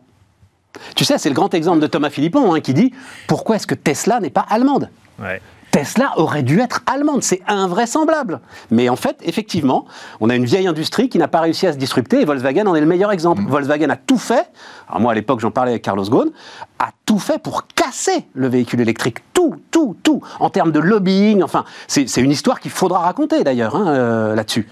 Tu 0.94 1.04
sais, 1.04 1.18
c'est 1.18 1.28
le 1.28 1.34
grand 1.34 1.52
exemple 1.54 1.80
de 1.80 1.86
Thomas 1.86 2.10
Philippon 2.10 2.54
hein, 2.54 2.60
qui 2.60 2.74
dit 2.74 2.92
pourquoi 3.26 3.56
est-ce 3.56 3.66
que 3.66 3.74
Tesla 3.74 4.20
n'est 4.20 4.30
pas 4.30 4.46
allemande? 4.48 4.90
Ouais. 5.18 5.40
Tesla 5.78 6.12
aurait 6.16 6.42
dû 6.42 6.58
être 6.58 6.82
allemande, 6.86 7.22
c'est 7.22 7.40
invraisemblable. 7.46 8.40
Mais 8.72 8.88
en 8.88 8.96
fait, 8.96 9.16
effectivement, 9.22 9.84
on 10.20 10.28
a 10.28 10.34
une 10.34 10.44
vieille 10.44 10.66
industrie 10.66 11.08
qui 11.08 11.18
n'a 11.18 11.28
pas 11.28 11.40
réussi 11.40 11.68
à 11.68 11.72
se 11.72 11.78
disrupter 11.78 12.20
et 12.20 12.24
Volkswagen 12.24 12.66
en 12.66 12.74
est 12.74 12.80
le 12.80 12.86
meilleur 12.86 13.12
exemple. 13.12 13.42
Mm. 13.42 13.46
Volkswagen 13.46 13.90
a 13.90 13.94
tout 13.94 14.18
fait, 14.18 14.50
alors 14.88 15.00
moi 15.00 15.12
à 15.12 15.14
l'époque 15.14 15.38
j'en 15.38 15.52
parlais 15.52 15.70
avec 15.70 15.82
Carlos 15.82 16.02
Ghosn, 16.02 16.30
a 16.80 16.88
tout 17.06 17.20
fait 17.20 17.40
pour 17.40 17.68
casser 17.68 18.26
le 18.34 18.48
véhicule 18.48 18.80
électrique. 18.80 19.18
Tout, 19.32 19.54
tout, 19.70 19.96
tout. 20.02 20.20
En 20.40 20.50
termes 20.50 20.72
de 20.72 20.80
lobbying, 20.80 21.44
enfin, 21.44 21.64
c'est 21.86 22.08
une 22.16 22.32
histoire 22.32 22.58
qu'il 22.58 22.72
faudra 22.72 22.98
raconter 22.98 23.44
d'ailleurs 23.44 23.76
hein, 23.76 23.86
euh, 23.86 24.34
là-dessus. 24.34 24.66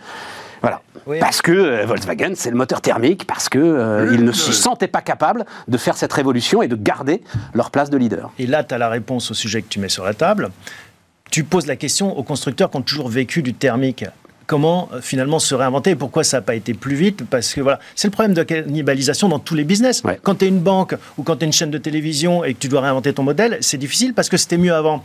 Voilà. 0.60 0.80
Parce 1.20 1.40
que 1.40 1.52
euh, 1.52 1.86
Volkswagen, 1.86 2.32
c'est 2.34 2.50
le 2.50 2.56
moteur 2.56 2.80
thermique, 2.80 3.26
parce 3.26 3.48
qu'ils 3.48 3.60
euh, 3.62 4.16
ne 4.16 4.32
se 4.32 4.52
sentaient 4.52 4.88
pas 4.88 5.02
capables 5.02 5.44
de 5.68 5.78
faire 5.78 5.96
cette 5.96 6.12
révolution 6.12 6.62
et 6.62 6.68
de 6.68 6.74
garder 6.74 7.22
leur 7.54 7.70
place 7.70 7.90
de 7.90 7.96
leader. 7.96 8.30
Et 8.40 8.46
là, 8.46 8.64
tu 8.64 8.74
as 8.74 8.78
la 8.78 8.88
réponse 8.88 9.30
au 9.30 9.34
sujet 9.34 9.62
que 9.62 9.68
tu 9.68 9.78
mets 9.78 9.88
sur 9.88 10.04
la 10.04 10.14
table 10.14 10.50
tu 11.30 11.44
poses 11.44 11.66
la 11.66 11.76
question 11.76 12.16
aux 12.16 12.22
constructeurs 12.22 12.70
qui 12.70 12.76
ont 12.76 12.82
toujours 12.82 13.08
vécu 13.08 13.42
du 13.42 13.54
thermique 13.54 14.04
comment 14.46 14.88
euh, 14.92 15.00
finalement 15.00 15.38
se 15.38 15.54
réinventer 15.54 15.90
et 15.90 15.96
pourquoi 15.96 16.24
ça 16.24 16.38
n'a 16.38 16.42
pas 16.42 16.54
été 16.54 16.74
plus 16.74 16.94
vite? 16.94 17.24
Parce 17.28 17.54
que 17.54 17.60
voilà, 17.60 17.80
c'est 17.94 18.08
le 18.08 18.12
problème 18.12 18.34
de 18.34 18.42
cannibalisation 18.42 19.28
dans 19.28 19.38
tous 19.38 19.54
les 19.54 19.64
business. 19.64 20.02
Quand 20.22 20.36
tu 20.36 20.44
es 20.44 20.48
une 20.48 20.60
banque 20.60 20.94
ou 21.18 21.22
quand 21.22 21.36
tu 21.36 21.44
es 21.44 21.46
une 21.46 21.52
chaîne 21.52 21.70
de 21.70 21.78
télévision 21.78 22.44
et 22.44 22.54
que 22.54 22.58
tu 22.58 22.68
dois 22.68 22.80
réinventer 22.80 23.12
ton 23.12 23.22
modèle, 23.22 23.58
c'est 23.60 23.78
difficile 23.78 24.14
parce 24.14 24.28
que 24.28 24.36
c'était 24.36 24.58
mieux 24.58 24.74
avant. 24.74 25.02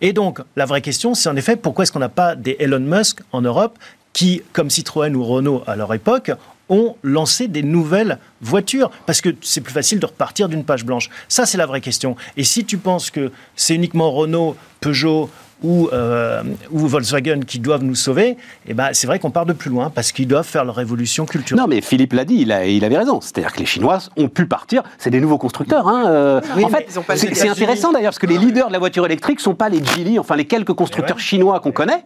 Et 0.00 0.12
donc, 0.12 0.40
la 0.56 0.64
vraie 0.64 0.80
question, 0.80 1.14
c'est 1.14 1.28
en 1.28 1.36
effet 1.36 1.56
pourquoi 1.56 1.82
est-ce 1.82 1.92
qu'on 1.92 1.98
n'a 1.98 2.08
pas 2.08 2.36
des 2.36 2.56
Elon 2.58 2.80
Musk 2.80 3.20
en 3.32 3.42
Europe 3.42 3.78
qui, 4.12 4.42
comme 4.52 4.70
Citroën 4.70 5.14
ou 5.14 5.24
Renault 5.24 5.62
à 5.66 5.76
leur 5.76 5.92
époque, 5.92 6.30
ont 6.68 6.96
lancé 7.02 7.48
des 7.48 7.62
nouvelles 7.62 8.18
voitures? 8.40 8.90
Parce 9.06 9.20
que 9.20 9.30
c'est 9.40 9.60
plus 9.60 9.72
facile 9.72 9.98
de 9.98 10.06
repartir 10.06 10.48
d'une 10.48 10.64
page 10.64 10.84
blanche. 10.84 11.10
Ça, 11.28 11.46
c'est 11.46 11.58
la 11.58 11.66
vraie 11.66 11.80
question. 11.80 12.16
Et 12.36 12.44
si 12.44 12.64
tu 12.64 12.78
penses 12.78 13.10
que 13.10 13.32
c'est 13.56 13.74
uniquement 13.74 14.12
Renault, 14.12 14.56
Peugeot 14.80 15.30
ou, 15.64 15.88
euh, 15.92 16.42
ou 16.70 16.86
Volkswagen 16.86 17.40
qui 17.46 17.58
doivent 17.58 17.82
nous 17.82 17.94
sauver, 17.94 18.36
eh 18.68 18.74
ben, 18.74 18.90
c'est 18.92 19.06
vrai 19.06 19.18
qu'on 19.18 19.30
part 19.30 19.46
de 19.46 19.54
plus 19.54 19.70
loin 19.70 19.90
parce 19.90 20.12
qu'ils 20.12 20.28
doivent 20.28 20.46
faire 20.46 20.64
leur 20.64 20.76
révolution 20.76 21.24
culturelle. 21.24 21.62
Non, 21.62 21.66
mais 21.66 21.80
Philippe 21.80 22.12
l'a 22.12 22.24
dit, 22.24 22.36
il, 22.40 22.52
a, 22.52 22.66
il 22.66 22.84
avait 22.84 22.98
raison. 22.98 23.20
C'est-à-dire 23.20 23.52
que 23.52 23.60
les 23.60 23.66
Chinois 23.66 23.98
ont 24.16 24.28
pu 24.28 24.46
partir, 24.46 24.82
c'est 24.98 25.10
des 25.10 25.20
nouveaux 25.20 25.38
constructeurs. 25.38 25.88
Hein, 25.88 26.04
euh. 26.08 26.40
en 26.62 26.68
fait, 26.68 26.86
c'est 27.16 27.48
intéressant 27.48 27.92
d'ailleurs 27.92 28.10
parce 28.10 28.18
que 28.18 28.26
les 28.26 28.38
leaders 28.38 28.68
de 28.68 28.72
la 28.72 28.78
voiture 28.78 29.06
électrique 29.06 29.38
ne 29.38 29.42
sont 29.42 29.54
pas 29.54 29.68
les 29.68 29.82
Geely, 29.82 30.18
enfin 30.18 30.36
les 30.36 30.44
quelques 30.44 30.74
constructeurs 30.74 31.18
chinois 31.18 31.60
qu'on 31.60 31.72
connaît. 31.72 32.04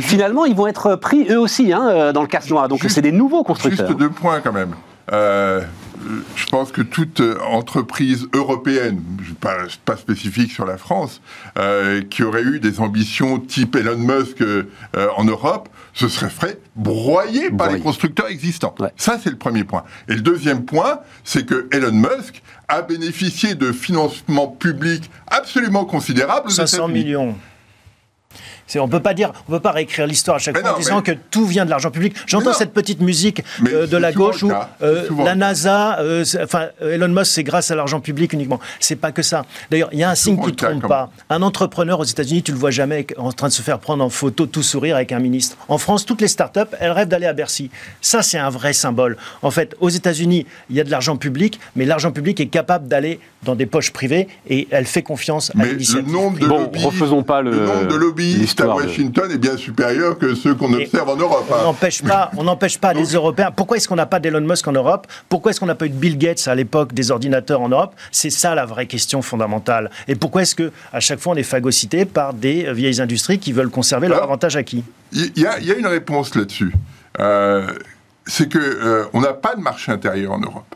Finalement, 0.00 0.44
ils 0.44 0.56
vont 0.56 0.66
être 0.66 0.96
pris 0.96 1.26
eux 1.30 1.38
aussi 1.38 1.72
hein, 1.72 1.88
euh, 1.88 2.12
dans 2.12 2.22
le 2.22 2.28
casse-noir. 2.28 2.68
Donc 2.68 2.84
c'est 2.88 3.02
des 3.02 3.12
nouveaux 3.12 3.44
constructeurs. 3.44 3.86
Juste 3.86 3.98
deux 3.98 4.10
points 4.10 4.40
quand 4.40 4.52
même. 4.52 4.74
Euh, 5.12 5.62
je 6.36 6.46
pense 6.46 6.70
que 6.72 6.82
toute 6.82 7.20
entreprise 7.44 8.28
européenne, 8.32 9.02
pas, 9.40 9.56
pas 9.84 9.96
spécifique 9.96 10.52
sur 10.52 10.64
la 10.64 10.78
France, 10.78 11.20
euh, 11.58 12.02
qui 12.02 12.22
aurait 12.22 12.42
eu 12.42 12.60
des 12.60 12.80
ambitions 12.80 13.38
type 13.38 13.76
Elon 13.76 13.98
Musk 13.98 14.40
euh, 14.40 14.64
en 15.16 15.24
Europe, 15.24 15.68
se 15.92 16.08
serait 16.08 16.30
fait 16.30 16.60
broyer 16.76 17.50
par 17.50 17.72
les 17.72 17.80
constructeurs 17.80 18.28
existants. 18.28 18.74
Ça, 18.96 19.18
c'est 19.22 19.30
le 19.30 19.36
premier 19.36 19.64
point. 19.64 19.84
Et 20.08 20.14
le 20.14 20.20
deuxième 20.20 20.64
point, 20.64 21.00
c'est 21.24 21.44
que 21.44 21.68
Elon 21.72 21.92
Musk 21.92 22.42
a 22.68 22.82
bénéficié 22.82 23.54
de 23.54 23.72
financements 23.72 24.48
publics 24.48 25.10
absolument 25.26 25.84
considérables. 25.84 26.50
500 26.50 26.88
millions 26.88 27.34
on 28.76 28.88
peut 28.88 29.00
pas 29.00 29.14
dire, 29.14 29.32
on 29.48 29.52
peut 29.52 29.60
pas 29.60 29.72
réécrire 29.72 30.06
l'histoire 30.06 30.36
à 30.36 30.38
chaque 30.38 30.58
fois 30.58 30.74
en 30.74 30.78
disant 30.78 31.02
que 31.02 31.12
tout 31.12 31.46
vient 31.46 31.64
de 31.64 31.70
l'argent 31.70 31.90
public. 31.90 32.14
J'entends 32.26 32.52
cette 32.52 32.72
petite 32.72 33.00
musique 33.00 33.42
euh, 33.66 33.86
de 33.86 33.96
la 33.96 34.12
gauche 34.12 34.42
où 34.42 34.52
euh, 34.82 35.08
la 35.24 35.34
NASA, 35.34 35.98
euh, 36.00 36.24
enfin 36.42 36.68
Elon 36.80 37.08
Musk, 37.08 37.32
c'est 37.32 37.44
grâce 37.44 37.70
à 37.70 37.74
l'argent 37.74 38.00
public 38.00 38.32
uniquement. 38.32 38.60
C'est 38.80 38.96
pas 38.96 39.12
que 39.12 39.22
ça. 39.22 39.44
D'ailleurs, 39.70 39.88
il 39.92 39.98
y 39.98 40.04
a 40.04 40.10
un 40.10 40.14
signe 40.14 40.40
qui 40.40 40.50
ne 40.50 40.56
trompe 40.56 40.86
pas. 40.86 41.10
Un 41.30 41.42
entrepreneur 41.42 42.00
aux 42.00 42.04
États-Unis, 42.04 42.42
tu 42.42 42.52
le 42.52 42.58
vois 42.58 42.70
jamais 42.70 43.06
en 43.16 43.32
train 43.32 43.48
de 43.48 43.52
se 43.52 43.62
faire 43.62 43.78
prendre 43.78 44.04
en 44.04 44.10
photo, 44.10 44.46
tout 44.46 44.62
sourire 44.62 44.96
avec 44.96 45.12
un 45.12 45.18
ministre. 45.18 45.56
En 45.68 45.78
France, 45.78 46.04
toutes 46.04 46.20
les 46.20 46.28
startups, 46.28 46.60
elles 46.80 46.92
rêvent 46.92 47.08
d'aller 47.08 47.26
à 47.26 47.32
Bercy. 47.32 47.70
Ça, 48.00 48.22
c'est 48.22 48.38
un 48.38 48.50
vrai 48.50 48.72
symbole. 48.72 49.16
En 49.42 49.50
fait, 49.50 49.76
aux 49.80 49.88
États-Unis, 49.88 50.46
il 50.70 50.76
y 50.76 50.80
a 50.80 50.84
de 50.84 50.90
l'argent 50.90 51.16
public, 51.16 51.60
mais 51.76 51.84
l'argent 51.84 52.12
public 52.12 52.40
est 52.40 52.46
capable 52.46 52.88
d'aller 52.88 53.20
dans 53.44 53.54
des 53.54 53.66
poches 53.66 53.92
privées 53.92 54.28
et 54.48 54.66
elle 54.70 54.86
fait 54.86 55.02
confiance 55.02 55.52
à 55.58 55.64
l'initiative. 55.64 56.06
Le 56.06 56.12
nombre 56.12 56.38
de 56.38 56.46
bon, 56.46 56.70
refaisons 56.74 57.22
pas 57.22 57.40
le, 57.40 57.50
le 57.50 57.66
nombre 57.66 57.86
de 57.86 57.94
à 58.60 58.74
Washington 58.74 59.30
est 59.30 59.38
bien 59.38 59.56
supérieur 59.56 60.18
que 60.18 60.34
ceux 60.34 60.54
qu'on 60.54 60.72
observe 60.72 61.08
en 61.08 61.16
Europe. 61.16 61.46
On 61.50 61.54
hein. 61.54 61.62
n'empêche 61.64 62.02
pas, 62.02 62.30
on 62.36 62.44
n'empêche 62.44 62.78
pas 62.78 62.92
les 62.92 63.14
Européens. 63.14 63.50
Pourquoi 63.54 63.76
est-ce 63.76 63.88
qu'on 63.88 63.96
n'a 63.96 64.06
pas 64.06 64.20
d'Elon 64.20 64.40
Musk 64.40 64.66
en 64.68 64.72
Europe? 64.72 65.06
Pourquoi 65.28 65.50
est-ce 65.50 65.60
qu'on 65.60 65.66
n'a 65.66 65.74
pas 65.74 65.86
eu 65.86 65.90
de 65.90 65.94
Bill 65.94 66.18
Gates 66.18 66.46
à 66.48 66.54
l'époque 66.54 66.92
des 66.92 67.10
ordinateurs 67.10 67.60
en 67.60 67.68
Europe? 67.68 67.94
C'est 68.10 68.30
ça 68.30 68.54
la 68.54 68.66
vraie 68.66 68.86
question 68.86 69.22
fondamentale. 69.22 69.90
Et 70.06 70.14
pourquoi 70.14 70.42
est-ce 70.42 70.54
que 70.54 70.72
à 70.92 71.00
chaque 71.00 71.20
fois 71.20 71.32
on 71.34 71.36
est 71.36 71.42
phagocyté 71.42 72.04
par 72.04 72.34
des 72.34 72.72
vieilles 72.72 73.00
industries 73.00 73.38
qui 73.38 73.52
veulent 73.52 73.70
conserver 73.70 74.08
leur 74.08 74.22
avantage 74.22 74.56
acquis? 74.56 74.84
Il 75.12 75.32
y, 75.36 75.46
a 75.46 75.76
une 75.76 75.86
réponse 75.86 76.34
là-dessus. 76.34 76.72
Euh, 77.18 77.66
c'est 78.26 78.48
que 78.48 78.58
euh, 78.58 79.04
on 79.12 79.20
n'a 79.20 79.32
pas 79.32 79.54
de 79.54 79.60
marché 79.60 79.90
intérieur 79.90 80.32
en 80.32 80.40
Europe. 80.40 80.74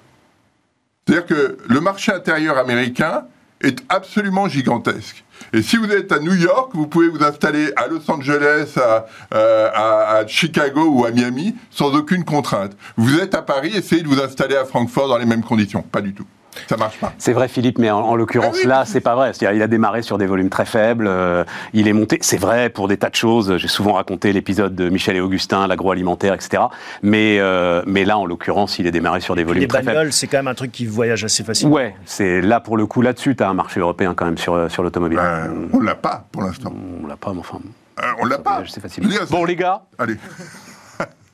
C'est-à-dire 1.06 1.26
que 1.26 1.58
le 1.68 1.80
marché 1.80 2.12
intérieur 2.12 2.58
américain 2.58 3.24
est 3.60 3.82
absolument 3.88 4.48
gigantesque. 4.48 5.24
Et 5.54 5.60
si 5.60 5.76
vous 5.76 5.90
êtes 5.90 6.10
à 6.12 6.18
New 6.18 6.34
York, 6.34 6.70
vous 6.74 6.86
pouvez 6.86 7.08
vous 7.08 7.22
installer 7.22 7.72
à 7.76 7.86
Los 7.86 8.10
Angeles, 8.10 8.74
à, 8.76 9.06
euh, 9.34 9.70
à, 9.74 10.26
Chicago 10.26 10.84
ou 10.84 11.04
à 11.04 11.10
Miami 11.10 11.54
sans 11.70 11.94
aucune 11.94 12.24
contrainte. 12.24 12.72
Vous 12.96 13.18
êtes 13.18 13.34
à 13.34 13.42
Paris, 13.42 13.72
essayez 13.74 14.02
de 14.02 14.08
vous 14.08 14.20
installer 14.20 14.56
à 14.56 14.64
Francfort 14.64 15.08
dans 15.08 15.18
les 15.18 15.26
mêmes 15.26 15.42
conditions. 15.42 15.82
Pas 15.82 16.00
du 16.00 16.14
tout. 16.14 16.26
Ça 16.68 16.76
marche 16.76 16.98
pas. 16.98 17.12
C'est 17.18 17.32
vrai, 17.32 17.48
Philippe, 17.48 17.78
mais 17.78 17.90
en, 17.90 18.14
l'occurrence 18.14 18.58
ah 18.64 18.68
là, 18.68 18.84
c'est 18.84 19.00
pas 19.00 19.14
vrai. 19.14 19.32
il 19.40 19.62
a 19.62 19.66
démarré 19.66 20.02
sur 20.02 20.18
des 20.18 20.26
volumes 20.26 20.50
très 20.50 20.64
faibles. 20.64 21.06
Euh, 21.08 21.44
il 21.72 21.88
est 21.88 21.92
monté. 21.92 22.18
C'est 22.20 22.36
vrai 22.36 22.68
pour 22.68 22.88
des 22.88 22.96
tas 22.96 23.10
de 23.10 23.14
choses. 23.14 23.56
J'ai 23.56 23.68
souvent 23.68 23.94
raconté 23.94 24.32
l'épisode 24.32 24.74
de 24.74 24.88
Michel 24.88 25.16
et 25.16 25.20
Augustin, 25.20 25.66
l'agroalimentaire, 25.66 26.34
etc. 26.34 26.64
Mais 27.02 27.38
euh, 27.40 27.82
mais 27.86 28.04
là, 28.04 28.18
en 28.18 28.26
l'occurrence, 28.26 28.78
il 28.78 28.86
est 28.86 28.90
démarré 28.90 29.20
sur 29.20 29.34
des 29.34 29.44
volumes 29.44 29.66
très 29.66 29.82
faibles. 29.82 30.12
c'est 30.12 30.26
quand 30.26 30.38
même 30.38 30.48
un 30.48 30.54
truc 30.54 30.72
qui 30.72 30.86
voyage 30.86 31.24
assez 31.24 31.44
facilement. 31.44 31.74
Ouais, 31.74 31.94
c'est 32.04 32.40
là 32.40 32.60
pour 32.60 32.76
le 32.76 32.86
coup 32.86 33.02
là-dessus, 33.02 33.36
tu 33.36 33.42
as 33.42 33.48
un 33.48 33.54
marché 33.54 33.80
européen 33.80 34.14
quand 34.14 34.24
même 34.24 34.38
sur 34.38 34.70
sur 34.70 34.82
l'automobile. 34.82 35.18
Ben, 35.18 35.68
on 35.72 35.80
l'a 35.80 35.94
pas 35.94 36.26
pour 36.30 36.42
l'instant. 36.42 36.72
On 37.02 37.06
l'a 37.06 37.16
pas, 37.16 37.32
mais 37.32 37.40
enfin. 37.40 37.58
Euh, 38.00 38.06
on 38.20 38.24
l'a 38.24 38.38
pas. 38.38 38.62
C'est 38.68 38.80
facile. 38.80 39.08
Bon, 39.30 39.44
les 39.44 39.56
gars. 39.56 39.82
Allez. 39.98 40.16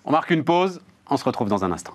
on 0.04 0.12
marque 0.12 0.30
une 0.30 0.44
pause. 0.44 0.80
On 1.10 1.16
se 1.16 1.24
retrouve 1.24 1.48
dans 1.48 1.64
un 1.64 1.72
instant. 1.72 1.94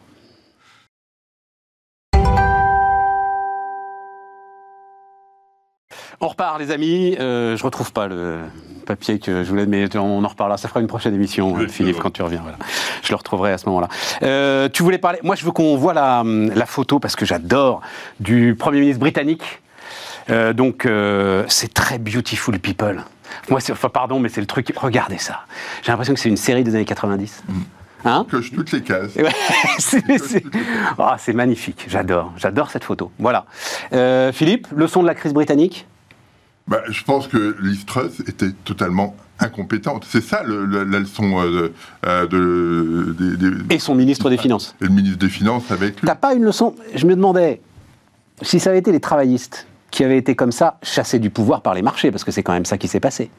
On 6.23 6.29
repart, 6.29 6.57
les 6.57 6.71
amis. 6.71 7.17
Euh, 7.19 7.57
je 7.57 7.63
retrouve 7.63 7.91
pas 7.91 8.07
le 8.07 8.39
papier 8.85 9.19
que 9.19 9.43
je 9.43 9.49
voulais, 9.49 9.65
mais 9.65 9.93
on 9.97 10.23
en 10.23 10.27
reparlera. 10.27 10.57
Ça 10.57 10.69
fera 10.69 10.79
une 10.79 10.87
prochaine 10.87 11.13
émission, 11.13 11.53
Philippe, 11.67 11.97
quand 11.99 12.11
tu 12.11 12.21
reviens. 12.21 12.39
Voilà. 12.41 12.57
Je 13.03 13.09
le 13.09 13.15
retrouverai 13.17 13.51
à 13.51 13.57
ce 13.57 13.65
moment-là. 13.65 13.89
Euh, 14.23 14.69
tu 14.71 14.83
voulais 14.83 14.99
parler. 14.99 15.19
Moi, 15.23 15.35
je 15.35 15.43
veux 15.43 15.51
qu'on 15.51 15.75
voit 15.75 15.93
la, 15.93 16.23
la, 16.23 16.65
photo 16.65 16.99
parce 16.99 17.17
que 17.17 17.25
j'adore 17.25 17.81
du 18.21 18.55
Premier 18.57 18.79
ministre 18.79 19.01
britannique. 19.01 19.43
Euh, 20.29 20.53
donc, 20.53 20.85
euh, 20.85 21.43
c'est 21.49 21.73
très 21.73 21.97
beautiful 21.97 22.57
people. 22.57 23.03
Moi, 23.49 23.59
enfin, 23.69 23.89
pardon, 23.89 24.19
mais 24.19 24.29
c'est 24.29 24.41
le 24.41 24.47
truc. 24.47 24.71
Regardez 24.77 25.17
ça. 25.17 25.41
J'ai 25.81 25.91
l'impression 25.91 26.13
que 26.13 26.21
c'est 26.21 26.29
une 26.29 26.37
série 26.37 26.63
des 26.63 26.73
années 26.73 26.85
90. 26.85 27.43
Mm. 27.49 27.53
Hein 28.05 28.25
Coche 28.29 28.51
toutes 28.55 28.71
les 28.71 28.81
cases. 28.81 29.17
Ah, 30.97 31.17
c'est 31.17 31.33
magnifique. 31.33 31.85
J'adore. 31.89 32.31
J'adore 32.37 32.69
cette 32.69 32.85
photo. 32.85 33.11
Voilà. 33.19 33.45
Euh, 33.91 34.31
Philippe, 34.31 34.67
leçon 34.73 35.01
de 35.01 35.07
la 35.07 35.15
crise 35.15 35.33
britannique? 35.33 35.85
Bah, 36.67 36.81
je 36.89 37.03
pense 37.03 37.27
que 37.27 37.55
Liz 37.61 37.85
Truss 37.85 38.21
était 38.21 38.51
totalement 38.63 39.15
incompétente. 39.39 40.05
C'est 40.09 40.23
ça 40.23 40.43
la 40.43 40.99
leçon 40.99 41.41
euh, 41.41 41.73
euh, 42.05 42.27
de, 42.27 43.55
Et 43.69 43.79
son 43.79 43.95
ministre 43.95 44.29
des 44.29 44.37
Finances. 44.37 44.75
Et 44.81 44.85
le 44.85 44.91
ministre 44.91 45.19
des 45.19 45.29
Finances 45.29 45.71
avec. 45.71 46.01
T'as 46.01 46.15
pas 46.15 46.33
une 46.33 46.43
leçon? 46.43 46.75
Je 46.95 47.05
me 47.05 47.15
demandais, 47.15 47.61
si 48.41 48.59
ça 48.59 48.69
avait 48.69 48.79
été 48.79 48.91
les 48.91 49.01
travaillistes 49.01 49.67
qui 49.91 50.03
avaient 50.03 50.17
été 50.17 50.35
comme 50.35 50.51
ça, 50.51 50.79
chassés 50.81 51.19
du 51.19 51.29
pouvoir 51.29 51.61
par 51.61 51.73
les 51.73 51.81
marchés, 51.81 52.11
parce 52.11 52.23
que 52.23 52.31
c'est 52.31 52.43
quand 52.43 52.53
même 52.53 52.65
ça 52.65 52.77
qui 52.77 52.87
s'est 52.87 52.99
passé. 52.99 53.29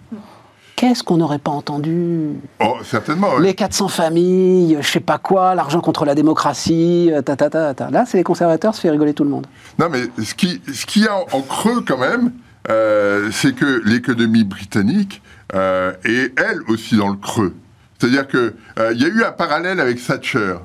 Qu'est-ce 0.77 1.03
qu'on 1.03 1.17
n'aurait 1.17 1.39
pas 1.39 1.51
entendu? 1.53 2.31
Oh, 2.61 2.77
certainement. 2.85 3.39
Les 3.39 3.55
400 3.55 3.89
familles, 3.89 4.79
je 4.81 4.87
sais 4.87 5.01
pas 5.01 5.19
quoi, 5.19 5.55
l'argent 5.55 5.81
contre 5.81 6.05
la 6.05 6.15
démocratie, 6.15 7.11
euh, 7.13 7.23
ta, 7.23 7.37
ta, 7.37 7.49
ta, 7.49 7.75
ta. 7.75 7.91
Là, 7.91 8.05
c'est 8.07 8.19
les 8.19 8.25
conservateurs, 8.25 8.75
ça 8.75 8.83
fait 8.83 8.91
rigoler 8.91 9.15
tout 9.15 9.25
le 9.25 9.31
monde. 9.31 9.47
Non, 9.79 9.89
mais 9.89 10.03
ce 10.23 10.35
qui, 10.35 10.61
ce 10.73 10.85
qui 10.85 11.01
y 11.01 11.07
a 11.07 11.17
en 11.33 11.41
creux 11.43 11.85
quand 11.87 11.99
même, 11.99 12.33
euh, 12.71 13.31
c'est 13.31 13.55
que 13.55 13.83
l'économie 13.85 14.45
britannique 14.45 15.23
euh, 15.55 15.93
est 16.05 16.39
elle 16.39 16.63
aussi 16.69 16.97
dans 16.97 17.11
le 17.11 17.17
creux. 17.17 17.55
C'est-à-dire 17.99 18.27
qu'il 18.27 18.55
euh, 18.79 18.93
y 18.95 19.05
a 19.05 19.09
eu 19.09 19.23
un 19.23 19.33
parallèle 19.33 19.81
avec 19.81 20.05
Thatcher. 20.05 20.57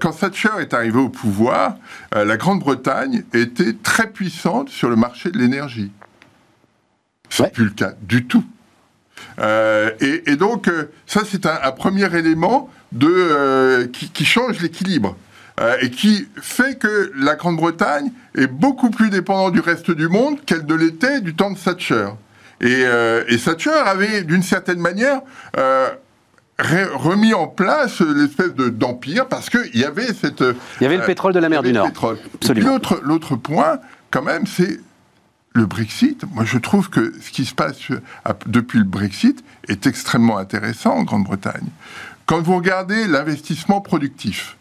quand 0.00 0.12
Thatcher 0.12 0.50
est 0.60 0.72
arrivé 0.72 0.98
au 0.98 1.08
pouvoir, 1.08 1.76
la 2.12 2.36
Grande-Bretagne 2.36 3.24
était 3.34 3.74
très 3.74 4.08
puissante 4.08 4.68
sur 4.68 4.88
le 4.88 4.96
marché 4.96 5.30
de 5.30 5.38
l'énergie. 5.38 5.92
C'est 7.28 7.44
n'est 7.44 7.50
plus 7.50 7.64
le 7.64 7.70
cas 7.70 7.92
du 8.02 8.26
tout. 8.26 8.44
Et, 9.38 10.36
donc, 10.36 10.68
ça, 11.06 11.22
c'est 11.24 11.46
un, 11.46 11.72
premier 11.72 12.12
élément 12.16 12.68
de, 12.90 13.90
qui 13.92 14.24
change 14.24 14.60
l'équilibre. 14.60 15.16
Euh, 15.60 15.76
et 15.82 15.90
qui 15.90 16.26
fait 16.40 16.78
que 16.78 17.12
la 17.16 17.34
Grande-Bretagne 17.34 18.10
est 18.34 18.46
beaucoup 18.46 18.88
plus 18.88 19.10
dépendante 19.10 19.52
du 19.52 19.60
reste 19.60 19.90
du 19.90 20.08
monde 20.08 20.42
qu'elle 20.46 20.64
ne 20.64 20.74
l'était 20.74 21.20
du 21.20 21.34
temps 21.34 21.50
de 21.50 21.58
Thatcher. 21.58 22.08
Et, 22.62 22.84
euh, 22.86 23.24
Thatcher 23.44 23.70
avait, 23.70 24.22
d'une 24.22 24.42
certaine 24.42 24.78
manière, 24.78 25.20
euh, 25.58 25.90
remis 26.58 27.34
en 27.34 27.46
place 27.46 28.00
l'espèce 28.00 28.54
d'empire 28.54 29.28
parce 29.28 29.50
qu'il 29.50 29.78
y 29.78 29.84
avait 29.84 30.14
cette... 30.14 30.42
Il 30.80 30.84
y 30.84 30.86
avait 30.86 30.96
le 30.96 31.04
pétrole 31.04 31.34
de 31.34 31.38
la 31.38 31.48
mer 31.50 31.62
du 31.62 31.72
Nord. 31.72 31.90
Absolument. 32.34 32.78
L'autre 33.02 33.36
point, 33.36 33.80
quand 34.10 34.22
même, 34.22 34.46
c'est 34.46 34.80
le 35.52 35.66
Brexit. 35.66 36.24
Moi, 36.32 36.44
je 36.44 36.56
trouve 36.56 36.88
que 36.88 37.12
ce 37.20 37.30
qui 37.30 37.44
se 37.44 37.54
passe 37.54 37.76
depuis 38.46 38.78
le 38.78 38.84
Brexit 38.84 39.42
est 39.68 39.86
extrêmement 39.86 40.38
intéressant 40.38 40.92
en 40.92 41.02
Grande-Bretagne. 41.02 41.68
Quand 42.24 42.40
vous 42.40 42.56
regardez 42.56 43.06
l'investissement 43.06 43.80
productif, 43.80 44.56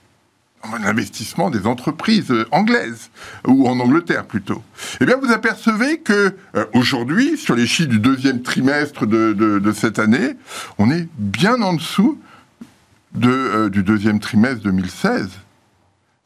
l'investissement 0.81 1.49
des 1.49 1.65
entreprises 1.65 2.33
anglaises, 2.51 3.09
ou 3.47 3.67
en 3.67 3.79
Angleterre 3.79 4.25
plutôt, 4.25 4.61
eh 4.99 5.05
bien 5.05 5.15
vous 5.21 5.31
apercevez 5.31 5.99
que 5.99 6.35
euh, 6.55 6.65
aujourd'hui, 6.73 7.37
sur 7.37 7.55
les 7.55 7.65
chiffres 7.65 7.89
du 7.89 7.99
deuxième 7.99 8.41
trimestre 8.41 9.05
de, 9.05 9.71
cette 9.73 9.99
année, 9.99 10.35
on 10.77 10.91
est 10.91 11.07
bien 11.17 11.61
en 11.61 11.73
dessous 11.73 12.19
de, 13.13 13.29
euh, 13.29 13.69
du 13.69 13.83
deuxième 13.83 14.19
trimestre 14.19 14.63
2016. 14.63 15.29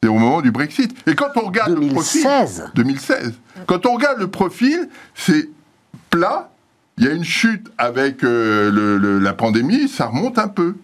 C'est 0.02 0.08
au 0.08 0.18
moment 0.18 0.42
du 0.42 0.50
Brexit. 0.50 0.94
Et 1.06 1.14
quand 1.14 1.30
on 1.36 1.46
regarde 1.46 1.74
2016. 1.74 1.88
le 1.88 1.94
profil... 1.94 2.70
2016. 2.74 3.32
Quand 3.66 3.86
on 3.86 3.94
regarde 3.94 4.18
le 4.18 4.28
profil, 4.28 4.88
c'est 5.14 5.48
plat, 6.10 6.50
il 6.98 7.04
y 7.04 7.08
a 7.08 7.12
une 7.12 7.24
chute 7.24 7.70
avec 7.78 8.22
euh, 8.22 9.20
la 9.20 9.32
pandémie, 9.32 9.88
ça 9.88 10.06
remonte 10.06 10.38
un 10.38 10.48
peu. 10.48 10.76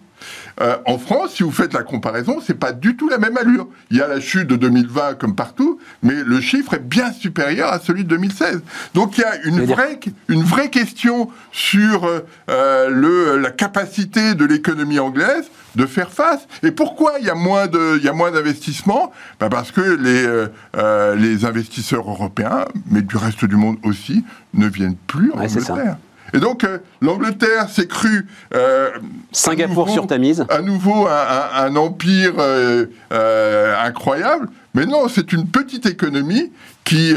Euh, 0.59 0.77
en 0.85 0.97
France, 0.97 1.35
si 1.35 1.43
vous 1.43 1.51
faites 1.51 1.73
la 1.73 1.83
comparaison, 1.83 2.39
c'est 2.45 2.57
pas 2.57 2.71
du 2.71 2.95
tout 2.95 3.09
la 3.09 3.17
même 3.17 3.37
allure. 3.37 3.67
Il 3.89 3.97
y 3.97 4.01
a 4.01 4.07
la 4.07 4.19
chute 4.19 4.47
de 4.47 4.55
2020 4.55 5.15
comme 5.15 5.35
partout, 5.35 5.79
mais 6.03 6.15
le 6.25 6.41
chiffre 6.41 6.73
est 6.73 6.83
bien 6.83 7.11
supérieur 7.13 7.71
à 7.71 7.79
celui 7.79 8.03
de 8.03 8.09
2016. 8.09 8.61
Donc 8.93 9.17
il 9.17 9.21
y 9.21 9.23
a 9.23 9.41
une 9.43 9.61
vraie, 9.65 9.99
une 10.27 10.43
vraie 10.43 10.69
question 10.69 11.29
sur 11.51 12.05
euh, 12.49 12.89
le, 12.89 13.37
la 13.37 13.51
capacité 13.51 14.35
de 14.35 14.45
l'économie 14.45 14.99
anglaise 14.99 15.49
de 15.75 15.85
faire 15.85 16.11
face. 16.11 16.47
Et 16.63 16.71
pourquoi 16.71 17.13
il 17.19 17.25
y 17.25 17.29
a 17.29 17.35
moins 17.35 17.67
de, 17.67 17.97
il 17.97 18.03
y 18.03 18.09
a 18.09 18.13
moins 18.13 18.31
d'investissements? 18.31 19.11
Ben 19.39 19.49
Parce 19.49 19.71
que 19.71 19.81
les, 19.81 20.47
euh, 20.77 21.15
les 21.15 21.45
investisseurs 21.45 22.09
européens, 22.09 22.65
mais 22.89 23.01
du 23.01 23.17
reste 23.17 23.45
du 23.45 23.55
monde 23.55 23.77
aussi, 23.83 24.23
ne 24.53 24.67
viennent 24.67 24.97
plus 25.07 25.31
en 25.31 25.39
Angleterre. 25.39 25.97
Et 26.33 26.39
donc, 26.39 26.63
euh, 26.63 26.77
l'Angleterre 27.01 27.69
s'est 27.69 27.87
cru. 27.87 28.27
Euh, 28.53 28.91
Singapour 29.31 29.89
sur 29.89 30.07
Tamise. 30.07 30.45
À 30.49 30.61
nouveau, 30.61 31.07
un, 31.07 31.75
empire 31.75 32.33
euh, 32.39 32.85
incroyable. 33.83 34.49
Mais 34.73 34.85
non, 34.85 35.07
c'est 35.09 35.33
une 35.33 35.47
petite 35.47 35.85
économie 35.85 36.51
qui, 36.85 37.13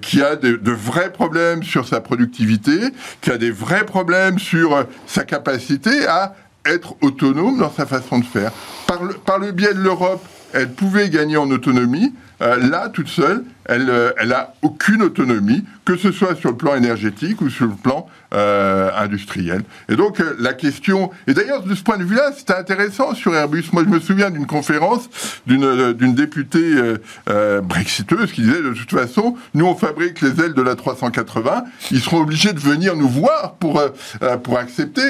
qui 0.00 0.22
a 0.22 0.36
de, 0.36 0.56
de, 0.56 0.70
vrais 0.70 1.12
problèmes 1.12 1.64
sur 1.64 1.88
sa 1.88 2.00
productivité, 2.00 2.78
qui 3.20 3.30
a 3.30 3.38
des 3.38 3.50
vrais 3.50 3.84
problèmes 3.84 4.38
sur 4.38 4.86
sa 5.06 5.24
capacité 5.24 6.06
à 6.06 6.36
être 6.64 6.94
autonome 7.00 7.58
dans 7.58 7.72
sa 7.72 7.84
façon 7.84 8.20
de 8.20 8.24
faire. 8.24 8.52
Par 8.86 9.02
le, 9.02 9.14
par 9.14 9.38
le 9.40 9.50
biais 9.50 9.74
de 9.74 9.80
l'Europe, 9.80 10.24
elle 10.52 10.70
pouvait 10.70 11.10
gagner 11.10 11.36
en 11.36 11.50
autonomie. 11.50 12.14
là, 12.40 12.88
toute 12.90 13.08
seule, 13.08 13.44
elle, 13.70 13.88
euh, 13.88 14.10
elle 14.18 14.32
a 14.32 14.52
aucune 14.62 15.00
autonomie, 15.00 15.64
que 15.84 15.96
ce 15.96 16.10
soit 16.10 16.34
sur 16.34 16.50
le 16.50 16.56
plan 16.56 16.74
énergétique 16.74 17.40
ou 17.40 17.48
sur 17.48 17.66
le 17.66 17.74
plan 17.74 18.08
euh, 18.34 18.90
industriel. 18.98 19.62
Et 19.88 19.94
donc 19.94 20.20
euh, 20.20 20.34
la 20.40 20.54
question, 20.54 21.10
et 21.28 21.34
d'ailleurs 21.34 21.62
de 21.62 21.74
ce 21.76 21.82
point 21.82 21.96
de 21.96 22.02
vue-là, 22.02 22.32
c'était 22.36 22.54
intéressant 22.54 23.14
sur 23.14 23.34
Airbus. 23.34 23.66
Moi, 23.72 23.84
je 23.84 23.88
me 23.88 24.00
souviens 24.00 24.30
d'une 24.30 24.46
conférence 24.46 25.08
d'une 25.46 25.92
d'une 25.92 26.14
députée 26.14 26.74
brexiteuse 27.62 28.32
qui 28.32 28.42
disait 28.42 28.62
de 28.62 28.72
toute 28.72 28.90
façon, 28.90 29.36
nous 29.54 29.66
on 29.66 29.76
fabrique 29.76 30.20
les 30.20 30.40
ailes 30.40 30.54
de 30.54 30.62
la 30.62 30.74
380, 30.74 31.64
ils 31.92 32.00
seront 32.00 32.22
obligés 32.22 32.52
de 32.52 32.58
venir 32.58 32.96
nous 32.96 33.08
voir 33.08 33.54
pour 33.54 33.80
pour 34.42 34.58
accepter. 34.58 35.08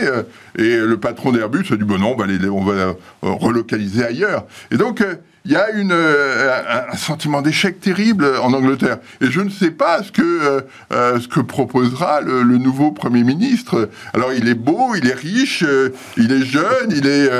et 0.56 0.76
le 0.76 0.96
patron 0.98 1.32
d'Airbus 1.32 1.66
a 1.70 1.76
dit 1.76 1.84
bon 1.84 1.98
non, 1.98 2.12
on 2.12 2.16
va 2.16 2.26
les, 2.26 2.48
on 2.48 2.64
va 2.64 2.94
relocaliser 3.22 4.04
ailleurs. 4.04 4.44
Et 4.70 4.76
donc 4.76 5.02
il 5.44 5.52
y 5.52 5.56
a 5.56 5.70
une, 5.70 5.92
un, 5.92 6.96
sentiment 6.96 7.40
d'échec 7.40 7.80
terrible 7.80 8.26
en 8.42 8.52
Angleterre. 8.52 8.98
Et 9.20 9.30
je 9.30 9.40
ne 9.40 9.48
sais 9.48 9.70
pas 9.70 10.02
ce 10.02 10.12
que, 10.12 10.22
euh, 10.22 10.60
euh, 10.92 11.18
ce 11.18 11.28
que 11.28 11.40
proposera 11.40 12.20
le, 12.20 12.42
nouveau 12.58 12.92
Premier 12.92 13.24
ministre. 13.24 13.88
Alors, 14.12 14.32
il 14.34 14.48
est 14.48 14.54
beau, 14.54 14.94
il 14.94 15.08
est 15.08 15.14
riche, 15.14 15.64
euh, 15.66 15.94
il 16.18 16.30
est 16.30 16.44
jeune, 16.44 16.90
il 16.90 17.06
est, 17.06 17.30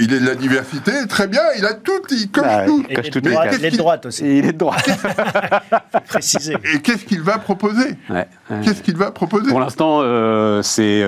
il 0.00 0.12
est 0.12 0.20
de 0.20 0.26
la 0.26 0.34
diversité. 0.34 0.92
Très 1.08 1.26
bien, 1.26 1.42
il 1.58 1.66
a 1.66 1.74
tout, 1.74 1.92
il 2.10 2.30
coche 2.30 2.44
bah, 2.44 2.64
tout. 2.66 2.84
Il, 2.88 2.98
est 2.98 3.10
de 3.70 3.76
droite, 3.76 4.06
aussi. 4.06 4.24
il 4.24 4.46
est 4.46 4.52
de 4.52 4.58
droite. 4.58 4.88
Préciser. 6.08 6.56
Et 6.72 6.80
qu'est-ce 6.80 7.04
qu'il 7.04 7.20
va 7.20 7.38
proposer? 7.38 7.96
Qu'est-ce 8.64 8.82
qu'il 8.82 8.96
va 8.96 9.10
proposer? 9.10 9.48
Pour 9.48 9.60
l'instant, 9.60 10.00
c'est 10.62 11.04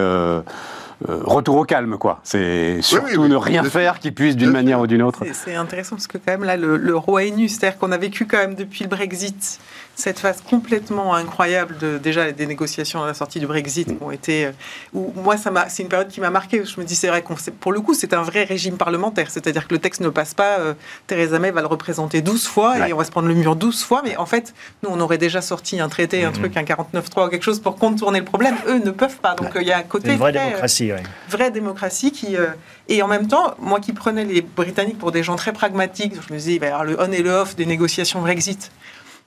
euh, 1.08 1.20
retour 1.24 1.56
au 1.56 1.64
calme, 1.64 1.98
quoi. 1.98 2.20
C'est 2.22 2.80
surtout 2.82 3.26
ne 3.28 3.36
rien 3.36 3.64
faire 3.64 3.98
qui 3.98 4.10
puisse 4.10 4.36
d'une 4.36 4.50
manière 4.50 4.80
ou 4.80 4.86
d'une 4.86 5.02
autre. 5.02 5.24
C'est 5.32 5.54
intéressant 5.54 5.96
parce 5.96 6.06
que 6.06 6.18
quand 6.18 6.32
même 6.32 6.44
là, 6.44 6.56
le, 6.56 6.76
le 6.76 6.96
roi 6.96 7.24
est 7.24 7.30
nu, 7.30 7.48
c'est-à-dire 7.48 7.78
qu'on 7.78 7.92
a 7.92 7.98
vécu 7.98 8.26
quand 8.26 8.38
même 8.38 8.54
depuis 8.54 8.84
le 8.84 8.90
Brexit 8.90 9.60
cette 9.94 10.18
phase 10.18 10.40
complètement 10.40 11.14
incroyable 11.14 11.78
de 11.78 11.98
déjà 11.98 12.32
des 12.32 12.46
négociations 12.46 13.02
à 13.02 13.06
la 13.06 13.14
sortie 13.14 13.38
du 13.38 13.46
Brexit 13.46 13.86
qui 13.86 14.02
ont 14.02 14.10
été. 14.10 14.46
Euh, 14.46 14.52
où 14.92 15.12
moi, 15.16 15.36
ça 15.36 15.50
m'a, 15.50 15.68
c'est 15.68 15.82
une 15.82 15.88
période 15.88 16.08
qui 16.08 16.20
m'a 16.20 16.30
marqué. 16.30 16.64
Je 16.64 16.80
me 16.80 16.84
dis, 16.84 16.94
c'est 16.94 17.08
vrai 17.08 17.22
qu'on, 17.22 17.36
pour 17.60 17.72
le 17.72 17.80
coup, 17.80 17.94
c'est 17.94 18.12
un 18.12 18.22
vrai 18.22 18.44
régime 18.44 18.76
parlementaire. 18.76 19.30
C'est-à-dire 19.30 19.68
que 19.68 19.74
le 19.74 19.80
texte 19.80 20.00
ne 20.00 20.08
passe 20.08 20.34
pas. 20.34 20.58
Euh, 20.58 20.74
Theresa 21.06 21.38
May 21.38 21.50
va 21.50 21.60
le 21.60 21.66
représenter 21.66 22.22
12 22.22 22.46
fois 22.46 22.88
et 22.88 22.92
on 22.92 22.96
va 22.96 23.04
se 23.04 23.10
prendre 23.10 23.28
le 23.28 23.34
mur 23.34 23.56
12 23.56 23.84
fois. 23.84 24.02
Mais 24.04 24.16
en 24.16 24.26
fait, 24.26 24.54
nous, 24.82 24.90
on 24.92 25.00
aurait 25.00 25.18
déjà 25.18 25.40
sorti 25.40 25.80
un 25.80 25.88
traité, 25.88 26.24
un 26.24 26.30
mm-hmm. 26.30 26.34
truc, 26.34 26.56
un 26.56 26.62
49.3 26.62 27.26
ou 27.26 27.28
quelque 27.28 27.42
chose 27.42 27.60
pour 27.60 27.76
contourner 27.76 28.18
le 28.18 28.24
problème. 28.24 28.56
Eux 28.66 28.80
ne 28.84 28.90
peuvent 28.90 29.18
pas. 29.18 29.34
Donc 29.34 29.52
il 29.56 29.66
y 29.66 29.72
a 29.72 29.78
un 29.78 29.82
côté. 29.82 30.12
Une 30.12 30.18
vraie 30.18 30.32
démocratie, 30.32 30.92
oui. 30.92 31.00
Vraie 31.28 31.50
démocratie 31.50 32.12
qui. 32.12 32.36
Euh, 32.36 32.46
et 32.88 33.02
en 33.02 33.08
même 33.08 33.28
temps, 33.28 33.54
moi 33.58 33.80
qui 33.80 33.92
prenais 33.92 34.24
les 34.24 34.42
Britanniques 34.42 34.98
pour 34.98 35.12
des 35.12 35.22
gens 35.22 35.36
très 35.36 35.52
pragmatiques, 35.52 36.14
je 36.14 36.32
me 36.32 36.38
disais, 36.38 36.54
il 36.54 36.60
va 36.60 36.66
y 36.66 36.68
avoir 36.68 36.84
le 36.84 37.00
on 37.00 37.10
et 37.12 37.22
le 37.22 37.30
off 37.30 37.56
des 37.56 37.66
négociations 37.66 38.20
Brexit 38.20 38.70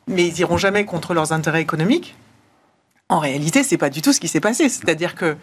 mais 0.07 0.27
ils 0.27 0.39
iront 0.39 0.57
jamais 0.57 0.85
contre 0.85 1.13
leurs 1.13 1.33
intérêts 1.33 1.61
économiques. 1.61 2.15
En 3.09 3.19
réalité, 3.19 3.63
c'est 3.63 3.77
pas 3.77 3.89
du 3.89 4.01
tout 4.01 4.11
ce 4.11 4.19
qui 4.19 4.27
s'est 4.27 4.41
passé. 4.41 4.67
C'est-à-dire 4.69 5.15
que 5.15 5.37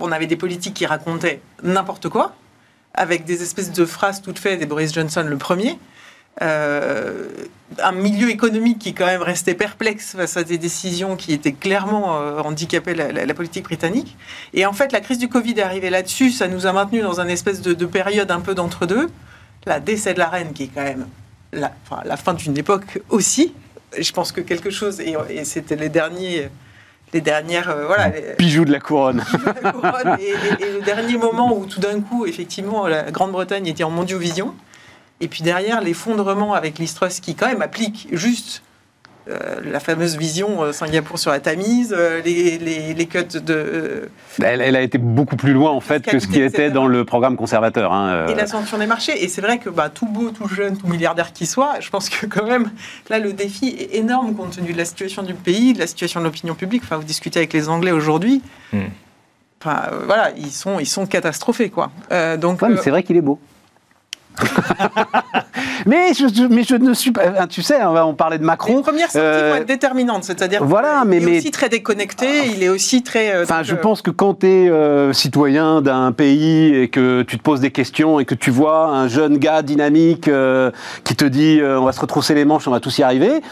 on 0.00 0.12
avait 0.12 0.26
des 0.26 0.36
politiques 0.36 0.74
qui 0.74 0.86
racontaient 0.86 1.40
n'importe 1.62 2.08
quoi, 2.08 2.34
avec 2.92 3.24
des 3.24 3.42
espèces 3.42 3.72
de 3.72 3.84
phrases 3.86 4.20
toutes 4.20 4.38
faites, 4.38 4.60
et 4.60 4.66
Boris 4.66 4.92
Johnson 4.92 5.24
le 5.26 5.36
premier. 5.36 5.78
Euh, 6.42 7.28
un 7.78 7.92
milieu 7.92 8.28
économique 8.28 8.80
qui 8.80 8.92
quand 8.92 9.06
même 9.06 9.22
restait 9.22 9.54
perplexe 9.54 10.16
face 10.16 10.36
à 10.36 10.42
des 10.42 10.58
décisions 10.58 11.14
qui 11.14 11.32
étaient 11.32 11.52
clairement 11.52 12.16
euh, 12.20 12.40
handicapaient 12.40 12.94
la, 12.94 13.34
politique 13.34 13.64
britannique. 13.64 14.16
Et 14.52 14.66
en 14.66 14.72
fait, 14.72 14.92
la 14.92 15.00
crise 15.00 15.18
du 15.18 15.28
Covid 15.28 15.52
est 15.52 15.62
arrivée 15.62 15.90
là-dessus, 15.90 16.30
ça 16.30 16.48
nous 16.48 16.66
a 16.66 16.72
maintenu 16.72 17.00
dans 17.02 17.20
une 17.20 17.30
espèce 17.30 17.60
de, 17.62 17.86
période 17.86 18.30
un 18.30 18.40
peu 18.40 18.54
d'entre-deux. 18.54 19.08
La 19.66 19.80
décès 19.80 20.12
de 20.12 20.18
la 20.18 20.28
reine, 20.28 20.52
qui 20.52 20.64
est 20.64 20.70
quand 20.74 20.82
même 20.82 21.06
la, 21.54 21.72
la 22.04 22.16
fin 22.16 22.34
d'une 22.34 22.56
époque 22.56 23.00
aussi. 23.10 23.54
Je 23.98 24.12
pense 24.12 24.32
que 24.32 24.40
quelque 24.40 24.70
chose, 24.70 25.00
et, 25.00 25.44
c'était 25.44 25.76
les 25.76 25.88
derniers 25.88 26.48
les 27.12 27.20
dernières 27.20 27.70
euh, 27.70 27.86
voilà 27.86 28.10
bijoux 28.38 28.64
de 28.64 28.72
la 28.72 28.80
couronne, 28.80 29.22
et, 30.18 30.64
et, 30.64 30.72
le 30.72 30.82
dernier 30.84 31.16
moment 31.16 31.56
où 31.56 31.64
tout 31.64 31.78
d'un 31.78 32.00
coup 32.00 32.26
effectivement 32.26 32.88
la 32.88 33.12
Grande-Bretagne 33.12 33.68
était 33.68 33.84
en 33.84 33.90
mondiovision 33.90 34.52
et 35.20 35.28
puis 35.28 35.42
derrière, 35.42 35.80
l'effondrement 35.80 36.54
avec 36.54 36.78
l'Istrus 36.78 37.20
qui 37.20 37.34
quand 37.34 37.46
même 37.46 37.62
applique 37.62 38.08
juste 38.12 38.62
euh, 39.26 39.60
la 39.64 39.80
fameuse 39.80 40.18
vision 40.18 40.62
euh, 40.62 40.72
Singapour 40.72 41.18
sur 41.18 41.30
la 41.30 41.40
Tamise, 41.40 41.94
euh, 41.96 42.20
les, 42.22 42.58
les, 42.58 43.06
cuts 43.06 43.40
de... 43.42 44.10
Elle, 44.42 44.76
a 44.76 44.82
été 44.82 44.98
beaucoup 44.98 45.36
plus 45.36 45.54
loin 45.54 45.70
en 45.70 45.80
fait 45.80 46.04
que 46.04 46.18
ce 46.18 46.26
qui 46.26 46.42
était 46.42 46.70
dans 46.70 46.86
le 46.86 47.06
programme 47.06 47.36
conservateur. 47.36 47.94
Hein, 47.94 48.26
et 48.28 48.34
l'ascension 48.34 48.76
des 48.76 48.86
marchés. 48.86 49.24
Et 49.24 49.28
c'est 49.28 49.40
vrai 49.40 49.58
que 49.58 49.70
bah, 49.70 49.88
tout 49.88 50.06
beau, 50.06 50.30
tout 50.30 50.46
jeune, 50.46 50.76
tout 50.76 50.88
milliardaire 50.88 51.32
qui 51.32 51.46
soit, 51.46 51.80
je 51.80 51.88
pense 51.88 52.10
que 52.10 52.26
quand 52.26 52.46
même, 52.46 52.70
là, 53.08 53.18
le 53.18 53.32
défi 53.32 53.68
est 53.68 53.96
énorme 53.96 54.34
compte 54.34 54.56
tenu 54.56 54.74
de 54.74 54.78
la 54.78 54.84
situation 54.84 55.22
du 55.22 55.32
pays, 55.32 55.72
de 55.72 55.78
la 55.78 55.86
situation 55.86 56.20
de 56.20 56.26
l'opinion 56.26 56.54
publique. 56.54 56.82
Enfin, 56.84 56.96
vous 56.96 57.04
discutez 57.04 57.38
avec 57.38 57.54
les 57.54 57.70
Anglais 57.70 57.92
aujourd'hui. 57.92 58.42
Hmm. 58.74 58.88
Enfin, 59.62 59.84
voilà, 60.06 60.32
ils 60.36 60.52
sont, 60.52 60.78
ils 60.80 60.86
sont 60.86 61.06
catastrophés, 61.06 61.70
quoi. 61.70 61.90
donc, 62.36 62.60
c'est 62.82 62.90
vrai 62.90 63.02
qu'il 63.02 63.16
est 63.16 63.22
beau. 63.22 63.40
mais, 65.86 66.12
je, 66.14 66.46
mais 66.48 66.64
je 66.64 66.74
ne 66.76 66.92
suis 66.94 67.12
pas. 67.12 67.22
Hein, 67.38 67.46
tu 67.46 67.62
sais, 67.62 67.82
on 67.84 68.14
parlait 68.14 68.38
de 68.38 68.44
Macron. 68.44 68.76
Les 68.76 68.82
premières 68.82 69.10
sorties 69.10 69.18
euh, 69.18 69.50
vont 69.50 69.60
être 69.60 69.66
déterminantes, 69.68 70.24
c'est-à-dire 70.24 70.64
voilà, 70.64 71.04
mais, 71.06 71.18
il 71.18 71.28
est 71.28 71.38
aussi 71.38 71.50
très 71.50 71.68
déconnecté, 71.68 72.46
il 72.46 72.62
est 72.62 72.68
aussi 72.68 73.02
très. 73.02 73.34
Euh, 73.34 73.44
enfin, 73.44 73.62
je 73.62 73.74
euh, 73.74 73.80
pense 73.80 74.02
que 74.02 74.10
quand 74.10 74.40
tu 74.40 74.46
es 74.46 75.12
citoyen 75.12 75.82
d'un 75.82 76.12
pays 76.12 76.74
et 76.74 76.88
que 76.88 77.22
tu 77.22 77.38
te 77.38 77.42
poses 77.42 77.60
des 77.60 77.70
questions 77.70 78.20
et 78.20 78.24
que 78.24 78.34
tu 78.34 78.50
vois 78.50 78.88
un 78.88 79.08
jeune 79.08 79.38
gars 79.38 79.62
dynamique 79.62 80.30
qui 81.04 81.16
te 81.16 81.24
dit 81.24 81.60
on 81.62 81.84
va 81.84 81.92
se 81.92 82.00
retrousser 82.00 82.34
les 82.34 82.44
manches, 82.44 82.66
on 82.66 82.72
va 82.72 82.80
tous 82.80 82.98
y 82.98 83.02
arriver. 83.02 83.42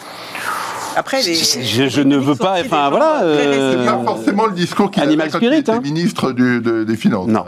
Après, 0.96 1.22
je, 1.22 2.02
ne 2.02 2.16
veux 2.16 2.34
pas. 2.34 2.60
Enfin, 2.60 2.90
voilà. 2.90 3.22
c'est 3.22 3.84
pas 3.84 4.02
forcément 4.04 4.46
le 4.46 4.52
discours 4.52 4.90
qui 4.90 5.00
Animal 5.00 5.30
quand 5.30 5.38
Spirit, 5.38 5.64
hein. 5.68 5.80
ministre 5.80 6.32
des 6.32 6.96
Finances. 6.96 7.28
Non. 7.28 7.44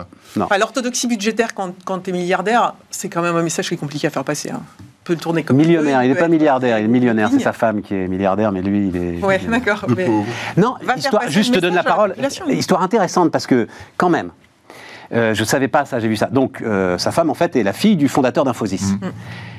L'orthodoxie 0.59 1.07
budgétaire, 1.07 1.55
quand, 1.55 1.75
quand 1.85 2.01
tu 2.01 2.11
es 2.11 2.13
milliardaire, 2.13 2.75
c'est 2.91 3.09
quand 3.09 3.23
même 3.23 3.37
un 3.37 3.43
message 3.43 3.69
qui 3.69 3.75
est 3.75 3.79
compliqué 3.79 4.07
à 4.07 4.11
faire 4.11 4.25
passer. 4.25 4.51
Hein. 4.51 4.63
Peut 5.05 5.17
tourner 5.17 5.43
comme 5.43 5.59
millionnaire. 5.59 6.03
Il 6.03 6.09
n'est 6.09 6.19
pas 6.19 6.29
milliardaire, 6.29 6.79
il 6.79 6.87
est 6.87 6.89
millionnaire. 6.89 7.29
C'est 7.31 7.41
sa 7.41 7.53
femme 7.53 7.83
qui 7.83 7.95
est 7.95 8.09
milliardaire, 8.09 8.53
mais 8.53 8.63
lui, 8.63 8.89
il 8.89 8.97
est. 8.97 9.23
Ouais, 9.23 9.41
d'accord. 9.49 9.85
Non, 10.57 10.77
histoire, 10.97 11.29
juste 11.29 11.55
te 11.55 11.61
donne 11.61 11.75
la 11.75 11.85
parole. 11.85 12.15
Histoire 12.49 12.83
intéressante 12.83 13.31
parce 13.31 13.47
que 13.47 13.69
quand 13.97 14.11
même. 14.11 14.31
Euh, 15.15 15.35
je 15.35 15.41
ne 15.41 15.47
savais 15.47 15.69
pas 15.69 15.85
ça, 15.85 16.01
j'ai 16.01 16.09
vu 16.09 16.17
ça. 16.17 16.27
Donc, 16.27 16.63
euh, 16.63 16.99
sa 16.99 17.13
femme, 17.13 17.31
en 17.31 17.35
fait, 17.35 17.57
est 17.57 17.63
la 17.63 17.73
fille 17.73 17.97
du 17.97 18.09
fondateur 18.09 18.45
d'Infosys. 18.45 18.97
Mm. 19.01 19.09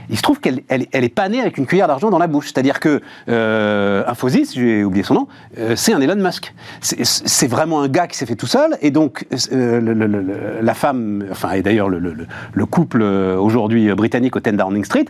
Il 0.09 0.17
se 0.17 0.21
trouve 0.21 0.39
qu'elle 0.39 0.61
elle, 0.67 0.87
est 0.91 1.13
pas 1.13 1.29
née 1.29 1.41
avec 1.41 1.57
une 1.57 1.65
cuillère 1.65 1.87
d'argent 1.87 2.09
dans 2.09 2.17
la 2.17 2.27
bouche. 2.27 2.47
C'est-à-dire 2.47 2.79
que 2.79 3.01
euh, 3.29 4.03
Infosys, 4.07 4.51
j'ai 4.53 4.83
oublié 4.83 5.03
son 5.03 5.13
nom, 5.13 5.27
euh, 5.57 5.75
c'est 5.75 5.93
un 5.93 6.01
Elon 6.01 6.15
Musk. 6.15 6.53
C'est 6.81 7.47
vraiment 7.47 7.81
un 7.81 7.87
gars 7.87 8.07
qui 8.07 8.17
s'est 8.17 8.25
fait 8.25 8.35
tout 8.35 8.47
seul. 8.47 8.77
Et 8.81 8.91
donc, 8.91 9.25
euh, 9.51 10.59
la 10.61 10.73
femme, 10.73 11.25
enfin, 11.31 11.51
et 11.51 11.61
d'ailleurs 11.61 11.89
le, 11.89 12.65
couple 12.65 13.03
aujourd'hui 13.03 13.93
britannique 13.93 14.35
au 14.35 14.39
10 14.39 14.53
Downing 14.53 14.83
Street, 14.83 15.05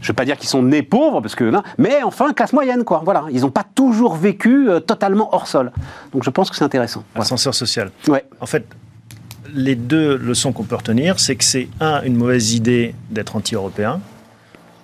je 0.00 0.06
ne 0.06 0.12
veux 0.12 0.14
pas 0.14 0.24
dire 0.24 0.36
qu'ils 0.36 0.48
sont 0.48 0.62
nés 0.62 0.82
pauvres, 0.82 1.20
parce 1.20 1.34
que, 1.34 1.50
mais 1.78 2.02
enfin, 2.02 2.32
classe 2.32 2.52
moyenne, 2.52 2.84
quoi. 2.84 3.02
Voilà. 3.04 3.24
Ils 3.32 3.40
n'ont 3.40 3.50
pas 3.50 3.64
toujours 3.74 4.14
vécu 4.14 4.68
totalement 4.86 5.34
hors 5.34 5.46
sol. 5.46 5.72
Donc 6.12 6.24
je 6.24 6.30
pense 6.30 6.50
que 6.50 6.56
c'est 6.56 6.64
intéressant. 6.64 7.04
Ascenseur 7.14 7.54
social. 7.54 7.90
Ouais. 8.08 8.24
En 8.40 8.46
fait, 8.46 8.66
les 9.52 9.74
deux 9.74 10.16
leçons 10.16 10.52
qu'on 10.52 10.64
peut 10.64 10.76
retenir, 10.76 11.20
c'est 11.20 11.36
que 11.36 11.44
c'est, 11.44 11.68
un, 11.80 12.02
une 12.02 12.16
mauvaise 12.16 12.54
idée 12.54 12.94
d'être 13.10 13.36
anti-européen, 13.36 14.00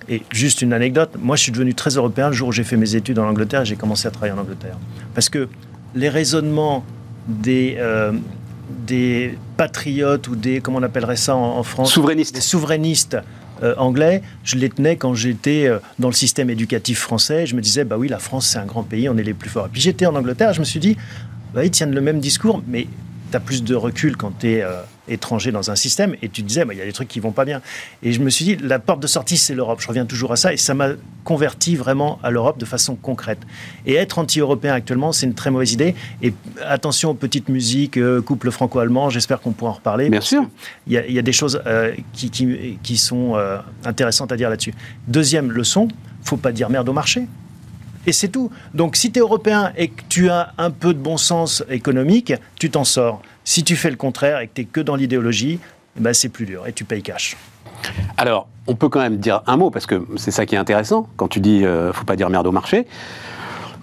et 0.08 0.22
juste 0.32 0.60
une 0.60 0.72
anecdote, 0.72 1.10
moi 1.18 1.36
je 1.36 1.44
suis 1.44 1.52
devenu 1.52 1.72
très 1.74 1.90
européen 1.90 2.28
le 2.28 2.34
jour 2.34 2.48
où 2.48 2.52
j'ai 2.52 2.64
fait 2.64 2.76
mes 2.76 2.96
études 2.96 3.18
en 3.18 3.28
Angleterre 3.28 3.62
et 3.62 3.64
j'ai 3.64 3.76
commencé 3.76 4.08
à 4.08 4.10
travailler 4.10 4.32
en 4.32 4.40
Angleterre. 4.40 4.76
Parce 5.14 5.28
que 5.28 5.48
les 5.94 6.08
raisonnements 6.08 6.84
des, 7.28 7.76
euh, 7.78 8.12
des 8.86 9.38
patriotes 9.56 10.26
ou 10.26 10.34
des, 10.34 10.60
comment 10.60 10.78
on 10.78 10.82
appellerait 10.82 11.16
ça 11.16 11.36
en, 11.36 11.62
France? 11.62 11.92
Souverainistes. 11.92 12.34
Des 12.34 12.40
souverainistes 12.40 13.18
euh, 13.62 13.74
anglais, 13.76 14.22
je 14.42 14.56
les 14.56 14.68
tenais 14.68 14.96
quand 14.96 15.14
j'étais 15.14 15.66
euh, 15.66 15.78
dans 16.00 16.08
le 16.08 16.14
système 16.14 16.50
éducatif 16.50 16.98
français. 16.98 17.46
Je 17.46 17.54
me 17.54 17.60
disais, 17.60 17.84
bah 17.84 17.96
oui, 17.96 18.08
la 18.08 18.18
France 18.18 18.48
c'est 18.48 18.58
un 18.58 18.66
grand 18.66 18.82
pays, 18.82 19.08
on 19.08 19.16
est 19.16 19.22
les 19.22 19.34
plus 19.34 19.50
forts. 19.50 19.66
Et 19.66 19.70
puis 19.70 19.80
j'étais 19.80 20.06
en 20.06 20.16
Angleterre, 20.16 20.54
je 20.54 20.60
me 20.60 20.64
suis 20.64 20.80
dit, 20.80 20.96
bah, 21.54 21.64
ils 21.64 21.70
tiennent 21.70 21.94
le 21.94 22.00
même 22.00 22.18
discours, 22.18 22.62
mais 22.66 22.88
tu 23.30 23.36
as 23.36 23.40
plus 23.40 23.62
de 23.62 23.74
recul 23.74 24.16
quand 24.16 24.38
tu 24.40 24.52
es 24.52 24.62
euh, 24.62 24.80
étranger 25.08 25.52
dans 25.52 25.70
un 25.70 25.76
système 25.76 26.14
et 26.22 26.28
tu 26.28 26.42
te 26.42 26.48
disais, 26.48 26.64
bah, 26.64 26.74
il 26.74 26.78
y 26.78 26.82
a 26.82 26.84
des 26.84 26.92
trucs 26.92 27.08
qui 27.08 27.20
vont 27.20 27.32
pas 27.32 27.44
bien. 27.44 27.62
Et 28.02 28.12
je 28.12 28.20
me 28.20 28.30
suis 28.30 28.44
dit, 28.44 28.56
la 28.56 28.78
porte 28.78 29.00
de 29.00 29.06
sortie, 29.06 29.36
c'est 29.36 29.54
l'Europe. 29.54 29.80
Je 29.80 29.88
reviens 29.88 30.06
toujours 30.06 30.32
à 30.32 30.36
ça 30.36 30.52
et 30.52 30.56
ça 30.56 30.74
m'a 30.74 30.90
converti 31.24 31.76
vraiment 31.76 32.18
à 32.22 32.30
l'Europe 32.30 32.58
de 32.58 32.64
façon 32.64 32.96
concrète. 32.96 33.40
Et 33.86 33.94
être 33.94 34.18
anti-européen 34.18 34.74
actuellement, 34.74 35.12
c'est 35.12 35.26
une 35.26 35.34
très 35.34 35.50
mauvaise 35.50 35.72
idée. 35.72 35.94
Et 36.22 36.32
attention 36.66 37.10
aux 37.10 37.14
petites 37.14 37.48
musiques, 37.48 37.96
euh, 37.96 38.20
couple 38.20 38.50
franco-allemand, 38.50 39.10
j'espère 39.10 39.40
qu'on 39.40 39.52
pourra 39.52 39.70
en 39.72 39.74
reparler. 39.74 40.10
Bien 40.10 40.20
sûr. 40.20 40.48
Il 40.86 40.92
y, 40.92 41.18
a 41.18 41.22
des 41.22 41.32
choses 41.32 41.62
euh, 41.66 41.94
qui, 42.12 42.30
qui, 42.30 42.96
sont 42.96 43.36
intéressantes 43.84 44.32
à 44.32 44.36
dire 44.36 44.50
là-dessus. 44.50 44.74
Deuxième 45.08 45.52
leçon, 45.52 45.88
faut 46.22 46.36
pas 46.36 46.52
dire 46.52 46.70
merde 46.70 46.88
au 46.88 46.92
marché. 46.92 47.26
Et 48.06 48.12
c'est 48.12 48.28
tout. 48.28 48.50
Donc 48.74 48.96
si 48.96 49.12
tu 49.12 49.18
es 49.18 49.22
européen 49.22 49.72
et 49.76 49.88
que 49.88 50.02
tu 50.08 50.30
as 50.30 50.52
un 50.58 50.70
peu 50.70 50.94
de 50.94 50.98
bon 50.98 51.16
sens 51.16 51.64
économique, 51.68 52.32
tu 52.58 52.70
t'en 52.70 52.84
sors. 52.84 53.20
Si 53.44 53.64
tu 53.64 53.76
fais 53.76 53.90
le 53.90 53.96
contraire 53.96 54.40
et 54.40 54.48
que 54.48 54.54
tu 54.54 54.60
es 54.62 54.64
que 54.64 54.80
dans 54.80 54.96
l'idéologie, 54.96 55.58
eh 55.96 56.00
ben 56.00 56.14
c'est 56.14 56.28
plus 56.28 56.46
dur 56.46 56.66
et 56.66 56.72
tu 56.72 56.84
payes 56.84 57.02
cash. 57.02 57.36
Alors, 58.16 58.48
on 58.66 58.74
peut 58.74 58.88
quand 58.88 59.00
même 59.00 59.16
dire 59.16 59.42
un 59.46 59.56
mot, 59.56 59.70
parce 59.70 59.86
que 59.86 60.06
c'est 60.16 60.30
ça 60.30 60.46
qui 60.46 60.54
est 60.54 60.58
intéressant, 60.58 61.08
quand 61.16 61.28
tu 61.28 61.40
dis 61.40 61.64
euh, 61.64 61.92
faut 61.92 62.04
pas 62.04 62.16
dire 62.16 62.30
merde 62.30 62.46
au 62.46 62.52
marché. 62.52 62.86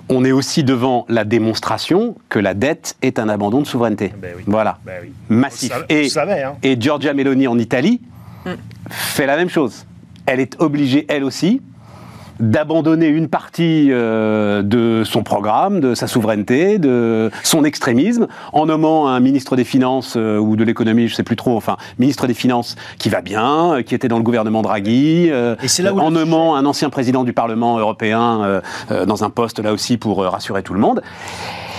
On 0.09 0.23
est 0.23 0.31
aussi 0.31 0.63
devant 0.63 1.05
la 1.09 1.25
démonstration 1.25 2.15
que 2.29 2.39
la 2.39 2.53
dette 2.53 2.95
est 3.01 3.19
un 3.19 3.27
abandon 3.27 3.61
de 3.61 3.67
souveraineté. 3.67 4.13
Ben 4.17 4.35
voilà, 4.45 4.79
ben 4.85 5.01
oui. 5.01 5.11
massif. 5.27 5.73
et, 5.89 6.07
hein. 6.17 6.55
et 6.63 6.79
Giorgia 6.79 7.13
Meloni 7.13 7.45
en 7.47 7.59
Italie 7.59 7.99
mm. 8.45 8.51
fait 8.89 9.25
la 9.25 9.35
même 9.35 9.49
chose. 9.49 9.85
Elle 10.25 10.39
est 10.39 10.61
obligée, 10.61 11.05
elle 11.09 11.25
aussi, 11.25 11.61
d'abandonner 12.39 13.07
une 13.07 13.27
partie 13.27 13.87
euh, 13.91 14.61
de 14.61 15.03
son 15.03 15.23
programme, 15.23 15.79
de 15.79 15.95
sa 15.95 16.07
souveraineté, 16.07 16.77
de 16.77 17.31
son 17.43 17.63
extrémisme, 17.63 18.27
en 18.53 18.65
nommant 18.65 19.07
un 19.07 19.19
ministre 19.19 19.55
des 19.55 19.63
Finances 19.63 20.15
euh, 20.17 20.37
ou 20.37 20.55
de 20.55 20.63
l'économie, 20.63 21.07
je 21.07 21.13
ne 21.13 21.17
sais 21.17 21.23
plus 21.23 21.35
trop, 21.35 21.55
enfin, 21.55 21.77
ministre 21.99 22.27
des 22.27 22.33
Finances 22.33 22.75
qui 22.97 23.09
va 23.09 23.21
bien, 23.21 23.75
euh, 23.75 23.81
qui 23.81 23.95
était 23.95 24.07
dans 24.07 24.17
le 24.17 24.23
gouvernement 24.23 24.61
Draghi, 24.61 25.31
en 25.31 26.11
nommant 26.11 26.55
un 26.55 26.65
ancien 26.65 26.89
président 26.89 27.23
du 27.23 27.33
Parlement 27.33 27.77
européen 27.77 28.61
dans 29.05 29.23
un 29.23 29.29
poste 29.29 29.59
là 29.59 29.73
aussi 29.73 29.97
pour 29.97 30.23
rassurer 30.23 30.63
tout 30.63 30.73
le 30.73 30.79
monde. 30.79 31.01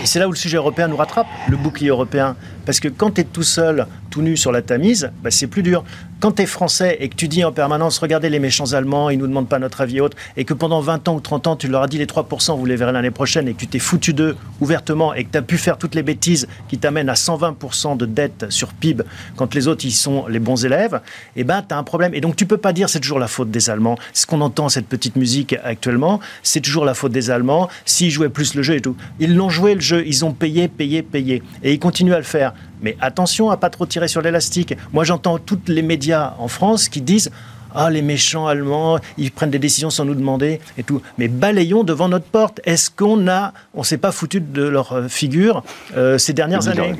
Et 0.00 0.06
c'est 0.06 0.20
là 0.20 0.28
où 0.28 0.30
le 0.30 0.36
sujet 0.36 0.56
européen 0.56 0.86
nous 0.86 0.96
rattrape, 0.96 1.26
le 1.48 1.56
bouclier 1.56 1.88
européen. 1.88 2.36
Parce 2.64 2.80
que 2.80 2.88
quand 2.88 3.12
tu 3.12 3.22
es 3.22 3.24
tout 3.24 3.42
seul, 3.42 3.86
tout 4.10 4.22
nu 4.22 4.36
sur 4.36 4.52
la 4.52 4.62
Tamise, 4.62 5.10
bah, 5.22 5.30
c'est 5.30 5.46
plus 5.46 5.62
dur. 5.62 5.84
Quand 6.20 6.32
tu 6.32 6.42
es 6.42 6.46
français 6.46 6.96
et 7.00 7.08
que 7.08 7.14
tu 7.14 7.28
dis 7.28 7.44
en 7.44 7.52
permanence, 7.52 7.98
regardez 7.98 8.28
les 8.28 8.40
méchants 8.40 8.72
Allemands, 8.72 9.08
ils 9.08 9.18
nous 9.18 9.26
demandent 9.26 9.48
pas 9.48 9.58
notre 9.58 9.80
avis 9.80 9.98
et 9.98 10.00
autres, 10.00 10.16
et 10.36 10.44
que 10.44 10.52
pendant 10.52 10.80
20 10.80 11.08
ans 11.08 11.14
ou 11.14 11.20
30 11.20 11.46
ans, 11.46 11.56
tu 11.56 11.68
leur 11.68 11.82
as 11.82 11.86
dit 11.86 11.98
les 11.98 12.06
3%, 12.06 12.58
vous 12.58 12.66
les 12.66 12.76
verrez 12.76 12.92
l'année 12.92 13.12
prochaine, 13.12 13.46
et 13.46 13.54
que 13.54 13.60
tu 13.60 13.68
t'es 13.68 13.78
foutu 13.78 14.12
d'eux 14.12 14.36
ouvertement, 14.60 15.14
et 15.14 15.24
que 15.24 15.30
tu 15.30 15.38
as 15.38 15.42
pu 15.42 15.56
faire 15.56 15.78
toutes 15.78 15.94
les 15.94 16.02
bêtises 16.02 16.48
qui 16.68 16.76
t'amènent 16.76 17.08
à 17.08 17.14
120% 17.14 17.96
de 17.96 18.04
dette 18.04 18.46
sur 18.50 18.72
PIB, 18.72 19.04
quand 19.36 19.54
les 19.54 19.68
autres, 19.68 19.84
ils 19.84 19.92
sont 19.92 20.26
les 20.26 20.40
bons 20.40 20.64
élèves, 20.64 21.00
et 21.36 21.40
eh 21.40 21.44
ben, 21.44 21.62
tu 21.66 21.72
as 21.72 21.78
un 21.78 21.84
problème. 21.84 22.12
Et 22.14 22.20
donc, 22.20 22.34
tu 22.34 22.46
peux 22.46 22.56
pas 22.56 22.72
dire 22.72 22.88
c'est 22.88 23.00
toujours 23.00 23.20
la 23.20 23.28
faute 23.28 23.50
des 23.50 23.70
Allemands. 23.70 23.96
Ce 24.12 24.26
qu'on 24.26 24.40
entend, 24.40 24.68
cette 24.68 24.88
petite 24.88 25.16
musique 25.16 25.56
actuellement, 25.62 26.20
c'est 26.42 26.60
toujours 26.60 26.84
la 26.84 26.94
faute 26.94 27.12
des 27.12 27.30
Allemands, 27.30 27.68
s'ils 27.86 28.10
jouaient 28.10 28.28
plus 28.28 28.54
le 28.54 28.62
jeu 28.62 28.74
et 28.74 28.80
tout. 28.80 28.96
Ils 29.20 29.36
l'ont 29.36 29.50
joué 29.50 29.74
le 29.74 29.80
jeu, 29.80 29.87
ils 29.92 30.24
ont 30.24 30.32
payé, 30.32 30.68
payé, 30.68 31.02
payé. 31.02 31.42
Et 31.62 31.72
ils 31.72 31.78
continuent 31.78 32.14
à 32.14 32.18
le 32.18 32.24
faire. 32.24 32.54
Mais 32.82 32.96
attention 33.00 33.50
à 33.50 33.56
pas 33.56 33.70
trop 33.70 33.86
tirer 33.86 34.08
sur 34.08 34.22
l'élastique. 34.22 34.74
Moi, 34.92 35.04
j'entends 35.04 35.38
tous 35.38 35.60
les 35.66 35.82
médias 35.82 36.34
en 36.38 36.48
France 36.48 36.88
qui 36.88 37.00
disent 37.00 37.30
ah, 37.74 37.90
les 37.90 38.02
méchants 38.02 38.46
allemands, 38.46 38.98
ils 39.18 39.30
prennent 39.30 39.50
des 39.50 39.58
décisions 39.58 39.90
sans 39.90 40.04
nous 40.04 40.14
demander 40.14 40.60
et 40.78 40.82
tout. 40.82 41.02
Mais 41.18 41.28
balayons 41.28 41.84
devant 41.84 42.08
notre 42.08 42.24
porte. 42.24 42.60
Est-ce 42.64 42.90
qu'on 42.90 43.28
a, 43.28 43.52
on 43.74 43.82
s'est 43.82 43.98
pas 43.98 44.12
foutu 44.12 44.40
de 44.40 44.62
leur 44.62 44.92
euh, 44.92 45.08
figure 45.08 45.62
euh, 45.96 46.18
ces 46.18 46.32
dernières 46.32 46.68
années 46.68 46.94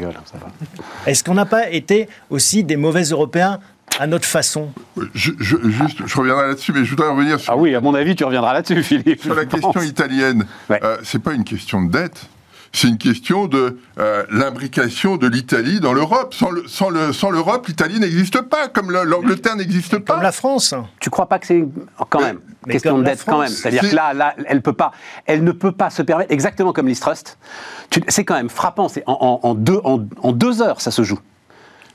Est-ce 1.07 1.25
qu'on 1.25 1.35
n'a 1.35 1.47
pas 1.47 1.71
été 1.71 2.09
aussi 2.31 2.65
des 2.65 2.77
mauvais 2.77 3.05
Européens 3.05 3.61
à 3.99 4.07
notre 4.07 4.27
façon? 4.27 4.71
Je, 5.15 5.33
Juste, 5.41 6.07
je 6.07 6.17
reviendrai 6.17 6.49
là-dessus, 6.49 6.73
mais 6.73 6.85
je 6.85 6.91
voudrais 6.91 7.09
revenir 7.09 7.41
sur. 7.41 7.53
Ah 7.53 7.57
oui, 7.57 7.75
à 7.75 7.81
mon 7.81 7.95
avis, 7.95 8.15
tu 8.15 8.25
reviendras 8.25 8.53
là-dessus, 8.53 8.83
Philippe. 8.83 9.23
Sur 9.23 9.35
la 9.35 9.47
question 9.47 9.81
italienne, 9.81 10.47
euh, 10.71 10.99
c'est 11.03 11.23
pas 11.23 11.33
une 11.33 11.45
question 11.45 11.83
de 11.83 11.91
dette 11.91 12.29
c'est 12.73 12.89
une 12.89 12.99
question 12.99 13.47
de 13.47 13.79
euh, 13.99 14.25
l'imbrication 14.31 15.17
de 15.17 15.27
l'Italie 15.27 15.81
dans 15.81 15.93
l'Europe. 15.93 16.35
Sans, 16.35 16.51
le, 16.51 16.67
sans, 16.69 16.91
le, 16.91 17.13
sans 17.13 17.31
l'Europe, 17.31 17.67
l'Italie 17.67 17.99
n'existe 18.01 18.41
pas, 18.43 18.69
comme 18.69 18.91
l'Angleterre 18.91 19.57
n'existe 19.57 19.99
pas. 19.99 20.15
Comme 20.15 20.23
la 20.23 20.33
France. 20.33 20.75
Tu 21.01 21.11
crois 21.11 21.27
pas 21.27 21.39
que 21.39 21.47
c'est 21.47 21.65
quand 22.11 22.21
même 22.21 22.39
Mais 22.67 22.75
question 22.75 22.99
de 22.99 23.05
dette 23.05 23.25
quand 23.27 23.41
même 23.41 23.49
C'est-à-dire 23.49 23.89
que 23.91 23.95
là, 23.97 24.13
là, 24.15 24.35
elle 24.47 24.63
peut 24.63 24.73
pas, 24.73 24.93
elle 25.27 25.45
ne 25.45 25.53
peut 25.53 25.73
pas 25.73 25.91
se 25.91 26.03
permettre 26.03 26.33
exactement 26.33 26.73
comme 26.73 26.87
l'Istrust. 26.89 27.39
C'est 28.09 28.25
quand 28.25 28.35
même 28.35 28.51
frappant. 28.51 28.89
C'est 28.89 29.03
en, 29.07 29.41
en- 29.43 29.49
en 29.49 29.55
deux, 29.55 29.81
en, 29.85 30.05
en 30.23 30.33
deux 30.33 30.61
heures, 30.63 30.81
ça 30.81 30.91
se 30.91 31.03
joue. 31.03 31.19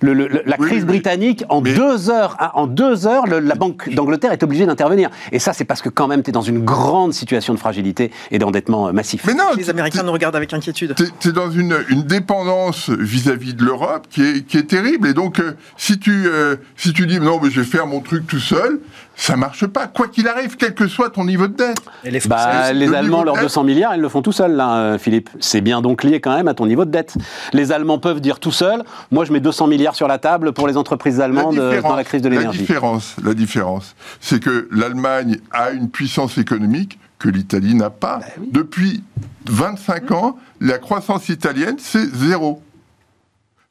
Le- 0.03 0.13
le- 0.13 0.27
le- 0.27 0.43
la 0.45 0.57
Oui, 0.59 0.67
crise 0.67 0.85
britannique, 0.85 1.45
en 1.47 1.61
mais- 1.61 1.73
deux 1.73 2.09
heures, 2.09 2.35
en 2.55 2.67
deux 2.67 3.07
heures, 3.07 3.25
le- 3.25 3.39
la 3.39 3.55
Banque 3.55 3.89
d'Angleterre 3.93 4.33
est 4.33 4.43
obligée 4.43 4.65
d'intervenir. 4.65 5.09
Et 5.31 5.39
ça, 5.39 5.53
c'est 5.53 5.63
parce 5.63 5.81
que 5.81 5.87
quand 5.87 6.07
même, 6.09 6.23
tu 6.23 6.29
es 6.29 6.33
dans 6.33 6.41
une 6.41 6.63
grande 6.65 7.13
situation 7.13 7.53
de 7.53 7.59
fragilité 7.59 8.11
et 8.29 8.37
d'endettement 8.37 8.89
euh, 8.89 8.91
massif. 8.91 9.23
Mais 9.25 9.33
non, 9.33 9.45
Les 9.55 9.69
Américains 9.69 10.03
nous 10.03 10.11
regardent 10.11 10.35
avec 10.35 10.53
inquiétude. 10.53 10.93
T'es 10.95 11.29
es 11.29 11.31
dans 11.31 11.49
une, 11.49 11.77
une 11.89 12.03
dépendance 12.03 12.89
vis-à-vis 12.89 13.53
de 13.53 13.63
l'Europe 13.63 14.07
qui 14.09 14.23
est, 14.23 14.45
qui 14.45 14.57
est 14.57 14.63
terrible. 14.67 15.07
Et 15.07 15.13
donc, 15.13 15.39
euh, 15.39 15.53
si, 15.77 15.97
tu, 15.99 16.25
euh, 16.27 16.57
si 16.75 16.91
tu 16.91 17.07
dis 17.07 17.21
non, 17.21 17.39
mais 17.41 17.49
je 17.49 17.61
vais 17.61 17.65
faire 17.65 17.87
mon 17.87 18.01
truc 18.01 18.27
tout 18.27 18.39
seul, 18.39 18.81
ça 19.15 19.35
marche 19.37 19.65
pas. 19.67 19.87
Quoi 19.87 20.07
qu'il 20.07 20.27
arrive, 20.27 20.55
quel 20.57 20.73
que 20.73 20.87
soit 20.87 21.09
ton 21.09 21.23
niveau 21.25 21.47
de 21.47 21.55
dette. 21.55 21.77
Et 22.03 22.11
les 22.11 22.19
Bah, 22.21 22.73
les 22.73 22.87
le 22.87 22.95
Allemands, 22.95 23.23
leurs 23.23 23.35
de 23.35 23.39
dette- 23.39 23.45
200 23.49 23.63
milliards, 23.63 23.95
ils 23.95 24.01
le 24.01 24.09
font 24.09 24.21
tout 24.21 24.31
seuls, 24.31 24.53
là, 24.55 24.75
euh, 24.75 24.97
Philippe. 24.97 25.29
C'est 25.39 25.61
bien 25.61 25.81
donc 25.81 26.03
lié 26.03 26.19
quand 26.19 26.35
même 26.35 26.47
à 26.47 26.53
ton 26.53 26.65
niveau 26.65 26.85
de 26.85 26.91
dette. 26.91 27.15
Les 27.53 27.71
Allemands 27.71 27.99
peuvent 27.99 28.21
dire 28.21 28.39
tout 28.39 28.51
seuls, 28.51 28.83
moi 29.11 29.23
je 29.25 29.31
mets 29.33 29.39
200 29.39 29.67
milliards 29.67 29.95
sur 29.95 30.07
la 30.07 30.17
table 30.17 30.51
pour 30.53 30.67
les 30.67 30.77
entreprises 30.77 31.19
allemandes 31.21 31.59
euh, 31.59 31.81
dans 31.81 31.95
la 31.95 32.03
crise 32.03 32.21
de 32.21 32.29
la 32.29 32.35
l'énergie. 32.37 32.59
différence, 32.59 33.15
la 33.23 33.33
différence, 33.33 33.95
c'est 34.19 34.41
que 34.43 34.67
l'Allemagne 34.71 35.37
a 35.51 35.71
une 35.71 35.89
puissance 35.89 36.37
économique 36.37 36.99
que 37.19 37.29
l'Italie 37.29 37.75
n'a 37.75 37.89
pas. 37.89 38.19
Bah 38.19 38.25
Depuis 38.51 39.03
25 39.45 40.11
ans, 40.11 40.37
la 40.59 40.77
croissance 40.77 41.29
italienne, 41.29 41.75
c'est 41.77 42.05
zéro. 42.15 42.61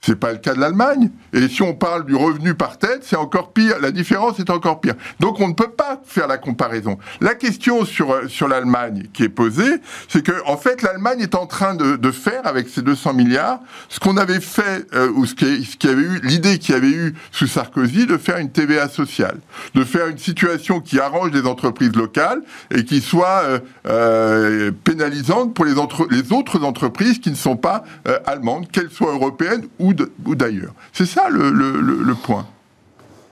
C'est 0.04 0.16
pas 0.16 0.32
le 0.32 0.38
cas 0.38 0.54
de 0.54 0.60
l'Allemagne. 0.60 1.10
Et 1.32 1.46
si 1.46 1.62
on 1.62 1.74
parle 1.74 2.04
du 2.06 2.16
revenu 2.16 2.54
par 2.54 2.76
tête, 2.76 3.02
c'est 3.04 3.14
encore 3.16 3.52
pire. 3.52 3.76
La 3.80 3.92
différence 3.92 4.40
est 4.40 4.50
encore 4.50 4.80
pire. 4.80 4.94
Donc 5.20 5.38
on 5.40 5.46
ne 5.46 5.54
peut 5.54 5.70
pas 5.70 6.02
faire 6.04 6.26
la 6.26 6.38
comparaison. 6.38 6.98
La 7.20 7.36
question 7.36 7.84
sur, 7.84 8.10
euh, 8.12 8.26
sur 8.26 8.48
l'Allemagne 8.48 9.04
qui 9.12 9.22
est 9.22 9.28
posée, 9.28 9.76
c'est 10.08 10.24
que 10.24 10.32
en 10.46 10.56
fait 10.56 10.82
l'Allemagne 10.82 11.20
est 11.20 11.36
en 11.36 11.46
train 11.46 11.74
de, 11.76 11.94
de 11.94 12.10
faire 12.10 12.44
avec 12.48 12.68
ses 12.68 12.82
200 12.82 13.14
milliards 13.14 13.60
ce 13.88 14.00
qu'on 14.00 14.16
avait 14.16 14.40
fait 14.40 14.86
euh, 14.92 15.08
ou 15.14 15.24
ce 15.24 15.36
qui, 15.36 15.64
ce 15.64 15.76
qui 15.76 15.88
avait 15.88 16.02
eu 16.02 16.20
l'idée 16.24 16.58
qu'il 16.58 16.74
y 16.74 16.78
avait 16.78 16.88
eu 16.90 17.14
sous 17.30 17.46
Sarkozy 17.46 18.06
de 18.06 18.18
faire 18.18 18.38
une 18.38 18.50
TVA 18.50 18.88
sociale, 18.88 19.38
de 19.76 19.84
faire 19.84 20.08
une 20.08 20.18
situation 20.18 20.80
qui 20.80 20.98
arrange 20.98 21.30
les 21.30 21.46
entreprises 21.46 21.94
locales 21.94 22.42
et 22.74 22.84
qui 22.84 23.00
soit 23.00 23.42
euh, 23.44 23.58
euh, 23.86 24.72
pénalisante 24.84 25.54
pour 25.54 25.64
les, 25.64 25.78
entre- 25.78 26.08
les 26.10 26.32
autres 26.32 26.64
entreprises 26.64 27.20
qui 27.20 27.30
ne 27.30 27.36
sont 27.36 27.56
pas 27.56 27.84
euh, 28.08 28.18
allemandes, 28.26 28.68
qu'elles 28.70 28.90
soient 28.90 29.12
européennes 29.12 29.62
ou 29.78 29.91
ou 30.24 30.34
d'ailleurs. 30.34 30.74
C'est 30.92 31.06
ça 31.06 31.28
le, 31.30 32.14
point. 32.14 32.46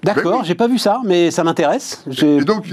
D'accord, 0.03 0.33
Ben 0.33 0.39
oui. 0.39 0.45
j'ai 0.45 0.55
pas 0.55 0.67
vu 0.69 0.79
ça, 0.79 1.01
mais 1.05 1.31
ça 1.31 1.45
m'intéresse. 1.45 2.03
J'ai 2.09 2.41
donc, 2.41 2.65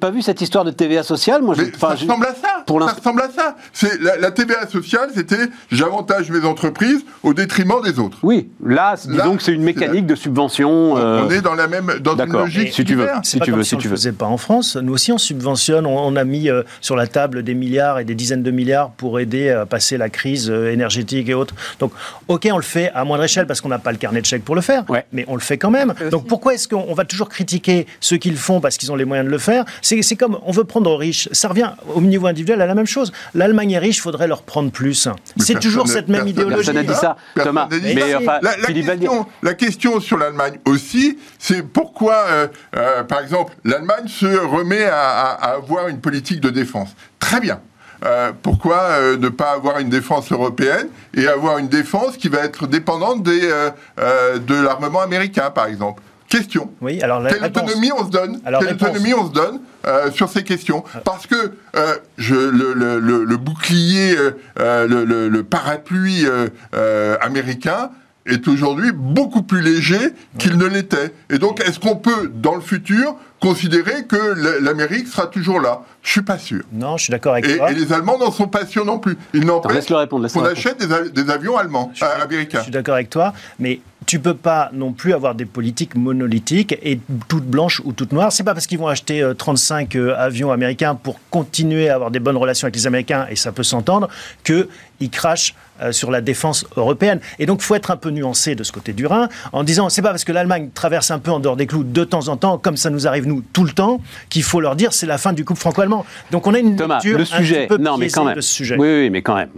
pas 0.00 0.10
vu 0.10 0.22
cette 0.22 0.40
histoire 0.40 0.64
de 0.64 0.70
TVA 0.70 1.02
sociale. 1.02 1.42
Moi, 1.42 1.54
Mais 1.58 1.64
ça 1.78 1.88
ressemble 1.88 2.26
à 2.26 2.34
ça. 2.34 2.64
pour 2.66 2.82
ça 2.82 2.92
ressemble 2.94 3.22
à 3.22 3.30
ça. 3.30 3.56
C'est 3.72 4.00
la, 4.00 4.16
la 4.16 4.30
TVA 4.30 4.66
sociale, 4.66 5.10
c'était 5.14 5.48
j'avantage 5.70 6.30
mes 6.30 6.44
entreprises 6.44 7.04
au 7.22 7.34
détriment 7.34 7.82
des 7.84 7.98
autres. 7.98 8.18
Oui, 8.22 8.48
là, 8.64 8.94
disons 8.96 9.14
Là, 9.16 9.36
que 9.36 9.42
c'est 9.42 9.52
une 9.52 9.62
mécanique 9.62 10.06
de 10.06 10.14
subvention. 10.14 10.96
euh, 10.96 11.22
On 11.26 11.30
est 11.30 11.40
dans 11.42 11.54
la 11.54 11.68
même 11.68 11.92
dans 12.00 12.16
une 12.16 12.32
logique. 12.32 12.72
Si 12.72 12.84
tu 12.84 12.94
veux. 12.94 13.08
Si 13.22 13.38
tu 13.40 13.50
veux, 13.52 13.62
si 13.62 13.68
si 13.70 13.74
on 13.74 13.78
tu 13.78 13.84
le 13.88 13.90
veux. 13.90 13.96
faisait 13.96 14.12
pas 14.12 14.26
en 14.26 14.36
France. 14.38 14.76
Nous 14.76 14.92
aussi, 14.92 15.12
on 15.12 15.18
subventionne. 15.18 15.86
On, 15.86 15.98
on 15.98 16.16
a 16.16 16.24
mis 16.24 16.48
euh, 16.48 16.62
sur 16.80 16.96
la 16.96 17.06
table 17.06 17.42
des 17.42 17.54
milliards 17.54 17.98
et 17.98 18.04
des 18.04 18.14
dizaines 18.14 18.42
de 18.42 18.50
milliards 18.50 18.90
pour 18.90 19.20
aider 19.20 19.50
à 19.50 19.66
passer 19.66 19.96
la 19.98 20.08
crise 20.08 20.48
euh, 20.50 20.72
énergétique 20.72 21.28
et 21.28 21.34
autres. 21.34 21.54
Donc, 21.78 21.92
ok, 22.28 22.48
on 22.52 22.56
le 22.56 22.62
fait 22.62 22.90
à 22.94 23.04
moindre 23.04 23.24
échelle 23.24 23.46
parce 23.46 23.60
qu'on 23.60 23.68
n'a 23.68 23.78
pas 23.78 23.92
le 23.92 23.98
carnet 23.98 24.20
de 24.20 24.26
chèques 24.26 24.44
pour 24.44 24.54
le 24.54 24.60
faire, 24.60 24.84
Ouais. 24.88 25.04
mais 25.12 25.24
on 25.28 25.34
le 25.34 25.40
fait 25.40 25.58
quand 25.58 25.70
même. 25.70 25.90
aussi. 26.00 26.10
Donc, 26.10 26.26
pourquoi 26.26 26.54
est-ce 26.54 26.68
qu'on 26.70 26.84
on 26.88 26.94
va 26.94 27.04
toujours 27.04 27.28
critiquer 27.28 27.86
ceux 28.00 28.16
qui 28.16 28.30
le 28.30 28.36
font 28.36 28.60
parce 28.60 28.76
qu'ils 28.78 28.90
ont 28.92 28.96
les 28.96 29.04
moyens 29.04 29.26
de 29.26 29.30
le 29.30 29.38
faire 29.38 29.64
C'est 29.82 30.16
comme 30.16 30.38
on 30.46 30.52
veut 30.52 30.64
prendre 30.64 30.90
aux 30.90 30.96
riches. 30.96 31.28
Ça 31.32 31.48
revient 31.48 31.70
au 31.94 32.00
niveau 32.00 32.26
individuel 32.26 32.60
à 32.62 32.66
la 32.66 32.74
même 32.74 32.86
chose. 32.86 33.12
L'Allemagne 33.34 33.72
est 33.72 33.78
riche, 33.78 33.96
il 33.98 34.00
faudrait 34.00 34.28
leur 34.28 34.42
prendre 34.42 34.70
plus. 34.70 35.08
C'est 35.38 35.58
toujours 35.60 35.88
cette 35.88 36.08
même 36.08 36.24
personne- 36.24 36.28
idéologie. 36.28 36.56
Personne 36.56 36.74
n'a 36.76 36.82
dit 36.82 36.94
ça, 36.94 37.16
Thomas. 37.42 37.68
dit 37.70 37.80
Mais 37.94 38.12
ça. 38.12 38.18
enfin, 38.18 38.38
La, 38.42 38.54
question, 38.54 39.26
la 39.42 39.54
question 39.54 40.00
sur 40.00 40.16
l'Allemagne 40.16 40.58
aussi, 40.64 41.18
c'est 41.38 41.62
pourquoi, 41.62 42.14
euh, 42.28 42.46
euh, 42.76 43.02
par 43.04 43.20
exemple, 43.20 43.52
l'Allemagne 43.64 44.06
se 44.08 44.26
remet 44.26 44.84
à, 44.84 45.00
à- 45.00 45.50
à 45.50 45.54
avoir 45.54 45.88
une 45.88 46.00
politique 46.00 46.40
de 46.40 46.50
défense. 46.50 46.90
Très 47.18 47.40
bien. 47.40 47.60
Euh, 48.04 48.32
pourquoi 48.42 48.78
euh, 48.92 49.18
ne 49.18 49.28
pas 49.28 49.50
avoir 49.52 49.78
une 49.78 49.90
défense 49.90 50.32
européenne 50.32 50.88
et 51.14 51.26
avoir 51.28 51.58
une 51.58 51.68
défense 51.68 52.16
qui 52.16 52.28
va 52.28 52.38
être 52.38 52.66
dépendante 52.66 53.22
des, 53.22 53.40
euh, 53.44 53.70
euh, 53.98 54.38
de 54.38 54.54
l'armement 54.54 55.02
américain, 55.02 55.50
par 55.50 55.66
exemple? 55.66 56.02
Question. 56.30 56.70
Oui, 56.80 57.02
alors 57.02 57.20
la 57.20 57.30
Quelle 57.30 57.42
réponse- 57.42 57.64
autonomie 57.64 57.90
on 57.92 58.06
se 58.06 58.10
donne 58.10 58.40
Alors, 58.46 58.62
Quelle 58.64 58.74
autonomie 58.76 59.12
on 59.14 59.26
se 59.26 59.32
donne 59.32 59.60
euh, 59.86 60.10
sur 60.12 60.28
ces 60.28 60.44
questions 60.44 60.84
Parce 61.04 61.26
que 61.26 61.54
euh, 61.76 61.96
je, 62.18 62.34
le, 62.36 62.72
le- 62.72 63.00
le- 63.00 63.24
le 63.24 63.36
bouclier, 63.36 64.16
euh, 64.16 64.30
euh, 64.60 64.86
le, 64.86 65.04
le- 65.04 65.28
le 65.28 65.42
parapluie 65.42 66.24
euh, 66.26 66.48
euh, 66.74 67.16
américain 67.20 67.90
est 68.26 68.46
aujourd'hui 68.48 68.90
beaucoup 68.94 69.42
plus 69.42 69.60
léger 69.62 69.98
qu'il 70.38 70.56
ne 70.58 70.66
l'était. 70.66 71.12
Et 71.30 71.38
donc, 71.38 71.60
est-ce 71.60 71.78
qu'on 71.80 71.96
peut, 71.96 72.30
dans 72.34 72.54
le 72.54 72.60
futur, 72.60 73.16
considérer 73.40 74.04
que 74.06 74.60
l'Amérique 74.62 75.08
sera 75.08 75.26
toujours 75.26 75.60
là? 75.60 75.82
Je 76.02 76.10
suis 76.12 76.22
pas 76.22 76.38
sûr. 76.38 76.62
Non, 76.72 76.96
je 76.96 77.04
suis 77.04 77.10
d'accord 77.10 77.32
avec 77.32 77.46
Et, 77.48 77.56
toi. 77.56 77.70
et 77.70 77.74
les 77.74 77.92
Allemands 77.92 78.18
n'en 78.18 78.30
sont 78.30 78.48
pas 78.48 78.66
sûrs 78.66 78.84
non 78.84 78.98
plus. 78.98 79.16
Il 79.34 79.42
Attends, 79.44 79.54
n'empêche 79.54 79.74
laisse-le 79.74 79.96
répondre. 79.96 80.22
laisse-le 80.24 80.40
qu'on 80.40 80.46
répondre. 80.46 80.66
achète 80.66 80.86
des, 80.86 80.92
a- 80.94 81.08
des 81.24 81.30
avions 81.30 81.56
allemands, 81.56 81.90
Je 81.94 81.98
suis- 81.98 82.06
euh, 82.06 82.22
américains. 82.24 82.58
Je 82.58 82.62
suis 82.64 82.72
d'accord 82.72 82.94
avec 82.94 83.10
toi, 83.10 83.32
mais 83.58 83.80
tu 84.06 84.18
peux 84.18 84.34
pas 84.34 84.70
non 84.72 84.92
plus 84.92 85.12
avoir 85.14 85.34
des 85.34 85.44
politiques 85.44 85.94
monolithiques 85.94 86.76
et 86.82 87.00
toutes 87.28 87.44
blanches 87.46 87.80
ou 87.84 87.92
toutes 87.92 88.12
noires. 88.12 88.32
C'est 88.32 88.44
pas 88.44 88.54
parce 88.54 88.66
qu'ils 88.66 88.78
vont 88.78 88.88
acheter 88.88 89.22
euh, 89.22 89.34
35 89.34 89.94
euh, 89.96 90.14
avions 90.18 90.50
américains 90.52 90.94
pour 90.94 91.18
continuer 91.30 91.88
à 91.88 91.94
avoir 91.94 92.10
des 92.10 92.18
bonnes 92.20 92.36
relations 92.36 92.66
avec 92.66 92.76
les 92.76 92.86
Américains 92.86 93.26
et 93.30 93.36
ça 93.36 93.52
peut 93.52 93.62
s'entendre 93.62 94.08
que 94.44 94.68
ils 95.00 95.10
crachent 95.10 95.54
euh, 95.82 95.92
sur 95.92 96.10
la 96.10 96.20
défense 96.20 96.66
européenne. 96.76 97.20
Et 97.38 97.46
donc, 97.46 97.60
faut 97.62 97.74
être 97.74 97.90
un 97.90 97.96
peu 97.96 98.10
nuancé 98.10 98.54
de 98.54 98.62
ce 98.62 98.72
côté 98.72 98.92
du 98.92 99.06
Rhin 99.06 99.28
en 99.52 99.64
disant 99.64 99.88
c'est 99.88 100.02
pas 100.02 100.10
parce 100.10 100.24
que 100.24 100.32
l'Allemagne 100.32 100.70
traverse 100.74 101.10
un 101.10 101.18
peu 101.18 101.30
en 101.30 101.40
dehors 101.40 101.56
des 101.56 101.66
clous 101.66 101.84
de 101.84 102.04
temps 102.04 102.28
en 102.28 102.36
temps, 102.36 102.58
comme 102.58 102.76
ça 102.76 102.90
nous 102.90 103.06
arrive 103.06 103.26
nous 103.26 103.42
tout 103.52 103.64
le 103.64 103.72
temps, 103.72 104.00
qu'il 104.28 104.42
faut 104.42 104.60
leur 104.60 104.76
dire 104.76 104.92
c'est 104.92 105.06
la 105.06 105.18
fin 105.18 105.32
du 105.32 105.44
couple 105.44 105.60
franco-allemand. 105.60 106.04
Donc, 106.30 106.46
on 106.46 106.54
a 106.54 106.58
une 106.58 106.76
Thomas, 106.76 106.96
lecture 106.96 107.18
le 107.18 107.22
un 107.22 107.26
sujet, 107.26 107.66
petit 107.66 107.76
peu 107.76 107.82
non 107.82 107.96
mais 107.98 108.08
quand 108.08 108.24
même. 108.24 108.36
de 108.36 108.40
ce 108.40 108.52
sujet. 108.52 108.76
Oui, 108.78 108.88
oui, 108.88 109.10
mais 109.10 109.22
quand 109.22 109.34
même. 109.34 109.50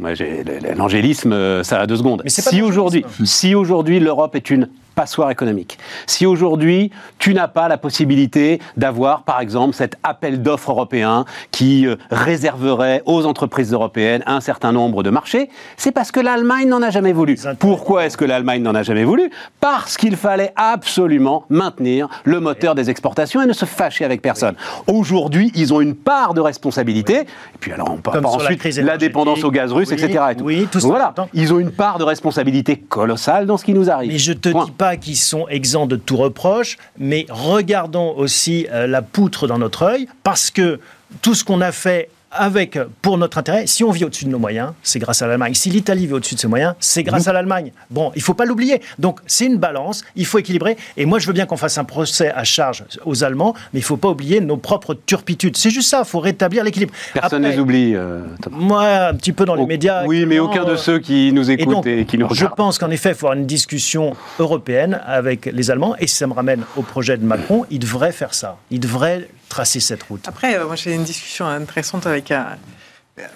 L'angélisme, 0.77 1.33
euh, 1.33 1.63
ça 1.63 1.81
a 1.81 1.87
deux 1.87 1.97
secondes. 1.97 2.23
Mais 2.25 2.63
aujourd'hui, 2.63 3.05
si 3.25 3.55
aujourd'hui 3.55 4.01
l'Europe 4.01 4.35
est 4.35 4.51
une 4.51 4.69
passoire 4.95 5.31
économique, 5.31 5.79
si 6.07 6.27
aujourd'hui 6.27 6.91
tu 7.19 7.35
n'as 7.35 7.49
pas 7.49 7.69
la 7.69 7.79
possibilité 7.79 8.61
d'avoir, 8.77 9.23
par 9.23 9.41
exemple, 9.41 9.75
cet 9.75 9.97
appel 10.03 10.43
d'offres 10.43 10.71
européen 10.71 11.25
qui 11.51 11.87
euh, 11.87 11.97
réserverait 12.11 13.03
aux 13.07 13.27
entreprises 13.27 13.73
européennes 13.73 14.23
un 14.27 14.41
certain 14.41 14.73
nombre 14.73 15.03
de 15.03 15.11
marchés, 15.11 15.49
c'est 15.77 15.93
parce 15.93 16.11
que 16.13 16.21
l'Allemagne 16.21 16.69
n'en 16.69 16.83
a 16.83 16.91
jamais 16.91 17.13
voulu. 17.13 17.39
Pourquoi 17.59 18.07
est-ce 18.07 18.17
que 18.17 18.25
l'Allemagne 18.25 18.63
n'en 18.63 18.75
a 18.75 18.83
jamais 18.83 19.05
voulu? 19.05 19.31
Parce 19.61 19.97
qu'il 19.97 20.17
fallait 20.17 20.53
absolument 20.57 21.45
maintenir 21.49 22.09
le 22.25 22.41
moteur 22.41 22.75
des 22.75 22.91
exportations 22.91 23.43
et 23.43 23.47
ne 23.47 23.53
se 23.53 23.65
fâcher 23.65 24.05
avec 24.05 24.23
personne. 24.23 24.55
Aujourd'hui, 24.87 25.51
ils 25.55 25.73
ont 25.73 25.81
une 25.81 25.95
part 25.95 26.35
de 26.35 26.41
responsabilité. 26.41 27.21
Et 27.21 27.27
puis 27.61 27.73
alors, 27.73 27.91
on 27.91 27.97
peut 27.99 28.11
Comme 28.11 28.23
la 28.25 28.29
ensuite 28.29 28.65
la, 28.77 28.97
dépendance 28.97 29.45
au 29.45 29.51
gaz 29.51 29.73
russe, 29.73 29.89
Oui, 29.91 29.95
etc. 30.03 30.25
et 30.31 30.35
tout. 30.37 30.45
oui, 30.45 30.69
tout 30.71 30.81
ça, 30.81 30.89
voilà, 30.89 31.15
ils 31.35 31.53
ont 31.53 31.59
une 31.59 31.71
part 31.71 31.99
de 31.99 32.05
responsabilité 32.05 32.77
colossale 32.77 33.47
dans 33.47 33.57
ce 33.57 33.65
qui 33.65 33.75
nous 33.75 33.91
arrive. 33.91 34.13
Mais 34.13 34.19
je 34.19 34.33
te 34.33 34.49
Point. 34.49 34.65
dis 34.65 34.71
pas 34.83 34.97
qu'ils 34.97 35.17
sont 35.17 35.47
exempts 35.47 35.87
de 35.87 35.95
tout 35.95 36.17
reproche, 36.17 36.77
mais 36.99 37.25
regardons 37.31 38.17
aussi 38.17 38.67
euh, 38.73 38.89
la 38.89 39.01
poutre 39.01 39.47
dans 39.47 39.59
notre 39.59 39.83
œil, 39.83 40.09
parce 40.25 40.51
que 40.51 40.81
tout 41.21 41.37
ce 41.37 41.45
qu'on 41.45 41.61
a 41.61 41.71
fait 41.71 42.09
avec, 42.35 42.79
pour 43.03 43.19
notre 43.19 43.39
intérêt, 43.39 43.67
si 43.67 43.85
on 43.85 43.91
vit 43.91 44.05
au-dessus 44.05 44.25
de 44.25 44.31
nos 44.31 44.39
moyens, 44.39 44.73
c'est 44.83 44.99
grâce 44.99 45.23
à 45.23 45.27
l'Allemagne. 45.27 45.55
Si 45.55 45.71
l'Italie 45.71 46.07
vit 46.07 46.15
au-dessus 46.15 46.35
de 46.35 46.41
ses 46.41 46.49
moyens, 46.49 46.75
c'est 46.81 47.03
grâce 47.03 47.29
à 47.29 47.33
l'Allemagne. 47.33 47.73
Bon, 47.91 48.11
il 48.17 48.23
faut 48.23 48.35
pas 48.35 48.45
l'oublier. 48.45 48.81
Donc, 48.99 49.21
c'est 49.27 49.47
une 49.47 49.59
balance, 49.59 50.03
il 50.17 50.27
faut 50.27 50.39
équilibrer. 50.39 50.77
Et 50.97 51.05
moi, 51.07 51.19
je 51.19 51.27
veux 51.27 51.33
bien 51.33 51.47
qu'on 51.47 51.57
fasse 51.57 51.79
un 51.79 51.85
procès 51.85 52.31
à 52.33 52.45
charge 52.45 52.85
aux 53.05 53.23
Allemands, 53.25 53.55
mais 53.73 53.81
il 53.81 53.83
faut 53.83 53.97
pas 53.97 54.09
oublier 54.09 54.41
nos 54.41 54.57
propres 54.57 54.95
turpitudes. 54.95 55.57
C'est 55.57 55.71
juste 55.71 55.89
ça, 55.91 56.03
il 56.05 56.09
faut 56.09 56.21
rétablir 56.21 56.65
l'équilibre. 56.65 56.93
Personne 57.13 57.43
ne 57.43 57.51
les 57.51 57.59
oublie. 57.59 57.95
euh. 57.95 58.23
Moi, 58.51 58.87
un 58.87 59.15
petit 59.15 59.33
peu 59.33 59.45
dans 59.45 59.55
les 59.55 59.63
Au- 59.63 59.67
médias. 59.67 60.05
Oui, 60.07 60.25
mais 60.27 60.39
aucun 60.39 60.65
de 60.65 60.77
ceux 60.77 60.99
qui 60.99 61.33
nous 61.33 61.51
et 61.51 61.55
écoutent 61.55 61.75
donc, 61.75 61.87
et, 61.87 62.05
qui 62.07 62.19
nous 62.19 62.27
je 62.31 62.35
regardent. 62.45 62.57
pense 62.57 62.79
qu'en 62.79 62.91
effet, 62.91 63.11
il 63.11 63.15
faut 63.15 63.27
avoir 63.27 63.39
une 63.39 63.47
discussion 63.47 64.15
européenne 64.39 65.01
avec 65.07 65.47
les 65.47 65.71
Allemands. 65.71 65.95
Et 65.99 66.07
si 66.07 66.17
ça 66.17 66.27
me 66.27 66.33
ramène 66.33 66.63
au 66.77 66.83
projet 66.83 67.17
de 67.17 67.25
Macron, 67.25 67.65
il 67.71 67.79
devrait 67.79 68.13
faire 68.13 68.35
ça. 68.35 68.57
Il 68.71 68.81
devrait 68.81 69.29
tracer 69.49 69.81
cette 69.81 70.03
route. 70.05 70.27
Après, 70.27 70.57
euh, 70.57 70.67
moi 70.67 70.77
j'ai 70.77 70.95
une 70.95 71.05
discussion 71.05 71.47
intéressante 71.47 72.07
avec 72.07 72.22
un 72.31 72.57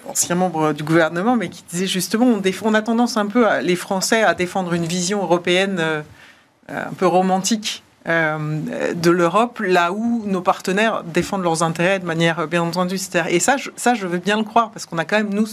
ancien 0.09 0.35
membre 0.35 0.73
du 0.73 0.83
gouvernement, 0.83 1.35
mais 1.35 1.49
qui 1.49 1.63
disait 1.69 1.87
justement, 1.87 2.25
on, 2.25 2.73
a 2.73 2.81
tendance 2.81 3.17
un 3.17 3.27
peu, 3.27 3.47
à- 3.47 3.61
les 3.61 3.75
Français, 3.75 4.23
à 4.23 4.33
défendre 4.33 4.73
une 4.73 4.85
vision 4.85 5.21
européenne 5.21 5.77
euh, 5.79 6.01
euh, 6.69 6.85
un 6.89 6.93
peu 6.93 7.07
romantique 7.07 7.83
euh, 8.07 8.37
de 8.95 9.11
l'Europe, 9.11 9.59
là 9.59 9.91
où 9.91 10.23
nos 10.25 10.41
partenaires 10.41 11.03
défendent 11.03 11.43
leurs 11.43 11.63
intérêts 11.63 11.99
de 11.99 12.05
manière 12.05 12.47
bien 12.47 12.63
entendu. 12.63 12.97
Et 13.29 13.39
ça, 13.39 13.57
je, 13.57 13.69
ça, 13.75 13.93
je 13.93 14.07
veux 14.07 14.17
bien 14.17 14.37
le 14.37 14.43
croire, 14.43 14.71
parce 14.71 14.85
qu'on 14.85 14.97
a 14.97 15.05
quand 15.05 15.17
même, 15.17 15.33
nous, 15.33 15.45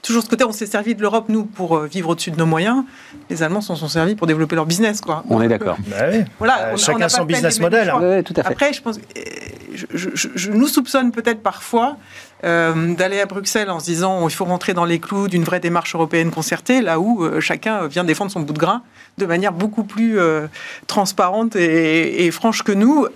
toujours 0.00 0.22
ce 0.22 0.28
côté, 0.28 0.44
on 0.44 0.52
s'est 0.52 0.66
servi 0.66 0.94
de 0.94 1.02
l'Europe, 1.02 1.26
nous, 1.28 1.44
pour 1.44 1.80
vivre 1.80 2.10
au-dessus 2.10 2.30
de 2.30 2.36
nos 2.36 2.46
moyens. 2.46 2.84
Les 3.30 3.42
Allemands 3.42 3.60
s'en 3.60 3.74
sont 3.74 3.88
servis 3.88 4.14
pour 4.14 4.28
développer 4.28 4.54
leur 4.54 4.66
business. 4.66 5.00
Quoi. 5.00 5.24
On 5.28 5.42
est 5.42 5.48
d'accord. 5.48 5.76
Bah 5.88 5.96
voilà, 6.38 6.70
on, 6.72 6.76
chacun 6.76 7.08
son 7.08 7.24
business 7.24 7.58
model. 7.58 7.90
Hein. 7.90 8.22
tout 8.22 8.34
à 8.36 8.44
fait. 8.44 8.52
Après, 8.52 8.72
je 8.72 8.80
pense, 8.80 9.00
je, 9.74 10.08
je 10.14 10.50
nous 10.52 10.68
soupçonne 10.68 11.10
peut-être 11.10 11.42
parfois 11.42 11.96
euh, 12.46 12.94
d'aller 12.94 13.20
à 13.20 13.26
Bruxelles 13.26 13.70
en 13.70 13.80
se 13.80 13.86
disant 13.86 14.28
il 14.28 14.34
faut 14.34 14.44
rentrer 14.44 14.72
dans 14.72 14.84
les 14.84 15.00
clous 15.00 15.26
d'une 15.26 15.42
vraie 15.42 15.58
démarche 15.58 15.94
européenne 15.94 16.30
concertée, 16.30 16.80
là 16.80 17.00
où 17.00 17.24
euh, 17.24 17.40
chacun 17.40 17.86
vient 17.88 18.04
défendre 18.04 18.30
son 18.30 18.40
bout 18.40 18.52
de 18.52 18.58
grain 18.58 18.82
de 19.18 19.26
manière 19.26 19.52
beaucoup 19.52 19.82
plus 19.82 20.20
euh, 20.20 20.46
transparente 20.86 21.56
et, 21.56 22.30
franche 22.30 22.62
que 22.62 22.72
nous. 22.72 23.06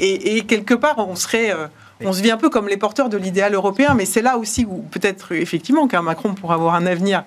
Et, 0.00 0.44
quelque 0.48 0.74
part, 0.74 0.96
on 0.98 1.14
serait... 1.14 1.54
on 2.04 2.12
se 2.12 2.22
vit 2.22 2.30
un 2.30 2.36
peu 2.38 2.48
comme 2.48 2.68
les 2.68 2.76
porteurs 2.76 3.08
de 3.08 3.16
l'idéal 3.16 3.54
européen, 3.54 3.94
mais 3.94 4.06
c'est 4.06 4.22
là 4.22 4.38
aussi 4.38 4.64
où 4.64 4.82
peut-être 4.90 5.32
effectivement 5.32 5.86
qu'un 5.88 6.02
Macron 6.02 6.34
pourra 6.34 6.54
avoir 6.54 6.74
un 6.74 6.86
avenir 6.86 7.24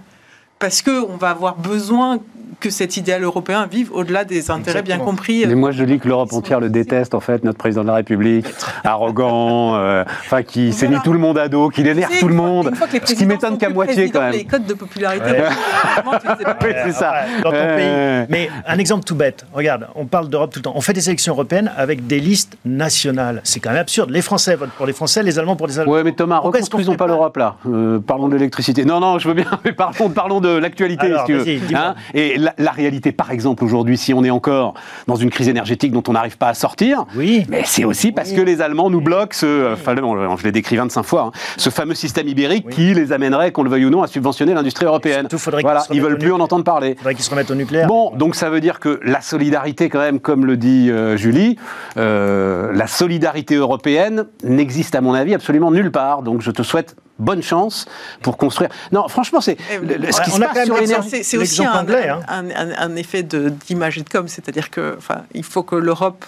parce 0.60 0.82
qu'on 0.82 1.18
va 1.18 1.30
avoir 1.30 1.56
besoin 1.56 2.20
que 2.60 2.70
cet 2.70 2.98
idéal 2.98 3.24
européen 3.24 3.68
vive 3.72 3.92
au-delà 3.94 4.26
des 4.26 4.52
intérêts 4.52 4.82
bien 4.82 4.98
compris. 4.98 5.46
Mais 5.48 5.56
moi, 5.56 5.72
je 5.72 5.84
dis 5.84 6.00
que 6.00 6.08
l'Europe 6.08 6.34
entière 6.34 6.60
le 6.60 6.70
déteste, 6.70 7.14
en 7.14 7.20
fait, 7.20 7.44
notre 7.44 7.58
président 7.58 7.84
de 7.84 7.88
la 7.88 7.96
République, 7.96 8.46
arrogant, 8.84 9.76
euh, 9.76 10.04
enfin, 10.08 10.44
qui 10.44 10.74
s'est 10.74 10.88
mis 10.88 11.00
tout 11.04 11.14
le 11.14 11.20
monde 11.20 11.38
à 11.38 11.48
dos, 11.48 11.70
qui 11.70 11.82
énerve 11.82 12.12
tout 12.20 12.28
le 12.28 12.36
monde. 12.36 12.72
Ce 13.06 13.14
qui 13.14 13.26
m'étonne 13.26 13.58
qu'à 13.58 13.70
moitié, 13.70 14.10
quand 14.10 14.22
même. 14.22 14.34
Les 14.34 14.46
codes 14.46 14.66
de 14.66 14.74
popularité, 14.74 15.24
oui, 15.30 16.70
c'est 16.86 16.92
ça. 16.92 17.14
Dans 17.44 17.52
ton 17.52 17.76
pays. 17.76 18.26
Mais 18.30 18.50
un 18.68 18.78
exemple 18.78 19.06
tout 19.06 19.16
bête. 19.16 19.46
Regarde, 19.54 19.88
on 19.96 20.06
parle 20.06 20.30
d'Europe 20.30 20.52
tout 20.52 20.60
le 20.60 20.64
temps. 20.64 20.74
On 20.76 20.82
fait 20.82 20.94
des 20.94 21.08
élections 21.08 21.34
européennes 21.34 21.72
avec 21.78 22.08
des 22.08 22.20
listes 22.20 22.58
nationales. 22.66 23.42
C'est 23.44 23.60
quand 23.60 23.70
même 23.70 23.80
absurde. 23.80 24.10
Les 24.10 24.22
Français 24.22 24.56
votent 24.56 24.72
pour 24.72 24.86
les 24.86 24.94
Français, 24.94 25.24
les 25.24 25.40
Allemands 25.40 25.56
pour 25.56 25.68
les 25.68 25.80
Allemands. 25.80 25.94
Oui, 25.94 26.02
mais 26.04 26.12
Thomas, 26.12 26.40
reconstruisons 26.40 26.96
pas 26.96 27.08
l'Europe, 27.08 27.38
là. 27.38 27.56
Euh, 27.68 28.00
parlons 28.00 28.28
de 28.28 28.36
l'électricité. 28.36 28.84
Non, 28.86 29.00
non, 29.00 29.20
je 29.20 29.28
veux 29.28 29.34
bien, 29.34 29.50
mais 29.66 29.72
parlons, 29.72 30.10
parlons 30.10 30.42
de 30.42 30.49
l'actualité, 30.58 31.08
si 31.08 31.26
tu 31.26 31.34
veux. 31.34 31.76
Hein 31.76 31.96
Et 32.14 32.38
la, 32.38 32.72
réalité, 32.72 33.12
par 33.12 33.32
exemple, 33.32 33.64
aujourd'hui, 33.64 33.98
si 33.98 34.14
on 34.14 34.24
est 34.24 34.30
encore 34.30 34.74
dans 35.08 35.16
une 35.16 35.30
crise 35.30 35.48
énergétique 35.48 35.92
dont 35.92 36.04
on 36.08 36.14
n'arrive 36.14 36.38
pas 36.38 36.50
à 36.50 36.54
sortir, 36.54 37.06
oui. 37.16 37.46
mais 37.50 37.64
c'est 37.66 37.86
aussi 37.86 38.12
parce 38.12 38.32
que 38.32 38.42
les 38.42 38.62
Allemands 38.62 38.90
nous 38.90 39.02
bloquent 39.02 39.36
ce, 39.36 39.74
enfin, 39.74 39.96
je 39.96 40.44
l'ai 40.44 40.52
décrit 40.52 40.78
25 40.78 41.04
fois, 41.04 41.22
hein, 41.28 41.32
ce 41.58 41.70
fameux 41.70 41.96
système 41.96 42.28
ibérique 42.28 42.70
qui 42.70 42.94
les 42.94 43.12
amènerait, 43.12 43.52
qu'on 43.52 43.64
le 43.64 43.70
veuille 43.70 43.86
ou 43.86 43.90
non, 43.90 44.02
à 44.02 44.08
subventionner 44.08 44.54
l'industrie 44.54 44.86
européenne. 44.86 45.28
voilà, 45.62 45.84
ils 45.92 46.02
veulent 46.02 46.18
plus 46.18 46.32
en 46.32 46.40
entendre 46.40 46.64
parler. 46.64 46.92
Il 46.92 46.98
faudrait 46.98 47.16
qu'ils 47.16 47.24
se 47.24 47.30
remettent 47.30 47.52
au 47.52 47.56
nucléaire. 47.56 47.88
Bon, 47.88 48.12
donc 48.16 48.36
ça 48.36 48.50
veut 48.50 48.62
dire 48.62 48.80
que 48.80 49.00
la 49.04 49.22
solidarité, 49.22 49.90
quand 49.90 50.00
même, 50.00 50.20
comme 50.20 50.46
le 50.46 50.58
dit 50.58 50.90
euh, 50.90 51.18
Julie, 51.18 51.58
euh, 51.98 52.72
la 52.74 52.88
solidarité 52.88 53.56
européenne 53.56 54.26
n'existe 54.44 54.96
à 54.96 55.02
mon 55.02 55.14
avis 55.14 55.34
absolument 55.34 55.72
nulle 55.72 55.92
part. 55.92 56.24
Donc 56.24 56.42
je 56.42 56.52
te 56.52 56.64
souhaite 56.64 56.96
bonne 57.20 57.44
chance 57.44 57.86
pour 58.22 58.38
construire. 58.38 58.70
Non, 58.92 59.08
franchement, 59.08 59.42
c'est 59.42 59.58
eh 59.72 60.12
ce 60.12 60.22
qui 60.22 60.32
se 60.32 60.40
passe 60.40 60.66
sur 60.66 60.78
l'énergie. 60.78 61.24
C'est 61.24 61.38
aussi 61.38 61.64
un, 61.64 61.86
hein. 61.88 62.22
un, 62.28 62.72
un, 62.72 62.96
effet 62.96 63.24
d'image 63.24 63.98
et 63.98 64.02
de 64.02 64.10
com, 64.10 64.28
c'est-à-dire 64.28 64.72
que, 64.72 64.96
enfin, 64.98 65.24
il 65.34 65.44
faut 65.44 65.64
que 65.64 65.76
l'Europe, 65.76 66.26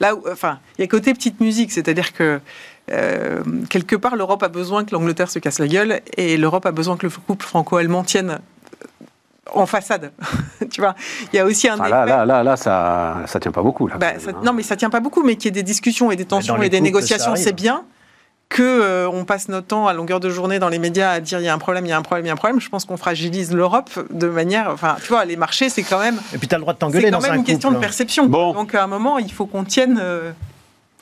là, 0.00 0.14
où, 0.14 0.22
enfin, 0.30 0.58
il 0.76 0.82
y 0.82 0.84
a 0.84 0.88
côté 0.88 1.14
petite 1.14 1.40
musique, 1.40 1.72
c'est-à-dire 1.72 2.12
que 2.12 2.40
euh, 2.90 3.42
quelque 3.70 3.96
part, 3.96 4.16
l'Europe 4.16 4.42
a 4.42 4.48
besoin 4.48 4.84
que 4.84 4.92
l'Angleterre 4.92 5.30
se 5.30 5.38
casse 5.38 5.58
la 5.58 5.68
gueule 5.68 6.00
et 6.16 6.36
l'Europe 6.36 6.66
a 6.66 6.72
besoin 6.72 6.96
que 6.96 7.06
le 7.06 7.12
couple 7.12 7.46
franco-allemand 7.46 8.02
tienne 8.02 8.40
en 9.54 9.66
façade. 9.66 10.12
tu 10.70 10.80
vois, 10.80 10.94
il 11.32 11.36
y 11.36 11.38
a 11.38 11.44
aussi 11.44 11.68
un 11.68 11.78
ah, 11.78 11.88
là, 11.88 12.04
là, 12.04 12.26
là, 12.26 12.42
là, 12.42 12.56
ça, 12.56 13.22
ça 13.26 13.38
tient 13.38 13.52
pas 13.52 13.62
beaucoup. 13.62 13.86
Là, 13.86 13.96
bah, 13.98 14.12
hein. 14.16 14.32
Non, 14.42 14.52
mais 14.52 14.62
ça 14.62 14.76
tient 14.76 14.90
pas 14.90 15.00
beaucoup, 15.00 15.22
mais 15.22 15.36
qu'il 15.36 15.46
y 15.46 15.48
ait 15.48 15.50
des 15.52 15.62
discussions 15.62 16.10
et 16.10 16.16
des 16.16 16.24
tensions 16.24 16.60
et 16.60 16.68
des 16.68 16.80
négociations, 16.80 17.36
c'est 17.36 17.52
bien 17.52 17.84
que 18.52 18.62
euh, 18.62 19.08
on 19.10 19.24
passe 19.24 19.48
notre 19.48 19.66
temps 19.66 19.86
à 19.88 19.94
longueur 19.94 20.20
de 20.20 20.28
journée 20.28 20.58
dans 20.58 20.68
les 20.68 20.78
médias 20.78 21.10
à 21.10 21.20
dire 21.20 21.40
il 21.40 21.44
y 21.44 21.48
a 21.48 21.54
un 21.54 21.58
problème, 21.58 21.86
il 21.86 21.88
y 21.88 21.92
a 21.92 21.96
un 21.96 22.02
problème, 22.02 22.26
il 22.26 22.28
y 22.28 22.30
a 22.30 22.34
un 22.34 22.36
problème. 22.36 22.60
Je 22.60 22.68
pense 22.68 22.84
qu'on 22.84 22.98
fragilise 22.98 23.52
l'Europe 23.52 23.90
de 24.10 24.28
manière, 24.28 24.68
enfin, 24.70 24.96
tu 25.02 25.08
vois, 25.08 25.24
les 25.24 25.36
marchés, 25.36 25.70
c'est 25.70 25.82
quand 25.82 25.98
même. 25.98 26.20
Et 26.34 26.38
puis 26.38 26.48
tu 26.48 26.54
as 26.54 26.58
le 26.58 26.62
droit 26.62 26.74
de 26.74 26.78
t'engueuler 26.78 27.10
dans 27.10 27.18
un 27.18 27.20
C'est 27.20 27.26
quand 27.28 27.32
même 27.32 27.40
une 27.40 27.46
question 27.46 27.72
de 27.72 27.78
perception. 27.78 28.26
Bon. 28.26 28.52
Donc 28.52 28.74
à 28.74 28.84
un 28.84 28.86
moment, 28.86 29.18
il 29.18 29.32
faut 29.32 29.46
qu'on 29.46 29.64
tienne. 29.64 29.98
Euh, 30.00 30.32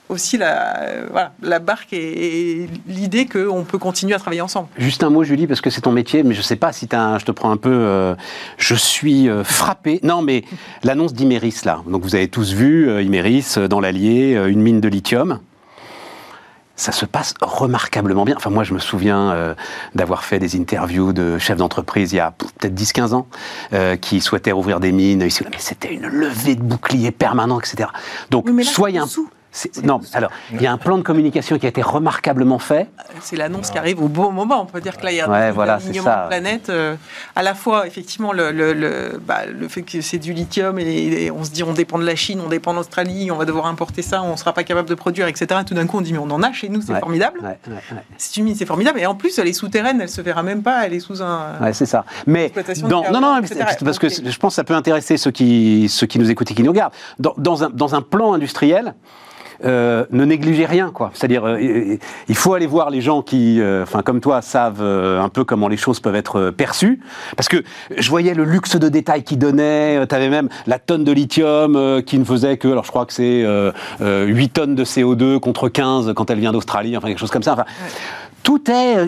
aussi 0.09 0.37
la, 0.39 0.81
euh, 0.81 1.07
voilà, 1.09 1.33
la 1.41 1.61
barque 1.61 1.93
et, 1.93 2.69
l'idée 2.89 3.27
qu'on 3.27 3.63
peut 3.63 3.79
continuer 3.79 4.13
à 4.13 4.19
travailler 4.19 4.41
ensemble. 4.41 4.67
Juste 4.77 5.05
un 5.05 5.11
mot, 5.11 5.23
Julie, 5.23 5.47
parce 5.47 5.61
que 5.61 5.71
c'est 5.71 5.83
ton 5.83 5.93
métier, 5.93 6.25
mais 6.25 6.35
je 6.35 6.41
ne 6.41 6.45
sais 6.45 6.57
pas 6.57 6.73
si 6.73 6.89
as 6.91 7.19
je 7.19 7.25
te 7.25 7.31
prends 7.31 7.53
un 7.53 7.57
peu. 7.57 8.17
je 8.57 8.75
suis 8.75 9.29
frappé. 9.45 10.01
Non, 10.03 10.21
mais 10.21 10.43
l'annonce 10.83 11.15
d'Imeris, 11.15 11.61
là. 11.65 11.83
Donc 11.87 12.03
vous 12.03 12.17
avez 12.17 12.27
tous 12.27 12.53
vu 12.53 12.91
Imeris 13.05 13.55
dans 13.69 13.79
l'Allier, 13.79 14.33
une 14.49 14.63
mine 14.63 14.81
de 14.81 14.89
lithium 14.89 15.39
ça 16.81 16.93
se 16.93 17.05
passe 17.05 17.35
remarquablement 17.43 18.25
bien. 18.25 18.35
Enfin, 18.37 18.49
moi, 18.49 18.65
je 18.65 18.73
me 18.73 18.79
souviens 18.79 19.33
euh, 19.33 19.55
d'avoir 19.95 20.25
fait 20.25 20.39
des 20.39 20.59
interviews 20.59 21.13
de 21.13 21.39
chefs 21.39 21.59
d'entreprise 21.59 22.13
il 22.13 22.17
y 22.17 22.21
a 22.21 22.31
peut-être 22.31 22.75
10-15 22.75 23.13
ans 23.13 23.27
euh, 23.75 23.97
qui 23.97 24.21
souhaitaient 24.23 24.53
ouvrir 24.53 24.81
des 24.81 24.91
mines. 24.91 25.19
Mais 25.19 25.59
c'était 25.59 25.93
une 25.93 26.07
levée 26.07 26.55
de 26.55 26.63
boucliers 26.63 27.11
permanent, 27.11 27.61
etc. 27.61 27.91
Donc, 28.31 28.49
soyez 28.63 28.99
un... 28.99 29.07
Non, 29.83 30.01
alors, 30.13 30.31
il 30.53 30.63
y 30.63 30.67
a 30.67 30.73
un 30.73 30.79
plan 30.79 30.97
de 30.97 31.03
communication 31.03 31.59
qui 31.59 31.67
a 31.67 31.69
été 31.69 31.83
remarquablement 31.83 32.59
fait. 32.59 32.89
C'est 33.21 33.37
l'annonce 33.37 33.71
qui 33.71 33.79
arrive 33.79 34.03
au 34.03 34.09
bon 34.09 34.31
moment. 34.31 34.63
On 34.63 34.67
peut 34.67 34.81
dire 34.81 34.97
que 34.97 35.05
là, 35.05 35.13
il 35.13 35.17
y 35.17 35.21
a 35.21 35.29
un 35.29 35.51
voilà, 35.51 35.75
alignement 35.75 36.23
de 36.23 36.29
planète. 36.29 36.69
Euh, 36.69 36.95
à 37.35 37.43
la 37.43 37.55
fois, 37.55 37.87
effectivement, 37.87 38.33
le, 38.33 38.53
le, 38.53 39.21
bah, 39.25 39.47
le 39.47 39.69
fait 39.69 39.83
que 39.83 40.01
c'est 40.01 40.19
du 40.19 40.33
lithium 40.33 40.79
et, 40.79 41.31
on 41.31 41.45
se 41.45 41.51
dit 41.51 41.63
on 41.63 41.73
dépend 41.73 41.99
de 41.99 42.05
la 42.05 42.15
Chine, 42.15 42.41
on 42.45 42.49
dépend 42.49 42.75
d'Australie, 42.75 43.31
on 43.31 43.37
va 43.37 43.45
devoir 43.45 43.67
importer 43.67 44.03
ça, 44.03 44.23
on 44.23 44.33
ne 44.33 44.37
sera 44.37 44.53
pas 44.53 44.65
capable 44.65 44.89
de 44.89 44.95
produire, 44.95 45.27
etc. 45.27 45.61
tout 45.67 45.75
d'un 45.75 45.87
coup, 45.87 45.99
on 45.99 46.01
dit 46.01 46.13
mais 46.13 46.19
on 46.19 46.31
en 46.31 46.43
a 46.43 46.53
chez 46.53 46.69
nous, 46.69 46.81
c'est 46.81 46.99
formidable. 46.99 47.41
c'est 48.19 48.37
une 48.37 48.45
mine, 48.45 48.55
c'est 48.55 48.67
formidable. 48.67 49.01
Et 49.01 49.07
en 49.07 49.15
plus, 49.15 49.39
elle 49.39 49.49
est 49.49 49.53
souterraine, 49.53 50.01
elle 50.01 50.09
se 50.09 50.21
verra 50.21 50.43
même 50.43 50.63
pas, 50.63 50.87
elle 50.87 50.95
est 50.95 51.01
sous 51.01 51.23
un. 51.23 51.59
Ouais, 51.61 51.73
c'est 51.73 51.87
ça. 51.87 52.05
Mais 52.27 52.53
non, 52.85 53.05
non, 53.11 53.41
parce 53.85 53.99
que 53.99 54.09
je 54.09 54.39
pense 54.39 54.53
que 54.53 54.57
ça 54.57 54.65
peut 54.65 54.75
intéresser 54.75 55.17
ceux 55.17 55.31
qui, 55.31 55.89
ceux 55.89 56.07
qui 56.07 56.19
nous 56.19 56.31
écoutent 56.31 56.51
et 56.51 56.55
qui 56.55 56.63
nous 56.63 56.71
regardent. 56.71 56.95
Dans, 57.19 57.35
dans, 57.37 57.65
un, 57.65 57.71
dans 57.71 57.95
un 57.95 58.03
plan 58.03 58.33
industriel, 58.33 58.95
euh, 59.65 60.07
ne 60.11 60.25
négligez 60.25 60.67
rien, 60.67 60.91
quoi. 60.91 61.11
C'est-à-dire, 61.15 61.45
euh, 61.47 61.99
il 62.29 62.35
faut 62.35 62.55
aller 62.55 62.67
voir 62.67 62.91
les 62.91 63.01
gens 63.01 63.23
qui, 63.23 63.61
euh, 63.61 63.83
enfin, 63.83 64.03
comme 64.03 64.21
toi, 64.21 64.43
savent 64.43 64.83
un 64.83 65.29
peu 65.29 65.45
comment 65.45 65.69
les 65.69 65.77
choses 65.77 66.01
peuvent 66.01 66.15
être 66.15 66.51
perçues. 66.51 67.01
Parce 67.37 67.49
que 67.49 67.63
je 67.97 68.11
voyais 68.11 68.35
le 68.35 68.45
luxe 68.45 68.77
de 68.77 68.89
détails 68.89 69.23
qu'ils 69.23 69.39
donnaient. 69.39 70.07
tu 70.07 70.15
avais 70.15 70.31
même 70.31 70.49
la 70.67 70.79
tonne 70.79 71.05
de 71.05 71.13
lithium 71.13 72.03
qui 72.03 72.19
ne 72.19 72.25
faisait 72.25 72.57
que, 72.57 72.69
alors 72.69 72.85
je 72.85 72.91
crois 72.91 73.07
que 73.07 73.13
c'est 73.13 73.45
8 74.01 74.49
tonnes 74.51 74.75
de 74.75 74.85
CO2 74.85 75.39
contre 75.41 75.69
15 75.69 76.13
quand 76.15 76.31
elle 76.31 76.41
vient 76.41 76.53
d'Australie, 76.53 76.97
enfin 76.97 77.09
quelque 77.09 77.19
chose 77.19 77.31
comme 77.31 77.43
ça. 77.43 77.65
Tout 78.43 78.71
est, 78.71 78.97
euh, 78.97 79.07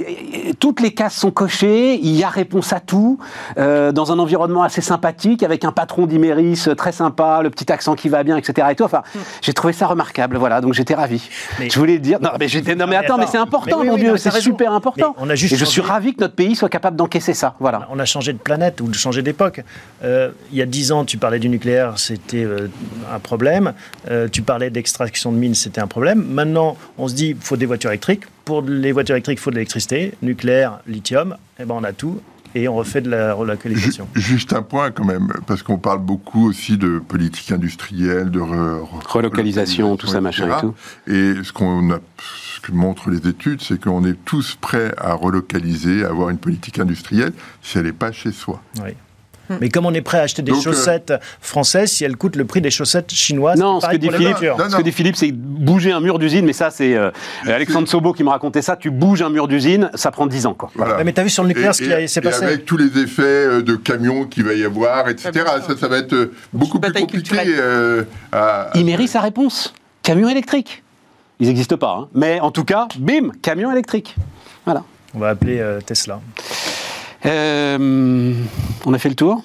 toutes 0.58 0.80
les 0.80 0.92
cases 0.92 1.14
sont 1.14 1.30
cochées, 1.30 1.94
il 1.94 2.14
y 2.14 2.24
a 2.24 2.28
réponse 2.28 2.72
à 2.72 2.80
tout, 2.80 3.18
euh, 3.58 3.92
dans 3.92 4.12
un 4.12 4.18
environnement 4.18 4.62
assez 4.62 4.80
sympathique, 4.80 5.42
avec 5.42 5.64
un 5.64 5.72
patron 5.72 6.06
d'Iméris 6.06 6.64
euh, 6.68 6.74
très 6.74 6.92
sympa, 6.92 7.40
le 7.42 7.50
petit 7.50 7.70
accent 7.72 7.94
qui 7.94 8.08
va 8.08 8.22
bien, 8.24 8.36
etc. 8.36 8.68
Et 8.70 8.74
tout. 8.74 8.84
Enfin, 8.84 9.02
mm. 9.14 9.18
j'ai 9.42 9.52
trouvé 9.52 9.72
ça 9.72 9.86
remarquable, 9.86 10.36
voilà, 10.36 10.60
donc 10.60 10.74
j'étais 10.74 10.94
ravi. 10.94 11.28
je 11.58 11.78
voulais 11.78 11.98
dire. 11.98 12.18
Non, 12.20 12.30
mais, 12.38 12.46
non, 12.74 12.86
mais 12.86 12.96
attends, 12.96 13.18
mais 13.18 13.26
c'est 13.26 13.38
important, 13.38 13.84
mon 13.84 13.96
Dieu, 13.96 14.16
c'est 14.16 14.30
super 14.40 14.72
important. 14.72 15.14
On 15.18 15.30
a 15.30 15.34
juste 15.34 15.54
Et 15.54 15.56
je 15.56 15.64
suis 15.64 15.80
ravi 15.80 16.14
que 16.14 16.20
notre 16.20 16.34
pays 16.34 16.54
soit 16.54 16.68
capable 16.68 16.96
d'encaisser 16.96 17.34
ça, 17.34 17.54
voilà. 17.60 17.88
On 17.90 17.98
a 17.98 18.04
changé 18.04 18.32
de 18.32 18.38
planète 18.38 18.80
ou 18.80 18.88
de 18.88 18.94
changer 18.94 19.22
d'époque. 19.22 19.62
il 20.02 20.58
y 20.58 20.62
a 20.62 20.66
dix 20.66 20.92
ans, 20.92 21.04
tu 21.04 21.16
parlais 21.18 21.38
du 21.38 21.48
nucléaire, 21.48 21.98
c'était 21.98 22.46
un 23.12 23.18
problème. 23.18 23.72
tu 24.30 24.42
parlais 24.42 24.70
d'extraction 24.70 25.32
de 25.32 25.38
mines, 25.38 25.54
c'était 25.54 25.80
un 25.80 25.86
problème. 25.86 26.24
Maintenant, 26.28 26.76
on 26.98 27.08
se 27.08 27.14
dit, 27.14 27.30
il 27.30 27.36
faut 27.40 27.56
des 27.56 27.66
voitures 27.66 27.90
électriques 27.90 28.24
pour 28.52 28.60
les 28.60 28.92
voitures 28.92 29.14
électriques, 29.14 29.38
il 29.38 29.40
faut 29.40 29.50
de 29.50 29.54
l'électricité, 29.54 30.12
nucléaire, 30.20 30.80
lithium, 30.86 31.36
et 31.58 31.62
eh 31.62 31.64
ben 31.64 31.74
on 31.74 31.84
a 31.84 31.94
tout 31.94 32.20
et 32.54 32.68
on 32.68 32.74
refait 32.74 33.00
de 33.00 33.08
la 33.08 33.32
relocalisation. 33.32 34.06
Juste 34.14 34.52
un 34.52 34.60
point 34.60 34.90
quand 34.90 35.06
même, 35.06 35.32
parce 35.46 35.62
qu'on 35.62 35.78
parle 35.78 36.00
beaucoup 36.00 36.46
aussi 36.50 36.76
de 36.76 36.98
politique 36.98 37.50
industrielle, 37.50 38.30
de 38.30 38.40
relocalisation, 39.08 39.96
tout 39.96 40.06
ça, 40.06 40.20
machin 40.20 40.54
et 40.54 40.60
tout. 40.60 40.74
Et 41.06 41.42
ce 41.42 41.50
qu'on 41.50 41.92
a, 41.92 42.00
ce 42.18 42.60
que 42.60 42.72
montrent 42.72 43.08
les 43.08 43.26
études, 43.26 43.62
c'est 43.62 43.82
qu'on 43.82 44.04
est 44.04 44.22
tous 44.26 44.58
prêts 44.60 44.92
à 44.98 45.14
relocaliser, 45.14 46.04
à 46.04 46.08
avoir 46.08 46.28
une 46.28 46.36
politique 46.36 46.78
industrielle, 46.78 47.32
si 47.62 47.78
elle 47.78 47.86
n'est 47.86 47.92
pas 47.92 48.12
chez 48.12 48.32
soi. 48.32 48.62
Oui. 48.84 48.90
Mm. 49.48 49.54
Mais 49.60 49.68
comme 49.68 49.86
on 49.86 49.94
est 49.94 50.02
prêt 50.02 50.18
à 50.18 50.22
acheter 50.22 50.42
des 50.42 50.52
euh, 50.52 50.60
chaussettes 50.60 51.12
françaises 51.40 51.90
si 51.90 52.04
elles 52.04 52.16
coûtent 52.16 52.36
le 52.36 52.44
prix 52.44 52.60
des 52.60 52.70
chaussettes 52.70 53.12
chinoises 53.12 53.58
Non, 53.58 53.80
ce 53.80 53.86
que, 53.86 53.96
dit 53.96 54.08
Philippe, 54.10 54.36
ce 54.38 54.76
que 54.76 54.82
dit 54.82 54.92
Philippe, 54.92 55.16
c'est 55.16 55.32
bouger 55.32 55.92
un 55.92 56.00
mur 56.00 56.18
d'usine, 56.18 56.44
mais 56.44 56.52
ça, 56.52 56.70
c'est 56.70 56.94
euh, 56.94 57.10
Alexandre 57.46 57.88
Sobo 57.88 58.12
qui 58.12 58.24
me 58.24 58.28
racontait 58.28 58.62
ça. 58.62 58.76
Tu 58.76 58.90
bouges 58.90 59.22
un 59.22 59.30
mur 59.30 59.48
d'usine, 59.48 59.90
ça 59.94 60.10
prend 60.10 60.26
10 60.26 60.46
ans. 60.46 60.54
Quoi. 60.54 60.70
Mais 61.04 61.12
t'as 61.12 61.22
vu 61.22 61.30
sur 61.30 61.42
le 61.42 61.48
nucléaire 61.48 61.74
ce 61.74 61.82
qui 61.82 62.08
s'est 62.08 62.20
passé 62.20 62.44
Avec 62.44 62.64
tous 62.64 62.76
les 62.76 62.98
effets 62.98 63.22
euh, 63.22 63.62
de 63.62 63.76
camions 63.76 64.24
qu'il 64.24 64.44
va 64.44 64.54
y 64.54 64.64
avoir, 64.64 65.08
etc., 65.08 65.32
ça, 65.34 65.76
ça 65.78 65.88
va 65.88 65.98
être 65.98 66.30
beaucoup 66.52 66.80
plus 66.80 66.92
compliqué. 66.92 67.36
à... 68.32 68.70
Il 68.74 68.84
mérite 68.84 69.08
sa 69.08 69.20
réponse. 69.20 69.74
Camion 70.02 70.28
électrique. 70.28 70.82
Ils 71.40 71.48
n'existent 71.48 71.76
pas, 71.76 71.98
hein. 72.00 72.08
mais 72.14 72.40
en 72.40 72.50
tout 72.50 72.64
cas, 72.64 72.86
bim, 72.98 73.30
camion 73.40 73.72
électrique. 73.72 74.14
Voilà. 74.64 74.84
On 75.14 75.18
va 75.18 75.30
appeler 75.30 75.62
Tesla. 75.84 76.20
Euh, 77.26 78.32
on 78.84 78.94
a 78.94 78.98
fait 78.98 79.08
le 79.08 79.14
tour. 79.14 79.42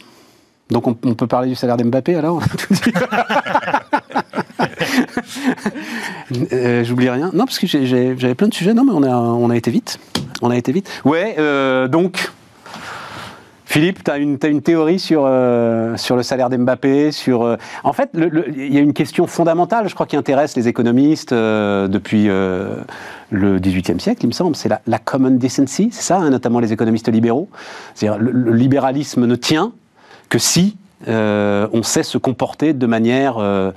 Donc 0.69 0.87
on, 0.87 0.93
peut 0.93 1.27
parler 1.27 1.47
du 1.47 1.55
salaire 1.55 1.77
d'Mbappé 1.77 2.15
alors 2.15 2.41
Euh, 6.51 6.83
j'oublie 6.83 7.09
rien. 7.09 7.31
Non, 7.33 7.45
parce 7.45 7.59
que 7.59 7.67
j'avais 7.67 8.35
plein 8.35 8.47
de 8.47 8.53
sujets. 8.53 8.73
Non, 8.73 8.83
mais 8.83 8.91
on 8.93 9.03
a, 9.03 9.15
on 9.15 9.49
a 9.49 9.55
été 9.55 9.71
vite. 9.71 9.99
On 10.41 10.49
a 10.49 10.57
été 10.57 10.71
vite. 10.71 10.89
Ouais, 11.05 11.35
euh, 11.37 11.87
donc. 11.87 12.31
Philippe, 13.77 14.03
tu 14.03 14.09
as, 14.09 14.17
une, 14.17 14.39
théorie 14.39 14.97
sur, 14.97 15.25
euh, 15.27 15.95
sur 15.97 16.15
le 16.15 16.23
salaire 16.23 16.49
d'Mbappé 16.49 17.11
sur, 17.11 17.57
En 17.83 17.93
fait, 17.93 18.09
il 18.15 18.73
y 18.73 18.77
a 18.77 18.81
une 18.81 18.93
question 18.93 19.27
fondamentale, 19.27 19.87
je 19.87 19.93
crois, 19.93 20.07
qui 20.07 20.15
intéresse 20.15 20.55
les 20.57 20.67
économistes 20.67 21.31
depuis 21.31 22.25
le 22.25 23.59
XVIIIe 23.59 23.99
siècle, 23.99 24.23
il 24.23 24.27
me 24.29 24.31
semble. 24.31 24.55
C'est 24.55 24.69
la, 24.69 24.99
common 24.99 25.29
decency, 25.29 25.89
c'est 25.91 26.01
ça, 26.01 26.17
hein, 26.17 26.31
notamment 26.31 26.59
les 26.59 26.73
économistes 26.73 27.09
libéraux. 27.09 27.49
C'est-à-dire 27.93 28.19
le 28.19 28.51
libéralisme 28.51 29.27
ne 29.27 29.35
tient 29.35 29.73
que 30.29 30.39
si 30.39 30.75
euh, 31.07 31.67
on 31.73 31.83
sait 31.83 32.03
se 32.03 32.17
comporter 32.17 32.73
de 32.73 32.87
manière 32.87 33.37
euh, 33.37 33.71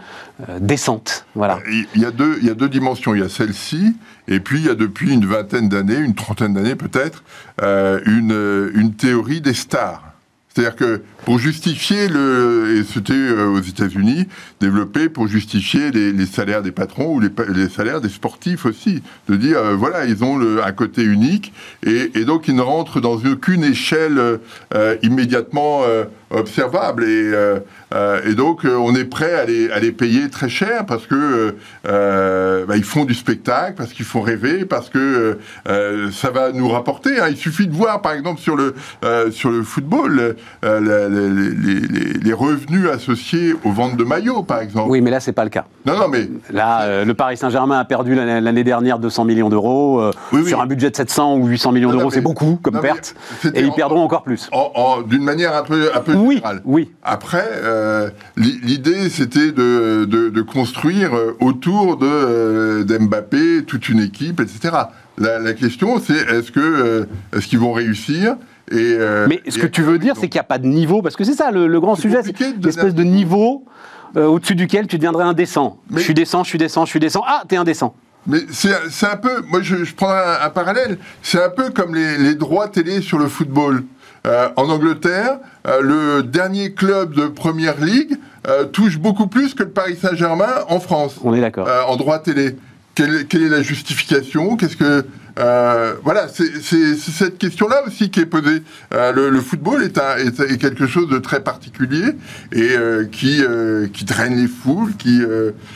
euh, 0.49 0.59
décente. 0.59 1.27
Voilà. 1.35 1.59
Il 1.95 2.01
y, 2.01 2.07
a 2.07 2.11
deux, 2.11 2.39
il 2.41 2.47
y 2.47 2.51
a 2.51 2.55
deux 2.55 2.69
dimensions. 2.69 3.15
Il 3.15 3.21
y 3.21 3.25
a 3.25 3.29
celle-ci, 3.29 3.95
et 4.27 4.41
puis 4.41 4.61
il 4.61 4.67
y 4.67 4.71
a 4.71 4.75
depuis 4.75 5.13
une 5.13 5.27
vingtaine 5.27 5.69
d'années, 5.69 5.99
une 5.99 6.15
trentaine 6.15 6.55
d'années 6.55 6.77
peut-être, 6.77 7.23
une, 7.61 8.71
une 8.75 8.95
théorie 8.95 9.41
des 9.41 9.55
stars. 9.55 10.05
C'est-à-dire 10.49 10.77
que 10.77 11.03
pour 11.25 11.39
justifier 11.39 12.09
le, 12.09 12.77
et 12.79 12.85
c'était 12.85 13.13
euh, 13.13 13.49
aux 13.49 13.61
États-Unis 13.61 14.27
développé 14.61 15.09
pour 15.09 15.27
justifier 15.27 15.91
les, 15.91 16.27
salaires 16.27 16.63
des 16.63 16.73
patrons 16.73 17.15
ou 17.15 17.21
les, 17.21 17.69
salaires 17.69 18.01
des 18.01 18.09
sportifs 18.09 18.67
aussi, 18.67 19.03
de 19.29 19.37
dire 19.37 19.59
euh, 19.59 19.75
voilà 19.75 20.07
ils 20.07 20.25
ont 20.25 20.41
un 20.63 20.73
côté 20.73 21.03
unique 21.03 21.53
et, 21.85 22.25
donc 22.25 22.49
ils 22.49 22.55
ne 22.55 22.63
rentrent 22.63 23.01
dans 23.01 23.17
aucune 23.17 23.65
échelle 23.65 24.39
euh, 24.75 24.97
immédiatement 25.03 25.83
observable 26.31 27.05
et, 27.05 28.35
donc 28.35 28.65
on 28.65 28.95
est 28.95 29.05
prêt 29.05 29.35
à 29.35 29.81
les, 29.81 29.93
payer 29.93 30.29
très 30.31 30.49
cher 30.49 30.87
parce 30.87 31.07
que 31.07 31.55
bah, 31.85 32.77
ils 32.77 32.85
font 32.85 33.05
du 33.05 33.15
spectacle, 33.15 33.75
parce 33.77 33.93
qu'ils 33.93 34.05
font 34.05 34.21
rêver, 34.21 34.65
parce 34.65 34.91
que 34.91 35.39
ça 36.13 36.31
va 36.31 36.53
nous 36.53 36.69
rapporter. 36.69 37.19
Hein. 37.21 37.29
Il 37.31 37.37
suffit 37.37 37.67
de 37.67 37.75
voir 37.75 38.03
par 38.03 38.13
exemple 38.13 38.41
sur 38.41 38.57
le 38.57 38.75
sur 39.31 39.51
le 39.51 39.63
football 39.63 40.37
les, 41.11 42.33
revenus 42.33 42.89
associés 42.89 43.55
aux 43.65 43.73
ventes 43.73 43.97
de 43.97 44.05
maillots, 44.05 44.43
par 44.43 44.61
exemple. 44.61 44.91
Oui, 44.91 45.01
mais 45.01 45.11
là, 45.11 45.21
c'est 45.21 45.33
pas 45.33 45.45
le 45.45 45.51
cas. 45.51 45.67
Non, 45.85 45.99
non, 45.99 46.09
mais. 46.09 46.29
Là, 46.51 46.83
euh, 46.83 47.05
le 47.05 47.15
Paris 47.15 47.37
Saint-Germain 47.37 47.79
a 47.79 47.85
perdu 47.85 48.15
l'année 48.15 48.65
dernière 48.65 48.99
200 48.99 49.25
millions 49.25 49.49
d'euros. 49.49 50.01
Euh, 50.01 50.13
sur 50.47 50.61
un 50.61 50.67
budget 50.67 50.91
de 50.91 50.97
700 50.97 51.37
ou 51.37 51.47
800 51.47 51.73
millions 51.73 51.91
d'euros, 51.91 52.11
c'est 52.11 52.21
beaucoup 52.21 52.59
comme 52.63 52.81
perte. 52.81 53.15
Et 53.55 53.61
ils 53.61 53.73
perdront 53.73 54.03
encore 54.03 54.23
plus. 54.23 54.49
D'une 55.09 55.25
manière 55.25 55.57
un 55.57 55.63
peu, 55.63 55.91
un 55.95 56.01
peu 56.01 56.15
oui, 56.15 56.37
générale. 56.37 56.63
Oui. 56.65 56.93
Après, 57.03 57.49
euh, 57.63 58.11
l'idée, 58.37 59.09
c'était 59.11 59.53
de, 59.53 60.05
de, 60.05 60.43
construire 60.43 61.11
autour 61.41 61.97
de 61.97 62.83
d'Mbappé 62.83 63.65
toute 63.67 63.89
une 63.89 64.01
équipe, 64.01 64.41
etc. 64.41 64.75
La, 65.19 65.39
la 65.39 65.53
question, 65.53 66.01
c'est 66.01 66.15
est-ce 66.15 66.51
que 66.51 67.07
est-ce 67.37 67.47
qu'ils 67.47 67.59
vont 67.59 67.73
réussir 67.73 68.37
euh, 68.73 69.27
mais 69.29 69.43
ce 69.49 69.59
que 69.59 69.67
tu 69.67 69.83
veux 69.83 69.99
dire, 69.99 70.15
c'est 70.17 70.29
qu'il 70.29 70.39
n'y 70.39 70.41
a 70.41 70.45
pas 70.45 70.59
de 70.59 70.67
niveau, 70.67 71.03
parce 71.03 71.17
que 71.17 71.25
c'est 71.25 71.35
ça 71.35 71.51
le, 71.51 71.81
grand 71.81 71.95
sujet, 71.95 72.23
c'est 72.23 72.35
l'espèce 72.63 72.95
de 72.95 73.03
niveau 73.03 73.65
euh, 74.17 74.27
au-dessus 74.27 74.55
duquel 74.55 74.87
tu 74.87 74.97
deviendrais 74.97 75.25
indécent. 75.25 75.79
Je 75.95 76.01
suis 76.01 76.15
décent, 76.15 76.45
je 76.45 76.49
suis 76.49 76.59
décent, 76.59 76.85
je 76.85 76.91
suis 76.91 77.01
décent. 77.01 77.23
Ah, 77.27 77.43
t'es 77.49 77.57
indécent. 77.57 77.95
Mais 78.27 78.41
c'est 78.51 79.07
un 79.07 79.17
peu, 79.17 79.43
moi 79.49 79.61
je, 79.63 79.77
prends 79.95 80.11
un, 80.11 80.51
parallèle, 80.51 80.99
c'est 81.23 81.43
un 81.43 81.49
peu 81.49 81.71
comme 81.71 81.95
les, 81.95 82.35
droits 82.35 82.69
télé 82.69 83.01
sur 83.01 83.19
le 83.19 83.29
football. 83.29 83.85
Euh, 84.27 84.51
en 84.57 84.69
Angleterre, 84.69 85.39
le 85.81 86.21
dernier 86.21 86.75
club 86.75 87.15
de 87.15 87.27
Première 87.27 87.81
Ligue 87.81 88.19
touche 88.73 88.99
beaucoup 88.99 89.27
plus 89.27 89.55
que 89.55 89.63
le 89.63 89.71
Paris 89.71 89.97
Saint-Germain 90.01 90.65
en 90.69 90.81
France. 90.81 91.17
On 91.25 91.33
est 91.35 91.41
d'accord. 91.41 91.69
en 91.89 91.97
droit 91.97 92.19
télé. 92.19 92.57
Quelle, 92.95 93.27
quelle, 93.27 93.45
est 93.45 93.49
la 93.49 93.63
justification? 93.63 94.57
Qu'est-ce 94.57 94.77
que 94.77 95.07
euh, 95.39 95.95
voilà, 96.03 96.29
c'est 96.29 96.61
cette 96.97 97.39
question-là 97.39 97.83
aussi 97.87 98.11
qui 98.11 98.21
est 98.21 98.27
posée. 98.27 98.63
Euh, 98.95 99.13
le, 99.13 99.41
football 99.41 99.83
est, 99.83 99.99
est, 99.99 100.59
quelque 100.59 100.87
chose 100.87 101.09
de 101.09 101.19
très 101.19 101.43
particulier 101.43 102.05
et 102.53 102.71
euh, 102.73 103.07
qui, 103.07 103.43
qui 103.93 104.05
draine 104.05 104.37
les 104.37 104.49
foules, 104.49 104.95
qui... 104.97 105.21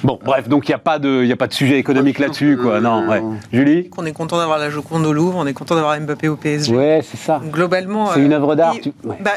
bon, 0.03 0.19
bref, 0.25 0.49
donc 0.49 0.69
il 0.69 0.71
n'y 0.71 0.75
a, 0.75 0.79
pas 0.79 0.99
de, 0.99 1.31
a 1.31 1.37
pas 1.37 1.47
de 1.47 1.55
sujet 1.55 1.79
économique 1.79 2.19
là-dessus, 2.19 2.59
quoi. 2.61 2.81
Non, 2.81 3.09
ouais. 3.09 3.23
Julie? 3.53 3.91
On 3.97 4.05
est 4.07 4.13
content 4.13 4.39
d'avoir 4.39 4.59
la 4.59 4.71
Joconde 4.71 5.07
au 5.07 5.13
Louvre, 5.13 5.39
on 5.39 5.47
est 5.47 5.55
content 5.55 5.75
d'avoir 5.75 5.99
Mbappé 6.01 6.29
au 6.29 6.37
PSG. 6.37 6.75
Ouais, 6.75 7.01
c'est 7.09 7.19
ça. 7.19 7.41
Globalement... 7.45 8.13
C'est 8.13 8.21
une 8.21 8.33
œuvre 8.33 8.55
d'art. 8.55 8.75
Bah, 9.21 9.33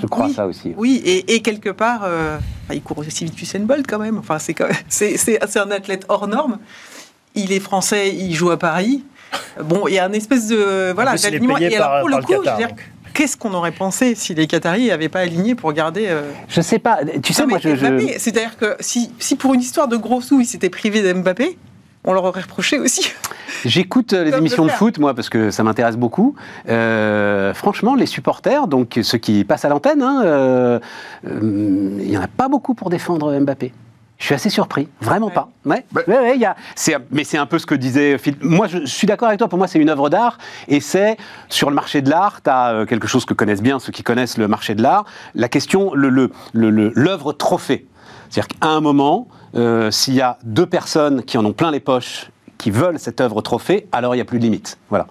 Je 0.00 0.06
crois 0.06 0.28
ça 0.28 0.46
aussi. 0.46 0.74
Oui, 0.76 1.02
et, 1.04 1.40
quelque 1.42 1.70
part, 1.70 2.06
il 2.72 2.82
court 2.82 2.98
aussi 2.98 3.24
vite 3.24 3.40
Usain 3.40 3.60
Bolt 3.60 3.86
quand 3.88 3.98
même. 3.98 4.18
Enfin, 4.18 4.38
c'est 4.88 5.58
un 5.58 5.70
athlète 5.70 6.04
hors 6.08 6.28
norme. 6.28 6.58
Il 7.34 7.52
est 7.52 7.60
français, 7.60 8.14
il 8.14 8.34
joue 8.34 8.50
à 8.50 8.58
Paris. 8.58 9.04
Bon, 9.62 9.86
il 9.88 9.94
y 9.94 9.98
a 9.98 10.04
un 10.04 10.12
espèce 10.12 10.48
de 10.48 10.92
voilà 10.92 11.16
d'alignement. 11.16 11.58
Et 11.58 11.76
alors 11.76 12.00
pour 12.00 12.08
le 12.08 12.22
coup, 12.22 12.32
je 12.44 12.50
veux 12.50 12.56
dire, 12.56 12.70
qu'est-ce 13.12 13.36
qu'on 13.36 13.54
aurait 13.54 13.72
pensé 13.72 14.14
si 14.14 14.34
les 14.34 14.46
Qataris 14.46 14.88
n'avaient 14.88 15.08
pas 15.08 15.20
aligné 15.20 15.54
pour 15.54 15.72
garder 15.72 16.06
euh, 16.08 16.22
Je 16.48 16.60
sais 16.60 16.78
pas. 16.78 17.00
Tu 17.22 17.32
sais, 17.32 17.46
moi, 17.46 17.58
je. 17.58 18.16
C'est-à-dire 18.18 18.56
que 18.56 18.76
si, 18.80 19.12
si 19.18 19.36
pour 19.36 19.54
une 19.54 19.60
histoire 19.60 19.88
de 19.88 19.96
gros 19.96 20.20
sous, 20.20 20.40
ils 20.40 20.46
s'étaient 20.46 20.70
privés 20.70 21.02
d'Mbappé, 21.02 21.58
on 22.04 22.12
leur 22.12 22.24
aurait 22.24 22.40
reproché 22.40 22.78
aussi. 22.78 23.12
J'écoute 23.64 24.14
euh, 24.14 24.24
les 24.24 24.34
émissions 24.34 24.64
de 24.64 24.70
foot, 24.70 24.98
moi, 24.98 25.14
parce 25.14 25.28
que 25.28 25.50
ça 25.50 25.62
m'intéresse 25.62 25.96
beaucoup. 25.96 26.34
Euh, 26.68 27.52
franchement, 27.52 27.94
les 27.94 28.06
supporters, 28.06 28.68
donc 28.68 28.98
ceux 29.02 29.18
qui 29.18 29.44
passent 29.44 29.64
à 29.64 29.68
l'antenne, 29.68 30.02
hein, 30.02 30.80
il 31.24 32.08
n'y 32.08 32.16
en 32.16 32.22
a 32.22 32.28
pas 32.28 32.48
beaucoup 32.48 32.74
pour 32.74 32.88
défendre 32.88 33.38
Mbappé. 33.38 33.72
Je 34.20 34.26
suis 34.26 34.34
assez 34.34 34.50
surpris, 34.50 34.86
vraiment 35.00 35.30
pas. 35.30 35.48
Ouais, 35.64 35.84
bah- 35.92 36.02
ouais, 36.06 36.36
y 36.36 36.44
a, 36.44 36.54
mais 37.10 37.24
c'est 37.24 37.38
un 37.38 37.46
peu 37.46 37.58
ce 37.58 37.64
que 37.64 37.74
disait 37.74 38.18
Philippe. 38.18 38.44
Moi, 38.44 38.66
je, 38.66 38.84
suis 38.84 39.06
d'accord 39.06 39.28
avec 39.28 39.38
toi, 39.38 39.48
pour 39.48 39.56
moi, 39.56 39.66
c'est 39.66 39.78
une 39.78 39.88
œuvre 39.88 40.10
d'art, 40.10 40.36
et 40.68 40.80
c'est, 40.80 41.16
sur 41.48 41.70
le 41.70 41.74
marché 41.74 42.02
de 42.02 42.10
l'art, 42.10 42.42
tu 42.42 42.50
as 42.50 42.68
euh, 42.68 42.84
quelque 42.84 43.08
chose 43.08 43.24
que 43.24 43.32
connaissent 43.32 43.62
bien 43.62 43.78
ceux 43.78 43.92
qui 43.92 44.02
connaissent 44.02 44.36
le 44.36 44.46
marché 44.46 44.74
de 44.74 44.82
l'art, 44.82 45.06
la 45.34 45.48
question, 45.48 45.94
l'œuvre 45.94 46.34
le, 46.52 46.92
le, 46.94 47.32
trophée. 47.32 47.86
C'est-à-dire 48.28 48.48
qu'à 48.48 48.68
un 48.68 48.82
moment, 48.82 49.26
euh, 49.54 49.90
s'il 49.90 50.14
y 50.14 50.20
a 50.20 50.36
deux 50.44 50.66
personnes 50.66 51.22
qui 51.22 51.38
en 51.38 51.44
ont 51.46 51.54
plein 51.54 51.70
les 51.70 51.80
poches 51.80 52.30
qui 52.58 52.70
veulent 52.70 52.98
cette 52.98 53.22
œuvre 53.22 53.40
trophée, 53.40 53.88
alors 53.90 54.14
il 54.14 54.18
n'y 54.18 54.22
a 54.22 54.26
plus 54.26 54.38
de 54.38 54.44
limite. 54.44 54.76
Voilà. 54.90 55.06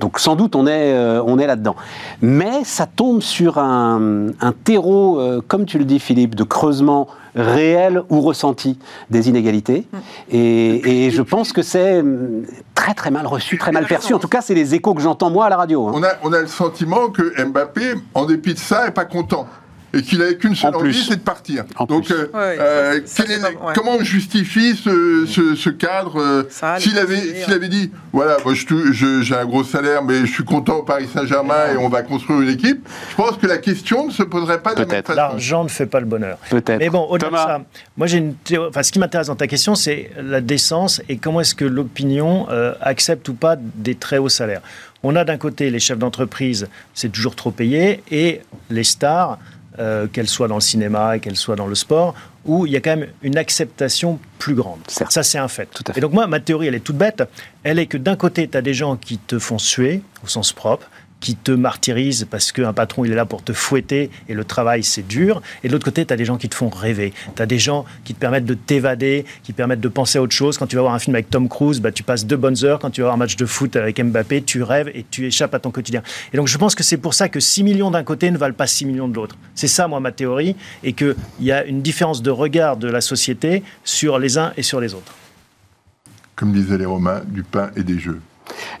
Donc 0.00 0.18
sans 0.18 0.36
doute 0.36 0.56
on 0.56 0.66
est, 0.66 0.94
euh, 0.94 1.22
on 1.26 1.38
est 1.38 1.46
là-dedans. 1.46 1.76
Mais 2.22 2.64
ça 2.64 2.86
tombe 2.86 3.20
sur 3.20 3.58
un, 3.58 4.30
terreau, 4.64 5.20
comme 5.48 5.66
tu 5.66 5.78
le 5.78 5.84
dis 5.84 5.98
Philippe, 5.98 6.34
de 6.34 6.44
creusement 6.44 7.08
réel 7.34 8.02
ou 8.08 8.20
ressenti 8.20 8.78
des 9.10 9.28
inégalités. 9.28 9.86
Mm. 9.92 9.98
Et, 10.32 11.10
je 11.10 11.22
pense 11.22 11.52
que 11.52 11.62
c'est 11.62 12.02
mm, 12.02 12.46
très 12.74 12.94
très 12.94 13.10
mal 13.10 13.26
reçu, 13.26 13.58
très 13.58 13.72
mal 13.72 13.86
perçu. 13.86 14.14
En 14.14 14.18
tout 14.18 14.28
cas, 14.28 14.40
c'est 14.40 14.54
les 14.54 14.74
échos 14.74 14.94
que 14.94 15.02
j'entends 15.02 15.30
moi 15.30 15.46
à 15.46 15.48
la 15.48 15.56
radio. 15.56 15.88
Hein. 15.88 15.92
On, 15.94 16.02
a, 16.02 16.12
on 16.22 16.32
a 16.32 16.40
le 16.40 16.46
sentiment 16.46 17.08
que 17.08 17.44
Mbappé, 17.44 17.94
en 18.14 18.26
dépit 18.26 18.54
de 18.54 18.58
ça, 18.58 18.86
n'est 18.86 18.90
pas 18.90 19.04
content 19.04 19.46
et 19.94 20.02
qu'il 20.02 20.18
n'avait 20.18 20.36
qu'une 20.36 20.54
seule 20.54 20.74
envie, 20.74 20.94
c'est 20.94 21.16
de 21.16 21.20
partir. 21.20 21.64
Donc, 21.88 22.10
euh, 22.10 22.28
euh, 22.34 23.00
comment 23.74 23.96
on 23.98 24.04
justifie 24.04 24.76
ce, 24.76 25.26
ce, 25.26 25.70
cadre 25.70 26.20
euh, 26.20 26.42
S'il 26.78 26.98
avait, 26.98 27.44
avait 27.44 27.68
dit, 27.68 27.90
voilà, 28.12 28.36
moi 28.44 28.54
j'ai 28.54 29.34
un 29.34 29.44
gros 29.44 29.64
salaire, 29.64 30.02
mais 30.02 30.20
je 30.26 30.32
suis 30.32 30.44
content 30.44 30.78
au 30.78 30.82
Paris 30.82 31.08
Saint-Germain 31.12 31.72
et 31.72 31.76
on 31.76 31.88
va 31.88 32.02
construire 32.02 32.40
une 32.40 32.50
équipe, 32.50 32.86
je 33.10 33.16
pense 33.16 33.36
que 33.36 33.46
la 33.46 33.58
question 33.58 34.06
ne 34.06 34.12
se 34.12 34.22
poserait 34.22 34.60
pas 34.60 34.74
de 34.74 34.80
la 34.80 34.86
même 34.86 35.02
façon. 35.02 35.16
L'argent 35.16 35.64
ne 35.64 35.68
fait 35.68 35.86
pas 35.86 36.00
le 36.00 36.06
bonheur. 36.06 36.38
Peut-être. 36.50 36.78
Mais 36.78 36.90
bon, 36.90 37.06
au-delà 37.08 37.30
de 37.30 37.36
ça, 37.36 37.60
moi 37.96 38.06
j'ai 38.06 38.18
une 38.18 38.34
enfin, 38.58 38.82
ce 38.82 38.92
qui 38.92 38.98
m'intéresse 38.98 39.28
dans 39.28 39.36
ta 39.36 39.46
question, 39.46 39.74
c'est 39.74 40.10
la 40.20 40.40
décence 40.40 41.00
et 41.08 41.16
comment 41.16 41.40
est-ce 41.40 41.54
que 41.54 41.64
l'opinion 41.64 42.46
accepte 42.80 43.28
ou 43.28 43.34
pas 43.34 43.56
des 43.58 43.94
très 43.94 44.18
hauts 44.18 44.28
salaires. 44.28 44.62
On 45.06 45.16
a 45.16 45.24
d'un 45.24 45.36
côté 45.36 45.70
les 45.70 45.80
chefs 45.80 45.98
d'entreprise, 45.98 46.66
c'est 46.94 47.12
toujours 47.12 47.36
trop 47.36 47.50
payé, 47.50 48.02
et 48.10 48.40
les 48.70 48.84
stars, 48.84 49.38
euh, 49.78 50.06
qu'elle 50.06 50.28
soit 50.28 50.48
dans 50.48 50.54
le 50.54 50.60
cinéma 50.60 51.16
et 51.16 51.20
qu'elle 51.20 51.36
soit 51.36 51.56
dans 51.56 51.66
le 51.66 51.74
sport, 51.74 52.14
où 52.44 52.66
il 52.66 52.72
y 52.72 52.76
a 52.76 52.80
quand 52.80 52.96
même 52.96 53.08
une 53.22 53.36
acceptation 53.36 54.18
plus 54.38 54.54
grande. 54.54 54.80
Ça, 54.88 55.22
c'est 55.22 55.38
un 55.38 55.48
fait. 55.48 55.68
Et 55.96 56.00
donc 56.00 56.12
moi, 56.12 56.26
ma 56.26 56.40
théorie, 56.40 56.68
elle 56.68 56.74
est 56.74 56.80
toute 56.80 56.96
bête. 56.96 57.22
Elle 57.62 57.78
est 57.78 57.86
que 57.86 57.96
d'un 57.96 58.16
côté, 58.16 58.46
tu 58.46 58.56
as 58.56 58.62
des 58.62 58.74
gens 58.74 58.96
qui 58.96 59.18
te 59.18 59.38
font 59.38 59.58
suer, 59.58 60.02
au 60.22 60.28
sens 60.28 60.52
propre, 60.52 60.88
qui 61.24 61.36
te 61.36 61.52
martyrisent 61.52 62.26
parce 62.30 62.52
qu'un 62.52 62.74
patron, 62.74 63.06
il 63.06 63.12
est 63.12 63.14
là 63.14 63.24
pour 63.24 63.42
te 63.42 63.54
fouetter 63.54 64.10
et 64.28 64.34
le 64.34 64.44
travail, 64.44 64.84
c'est 64.84 65.08
dur. 65.08 65.40
Et 65.62 65.68
de 65.68 65.72
l'autre 65.72 65.86
côté, 65.86 66.04
tu 66.04 66.12
as 66.12 66.18
des 66.18 66.26
gens 66.26 66.36
qui 66.36 66.50
te 66.50 66.54
font 66.54 66.68
rêver. 66.68 67.14
Tu 67.34 67.40
as 67.40 67.46
des 67.46 67.58
gens 67.58 67.86
qui 68.04 68.12
te 68.12 68.20
permettent 68.20 68.44
de 68.44 68.52
t'évader, 68.52 69.24
qui 69.42 69.54
permettent 69.54 69.80
de 69.80 69.88
penser 69.88 70.18
à 70.18 70.22
autre 70.22 70.34
chose. 70.34 70.58
Quand 70.58 70.66
tu 70.66 70.76
vas 70.76 70.82
voir 70.82 70.92
un 70.92 70.98
film 70.98 71.16
avec 71.16 71.30
Tom 71.30 71.48
Cruise, 71.48 71.80
bah, 71.80 71.92
tu 71.92 72.02
passes 72.02 72.26
deux 72.26 72.36
bonnes 72.36 72.62
heures. 72.62 72.78
Quand 72.78 72.90
tu 72.90 73.00
vas 73.00 73.06
voir 73.06 73.14
un 73.14 73.18
match 73.18 73.36
de 73.36 73.46
foot 73.46 73.74
avec 73.74 73.98
Mbappé, 74.04 74.42
tu 74.42 74.62
rêves 74.62 74.90
et 74.94 75.06
tu 75.10 75.24
échappes 75.24 75.54
à 75.54 75.58
ton 75.60 75.70
quotidien. 75.70 76.02
Et 76.34 76.36
donc, 76.36 76.46
je 76.46 76.58
pense 76.58 76.74
que 76.74 76.82
c'est 76.82 76.98
pour 76.98 77.14
ça 77.14 77.30
que 77.30 77.40
6 77.40 77.62
millions 77.62 77.90
d'un 77.90 78.04
côté 78.04 78.30
ne 78.30 78.36
valent 78.36 78.52
pas 78.52 78.66
6 78.66 78.84
millions 78.84 79.08
de 79.08 79.14
l'autre. 79.14 79.38
C'est 79.54 79.66
ça, 79.66 79.88
moi, 79.88 80.00
ma 80.00 80.12
théorie. 80.12 80.56
Et 80.82 80.92
qu'il 80.92 81.16
y 81.40 81.52
a 81.52 81.64
une 81.64 81.80
différence 81.80 82.20
de 82.20 82.30
regard 82.30 82.76
de 82.76 82.88
la 82.88 83.00
société 83.00 83.62
sur 83.82 84.18
les 84.18 84.36
uns 84.36 84.52
et 84.58 84.62
sur 84.62 84.78
les 84.78 84.92
autres. 84.92 85.14
Comme 86.36 86.52
disaient 86.52 86.76
les 86.76 86.84
Romains, 86.84 87.22
du 87.26 87.44
pain 87.44 87.70
et 87.76 87.82
des 87.82 87.98
jeux. 87.98 88.20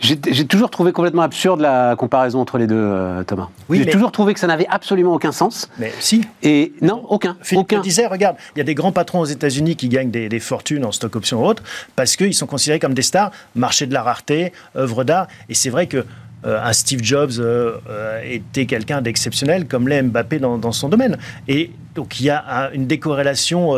J'ai 0.00 0.46
toujours 0.46 0.70
trouvé 0.70 0.92
complètement 0.92 1.22
absurde 1.22 1.60
la 1.60 1.96
comparaison 1.96 2.40
entre 2.40 2.58
les 2.58 2.66
deux, 2.66 2.76
euh, 2.76 3.22
Thomas. 3.24 3.48
Oui, 3.68 3.78
J'ai 3.78 3.90
toujours 3.90 4.12
trouvé 4.12 4.34
que 4.34 4.40
ça 4.40 4.46
n'avait 4.46 4.66
absolument 4.68 5.14
aucun 5.14 5.32
sens. 5.32 5.70
Mais 5.78 5.92
si. 6.00 6.26
Et 6.42 6.72
non, 6.82 7.04
aucun. 7.08 7.36
Philippe 7.40 7.72
aucun. 7.72 7.80
disait, 7.80 8.06
regarde, 8.06 8.36
il 8.54 8.58
y 8.58 8.60
a 8.60 8.64
des 8.64 8.74
grands 8.74 8.92
patrons 8.92 9.20
aux 9.20 9.26
États-Unis 9.26 9.76
qui 9.76 9.88
gagnent 9.88 10.10
des, 10.10 10.40
fortunes 10.40 10.84
en 10.84 10.92
stock 10.92 11.16
options 11.16 11.42
ou 11.42 11.46
autres 11.46 11.62
parce 11.96 12.16
qu'ils 12.16 12.34
sont 12.34 12.46
considérés 12.46 12.78
comme 12.78 12.92
des 12.92 13.02
stars, 13.02 13.30
marché 13.54 13.86
de 13.86 13.94
la 13.94 14.02
rareté, 14.02 14.52
œuvre 14.76 15.04
d'art. 15.04 15.26
Et 15.48 15.54
c'est 15.54 15.70
vrai 15.70 15.86
que 15.86 16.04
euh, 16.44 16.62
un 16.62 16.72
Steve 16.74 17.02
Jobs 17.02 17.32
euh, 17.38 17.78
était 18.24 18.66
quelqu'un 18.66 19.00
d'exceptionnel, 19.00 19.66
comme 19.66 19.88
l'est 19.88 20.02
Mbappé 20.02 20.38
dans, 20.38 20.72
son 20.72 20.90
domaine. 20.90 21.16
Et 21.48 21.70
donc 21.94 22.20
il 22.20 22.26
y 22.26 22.30
a 22.30 22.70
une 22.74 22.86
décorrélation, 22.86 23.74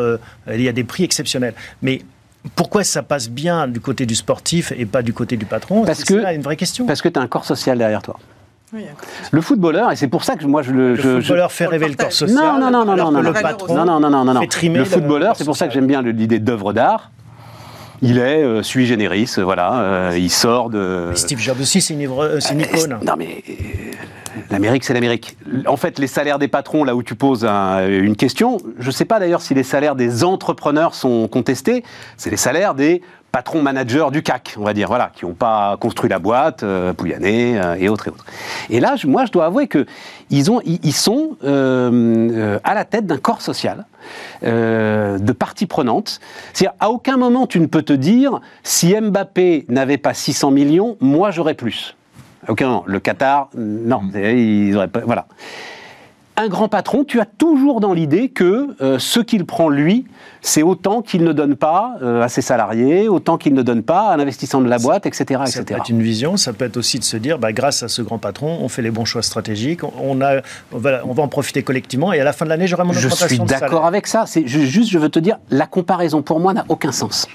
il 0.51 0.63
y 0.63 0.69
a 0.69 0.73
des 0.73 0.85
prix 0.85 1.05
exceptionnels. 1.05 1.55
Mais 1.83 2.03
pourquoi 2.55 2.85
ça 2.85 3.03
passe 3.03 3.29
bien 3.29 3.67
du 3.67 3.81
côté 3.81 4.07
du 4.07 4.15
sportif 4.15 4.73
et 4.77 4.87
pas 4.87 5.03
du 5.03 5.13
côté 5.13 5.37
du 5.37 5.47
patron? 5.47 5.85
Parce 5.85 6.05
que 6.05 6.23
c'est 6.23 6.35
une 6.35 6.43
vraie 6.43 6.57
question. 6.57 6.87
Parce 6.87 7.03
que 7.03 7.09
tu 7.09 7.19
as 7.19 7.23
un 7.23 7.27
corps 7.27 7.45
social 7.45 7.79
derrière 7.79 8.03
toi. 8.03 8.19
le 9.31 9.41
footballeur, 9.41 9.93
et 9.93 9.97
c'est 9.97 10.09
pour 10.09 10.25
ça 10.25 10.37
que 10.37 10.45
moi 10.45 10.63
je 10.63 10.73
le. 10.73 10.95
Le 10.95 11.21
footballeur 11.21 11.53
fait 11.53 11.67
rêver 11.67 11.89
le 11.89 11.95
corps 11.95 12.13
social. 12.13 12.37
Non, 12.37 12.59
non, 12.59 12.71
non, 12.71 12.85
non, 12.85 12.97
non, 12.97 13.11
non, 13.11 13.21
le 13.21 13.33
patron. 13.33 13.75
Non, 13.75 13.85
non, 13.85 14.01
non, 14.01 14.25
non, 14.25 14.35
non. 14.35 14.41
Le 14.41 14.85
footballeur, 14.85 15.37
c'est 15.37 15.45
pour 15.45 15.57
ça 15.57 15.67
que 15.67 15.75
j'aime 15.75 15.87
bien 15.87 16.03
l'idée 16.03 16.39
d'œuvre 16.39 16.73
d'art. 16.73 17.11
Il 18.03 18.19
est 18.19 18.43
euh, 18.43 18.63
sui 18.63 18.85
generis, 18.85 19.31
voilà. 19.39 19.81
Euh, 19.81 20.19
il 20.19 20.31
sort 20.31 20.69
de. 20.69 21.13
Steve 21.15 21.39
Jobs 21.39 21.61
aussi, 21.61 21.81
c'est 21.81 21.95
une, 21.95 22.03
une, 22.03 22.61
icône. 22.61 22.99
Non, 23.03 23.15
mais 23.17 23.43
L'Amérique, 24.51 24.85
c'est 24.85 24.95
l'Amérique. 24.95 25.37
En 25.67 25.77
fait, 25.77 25.99
les 25.99 26.07
salaires 26.07 26.39
des 26.39 26.49
patrons, 26.49 26.85
là 26.85 26.95
où 26.95 27.03
tu 27.03 27.15
poses 27.15 27.45
une 27.45 28.17
question, 28.17 28.59
je 28.79 28.87
ne 28.87 28.93
sais 28.93 29.05
pas 29.05 29.19
d'ailleurs 29.19 29.43
si 29.43 29.55
les 29.55 29.63
salaires 29.63 29.97
des 29.97 30.25
entrepreneurs 30.25 30.95
sont 30.95 31.29
contestés, 31.29 31.85
c'est 32.17 32.31
les 32.31 32.37
salaires 32.37 32.75
des 32.75 33.03
patrons 33.37 33.61
managers 33.61 34.07
du 34.13 34.23
CAC, 34.23 34.55
on 34.57 34.65
va 34.65 34.73
dire, 34.73 34.89
voilà, 34.89 35.11
qui 35.15 35.27
n'ont 35.27 35.35
pas 35.35 35.77
construit 35.79 36.09
la 36.09 36.19
boîte, 36.19 36.63
euh, 36.63 36.95
euh, 36.99 37.75
et 37.79 37.89
autres 37.91 38.09
et 38.09 38.11
autres. 38.11 38.25
Et 38.71 38.81
là, 38.81 38.95
moi, 39.05 39.27
je 39.27 39.33
dois 39.33 39.45
avouer 39.45 39.69
que 39.69 39.85
ils, 40.31 40.51
ont, 40.51 40.63
ils, 40.65 40.95
sont 40.95 41.37
euh, 41.45 42.59
à 42.65 42.73
la 42.73 42.87
tête 42.87 43.07
d'un 43.07 43.19
corps 43.19 43.43
social, 43.43 43.85
de 44.43 45.33
parties 45.33 45.67
prenantes. 45.67 46.21
C'est-à-dire, 46.53 46.77
à 46.81 46.91
aucun 46.91 47.19
moment 47.19 47.47
tu 47.47 47.61
ne 47.61 47.67
peux 47.67 47.83
te 47.83 47.93
dire, 47.93 48.41
si 48.63 48.95
Mbappé 48.99 49.67
n'avait 49.69 49.99
pas 49.99 50.15
600 50.15 50.51
millions, 50.51 50.97
moi 51.01 51.31
j'aurais 51.31 51.55
plus. 51.55 51.96
Aucun, 52.49 52.83
le 52.87 53.01
Qatar, 53.01 53.49
non, 53.57 54.03
mm. 54.03 54.17
ils 54.17 54.77
auraient 54.77 54.89
pas. 54.89 55.01
Voilà 55.01 55.27
un 56.37 56.49
grand 56.49 56.69
patron, 56.69 57.05
tu 57.05 57.21
as 57.21 57.25
toujours 57.25 57.81
dans 57.81 57.93
l'idée 57.93 58.29
que 58.29 58.69
euh, 58.83 58.99
ce 58.99 59.21
qu'il 59.21 59.47
prend 59.47 59.69
lui, 59.69 60.07
c'est 60.43 60.63
autant 60.63 61.03
qu'il 61.03 61.25
ne 61.25 61.33
donne 61.33 61.57
pas 61.57 61.95
euh, 62.03 62.23
à 62.23 62.29
ses 62.29 62.43
salariés, 62.43 63.09
autant 63.09 63.39
qu'il 63.39 63.55
ne 63.55 63.63
donne 63.63 63.83
pas 63.83 64.09
à 64.09 64.17
l'investissement 64.17 64.61
de 64.61 64.69
la 64.69 64.79
boîte, 64.79 65.07
etc. 65.07 65.43
Ça 65.47 65.65
peut 65.65 65.75
être 65.75 65.89
une 65.89 66.03
vision, 66.03 66.37
ça 66.37 66.53
peut 66.53 66.67
être 66.67 66.77
aussi 66.77 66.99
de 66.99 67.05
se 67.05 67.17
dire, 67.17 67.39
bah, 67.39 67.53
grâce 67.53 67.83
à 67.83 67.89
ce 67.89 68.03
grand 68.03 68.19
patron, 68.19 68.59
on 68.61 68.69
fait 68.69 68.83
les 68.83 68.91
bons 68.91 69.05
choix 69.05 69.23
stratégiques, 69.23 69.81
on, 69.83 70.21
a, 70.21 70.43
on, 70.73 70.79
va, 70.79 71.01
on 71.05 71.13
va 71.13 71.23
en 71.23 71.29
profiter 71.29 71.63
collectivement, 71.63 72.13
et 72.13 72.21
à 72.21 72.25
la 72.25 72.33
fin 72.33 72.45
de 72.45 72.51
l'année, 72.51 72.67
j'aurai 72.67 72.85
mon 72.85 72.93
Je 72.93 73.09
suis 73.09 73.39
d'accord 73.39 73.87
avec 73.87 74.07
ça. 74.07 74.25
C'est 74.27 74.47
juste, 74.47 74.91
je 74.91 74.99
veux 74.99 75.09
te 75.09 75.19
dire, 75.19 75.39
la 75.51 75.67
comparaison 75.67 76.23
pour 76.23 76.41
moi 76.41 76.53
n'a 76.53 76.65
aucun 76.69 76.93
sens. 76.93 77.27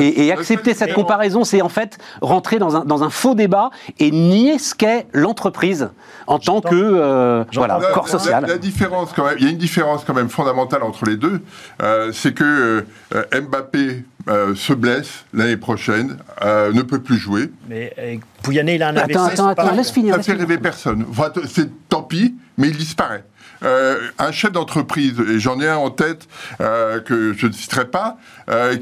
et, 0.00 0.32
accepter 0.32 0.74
cette 0.74 0.94
comparaison, 0.94 1.44
c'est 1.44 1.62
en 1.62 1.68
fait 1.68 1.98
rentrer 2.20 2.58
dans 2.58 2.76
un, 2.76 2.84
dans 2.84 3.04
un 3.04 3.10
faux 3.10 3.34
débat 3.34 3.70
et 4.00 4.10
nier 4.10 4.58
ce 4.58 4.74
qu'est 4.74 5.06
l'entreprise 5.12 5.90
en 6.26 6.38
tant 6.38 6.60
que 6.60 6.74
euh, 6.74 7.44
voilà, 7.52 7.78
corps 7.92 8.08
social. 8.08 8.33
La, 8.40 8.58
différence, 8.58 9.12
quand 9.14 9.24
même, 9.24 9.36
il 9.38 9.44
y 9.44 9.48
a 9.48 9.50
une 9.50 9.58
différence 9.58 10.04
quand 10.04 10.14
même 10.14 10.28
fondamentale 10.28 10.82
entre 10.82 11.04
les 11.04 11.16
deux, 11.16 11.40
euh, 11.82 12.12
c'est 12.12 12.34
que 12.34 12.84
euh, 13.14 13.40
Mbappé 13.40 14.04
euh, 14.28 14.54
se 14.54 14.72
blesse 14.72 15.24
l'année 15.32 15.56
prochaine, 15.56 16.16
ne 16.42 16.82
peut 16.82 17.00
plus 17.00 17.16
jouer. 17.16 17.50
Mais 17.68 18.20
Pouyanné, 18.42 18.76
il 18.76 18.82
a 18.82 18.88
un 18.88 18.96
attends, 18.96 19.24
attends, 19.24 19.48
attends, 19.48 19.72
laisse 19.72 19.90
finir. 19.90 20.16
Ça 20.16 20.22
fait 20.22 20.32
rêver 20.32 20.58
personne. 20.58 21.04
c'est 21.48 21.88
tant 21.88 22.02
pis, 22.02 22.34
mais 22.58 22.68
il 22.68 22.76
disparaît. 22.76 23.24
un 23.62 24.32
chef 24.32 24.52
d'entreprise, 24.52 25.14
et 25.28 25.38
j'en 25.38 25.60
ai 25.60 25.68
un 25.68 25.76
en 25.76 25.90
tête 25.90 26.26
que 26.58 27.34
je 27.36 27.46
ne 27.46 27.52
citerai 27.52 27.86
pas, 27.86 28.18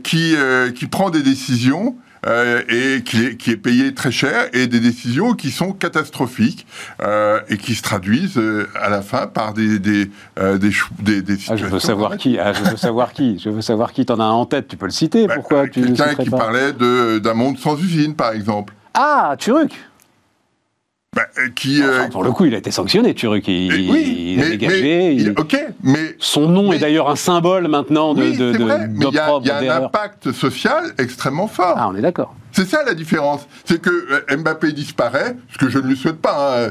qui, 0.03 0.35
qui 0.75 0.87
prend 0.87 1.11
des 1.11 1.23
décisions 1.23 1.97
euh, 2.27 2.63
et 2.69 3.03
qui 3.03 3.25
est, 3.25 3.37
qui 3.37 3.51
est, 3.51 3.57
payé 3.57 3.95
très 3.95 4.13
cher 4.13 4.47
et 4.53 4.69
des 4.69 4.79
décisions 4.79 5.35
qui 5.35 5.51
sont 5.51 5.73
catastrophiques 5.73 6.67
euh, 7.03 7.41
et 7.49 7.57
qui 7.57 7.75
se 7.75 7.83
traduisent 7.83 8.39
euh, 8.39 8.69
à 8.81 8.91
la 8.91 9.03
fin 9.03 9.27
par 9.27 9.55
des 9.55 9.79
des 9.79 10.11
des, 10.37 10.71
des, 11.01 11.23
des 11.23 11.37
situations. 11.37 11.53
Ah, 11.53 11.57
je 11.57 11.67
veux 11.67 11.81
savoir 11.81 12.17
qui. 12.17 12.39
Ah, 12.39 12.53
je 12.53 12.63
veux 12.63 12.77
savoir 12.77 13.13
qui. 13.13 13.39
Je 13.39 13.51
veux 13.51 13.63
savoir 13.63 13.93
qui. 13.93 14.07
T'en 14.07 14.21
as 14.21 14.25
un 14.25 14.31
en 14.31 14.47
tête. 14.47 14.69
Tu 14.69 14.77
peux 14.77 14.87
le 14.87 14.93
citer. 14.93 15.27
Bah, 15.27 15.35
Pourquoi 15.35 15.67
Quelqu'un 15.69 16.15
qui 16.15 16.31
parlait 16.31 16.73
d'un 16.73 17.35
monde 17.35 17.59
sans 17.59 17.77
usine, 17.81 18.15
par 18.15 18.33
exemple. 18.33 18.75
Ah, 18.95 19.35
Turuk. 19.39 19.73
Bah, 21.15 21.27
euh, 21.37 21.51
qui, 21.55 21.83
euh, 21.83 22.09
pour 22.09 22.25
le 22.25 22.33
coup, 22.33 22.47
il 22.47 22.55
a 22.55 22.57
été 22.57 22.71
sanctionné, 22.71 23.13
Turuk. 23.13 23.47
Il, 23.47 23.91
oui, 23.91 24.35
il 24.35 24.43
a 24.43 24.49
dégagé. 24.49 25.35
ok, 25.37 25.63
mais 25.83 26.17
son 26.19 26.49
nom 26.49 26.73
est 26.73 26.79
d'ailleurs 26.79 27.11
un 27.11 27.17
symbole 27.17 27.69
maintenant 27.69 28.15
de. 28.15 28.23
Oui, 28.23 28.37
de, 28.39 28.57
vrai, 28.57 28.89
mais 28.89 29.05
il 29.07 29.15
y 29.15 29.19
a, 29.19 29.39
y 29.45 29.51
a 29.51 29.77
un 29.77 29.85
impact 29.85 30.33
social 30.33 30.85
extrêmement 30.97 31.49
fort. 31.49 31.75
Ah, 31.77 31.91
on 31.93 31.97
est 31.97 32.01
d'accord. 32.01 32.35
C'est 32.53 32.65
ça 32.65 32.83
la 32.83 32.95
différence. 32.95 33.47
C'est 33.67 33.79
que 33.83 33.91
euh, 33.91 34.37
Mbappé 34.39 34.73
disparaît, 34.73 35.37
ce 35.53 35.59
que 35.59 35.69
je 35.69 35.81
ne 35.81 35.87
lui 35.87 35.99
souhaite 35.99 36.23
pas. 36.23 36.69
Hein, 36.69 36.71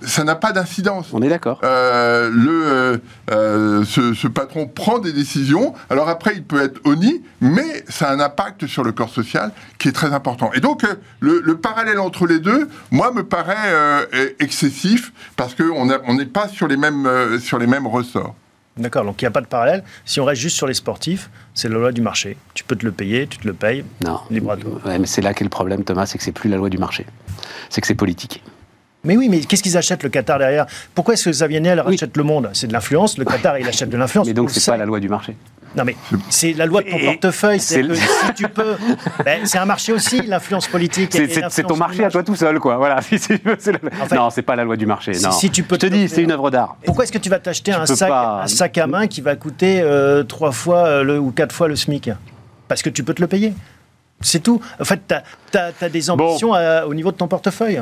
ça 0.00 0.24
n'a 0.24 0.34
pas 0.34 0.52
d'incidence. 0.52 1.08
On 1.12 1.22
est 1.22 1.28
d'accord. 1.28 1.60
Euh, 1.64 2.30
le, 2.30 2.66
euh, 2.66 2.98
euh, 3.30 3.84
ce, 3.84 4.26
patron 4.26 4.66
prend 4.66 4.98
des 4.98 5.12
décisions. 5.12 5.74
Alors 5.90 6.08
après, 6.08 6.32
il 6.34 6.44
peut 6.44 6.62
être 6.62 6.80
honni, 6.84 7.22
mais 7.40 7.84
ça 7.88 8.08
a 8.08 8.14
un 8.14 8.20
impact 8.20 8.66
sur 8.66 8.82
le 8.82 8.92
corps 8.92 9.10
social 9.10 9.52
qui 9.78 9.88
est 9.88 9.92
très 9.92 10.12
important. 10.12 10.50
Et 10.54 10.60
donc, 10.60 10.82
le, 11.20 11.56
parallèle 11.56 11.98
entre 11.98 12.26
les 12.26 12.38
deux, 12.38 12.68
moi, 12.90 13.12
me 13.12 13.22
paraît 13.22 14.08
excessif 14.40 15.12
parce 15.36 15.54
qu'on 15.54 16.14
n'est 16.14 16.26
pas 16.26 16.48
sur 16.48 16.66
les 16.66 16.76
mêmes, 16.76 17.38
sur 17.40 17.58
les 17.58 17.66
mêmes 17.66 17.86
ressorts. 17.86 18.34
D'accord, 18.78 19.04
donc 19.04 19.20
il 19.20 19.24
n'y 19.26 19.28
a 19.28 19.30
pas 19.30 19.42
de 19.42 19.46
parallèle. 19.46 19.84
Si 20.06 20.18
on 20.18 20.24
reste 20.24 20.40
juste 20.40 20.56
sur 20.56 20.66
les 20.66 20.72
sportifs, 20.72 21.28
c'est 21.52 21.68
la 21.68 21.74
loi 21.74 21.92
du 21.92 22.00
marché. 22.00 22.38
Tu 22.54 22.64
peux 22.64 22.74
te 22.74 22.86
le 22.86 22.92
payer, 22.92 23.26
tu 23.26 23.36
te 23.36 23.46
le 23.46 23.52
payes. 23.52 23.84
Non. 24.02 24.20
Libre 24.30 24.52
à 24.52 24.56
toi. 24.56 24.80
mais 24.98 25.06
c'est 25.06 25.20
là 25.20 25.34
qu'est 25.34 25.44
le 25.44 25.50
problème, 25.50 25.84
Thomas, 25.84 26.06
c'est 26.06 26.16
que 26.16 26.24
c'est 26.24 26.32
plus 26.32 26.48
la 26.48 26.56
loi 26.56 26.70
du 26.70 26.78
marché. 26.78 27.04
C'est 27.68 27.82
que 27.82 27.86
c'est 27.86 27.94
politique. 27.94 28.42
Mais 29.04 29.16
oui, 29.16 29.28
mais 29.28 29.40
qu'est-ce 29.40 29.62
qu'ils 29.62 29.76
achètent 29.76 30.04
le 30.04 30.08
Qatar 30.08 30.38
derrière? 30.38 30.66
Pourquoi 30.94 31.14
est-ce 31.14 31.24
que 31.24 31.30
Xavier 31.30 31.60
Niel 31.60 31.80
rachète 31.80 32.16
le 32.16 32.22
monde? 32.22 32.50
C'est 32.52 32.68
de 32.68 32.72
l'influence. 32.72 33.18
Le 33.18 33.24
Qatar, 33.24 33.58
il 33.58 33.66
achète 33.66 33.88
de 33.88 33.96
l'influence. 33.96 34.26
Mais 34.26 34.32
donc, 34.32 34.50
c'est 34.50 34.64
pas 34.70 34.76
la 34.76 34.84
loi 34.84 35.00
du 35.00 35.08
marché. 35.08 35.36
Non, 35.74 35.84
mais 35.84 35.96
c'est 36.28 36.52
la 36.52 36.66
loi 36.66 36.82
de 36.82 36.90
ton 36.90 36.98
portefeuille. 36.98 37.58
C'est 37.58 37.82
si 37.82 38.34
tu 38.34 38.48
peux. 38.48 38.76
Ben, 39.24 39.40
c'est 39.44 39.58
un 39.58 39.64
marché 39.64 39.92
aussi, 39.92 40.20
l'influence 40.22 40.68
politique. 40.68 41.16
C'est 41.48 41.62
ton 41.62 41.76
marché 41.76 42.04
à 42.04 42.10
toi 42.10 42.22
tout 42.22 42.36
seul, 42.36 42.58
quoi. 42.58 42.76
Voilà. 42.76 43.00
non, 44.12 44.30
c'est 44.30 44.42
pas 44.42 44.56
la 44.56 44.64
loi 44.64 44.76
du 44.76 44.86
marché. 44.86 45.12
Non. 45.22 45.30
Si, 45.30 45.50
tu 45.50 45.62
peux 45.62 45.76
Je 45.76 45.80
te 45.80 45.86
dis, 45.86 46.08
c'est 46.08 46.22
une 46.22 46.32
œuvre 46.32 46.50
d'art. 46.50 46.76
Pourquoi 46.84 47.04
est-ce 47.04 47.12
que 47.12 47.18
tu 47.18 47.30
vas 47.30 47.38
t'acheter 47.38 47.72
un 47.72 47.86
sac, 47.86 48.10
un 48.10 48.46
sac 48.46 48.78
à 48.78 48.86
main 48.86 49.06
qui 49.06 49.20
va 49.20 49.36
coûter 49.36 49.80
euh, 49.80 50.24
trois 50.24 50.52
fois 50.52 50.86
euh, 50.86 51.02
le, 51.02 51.18
ou 51.18 51.30
quatre 51.30 51.54
fois 51.54 51.68
le 51.68 51.76
SMIC? 51.76 52.10
Parce 52.68 52.82
que 52.82 52.90
tu 52.90 53.02
peux 53.02 53.14
te 53.14 53.20
le 53.20 53.28
payer. 53.28 53.54
C'est 54.20 54.42
tout. 54.42 54.60
En 54.80 54.84
fait, 54.84 55.00
tu 55.50 55.58
as, 55.58 55.88
des 55.88 56.10
ambitions 56.10 56.52
au 56.86 56.94
niveau 56.94 57.12
de 57.12 57.16
ton 57.16 57.28
portefeuille. 57.28 57.80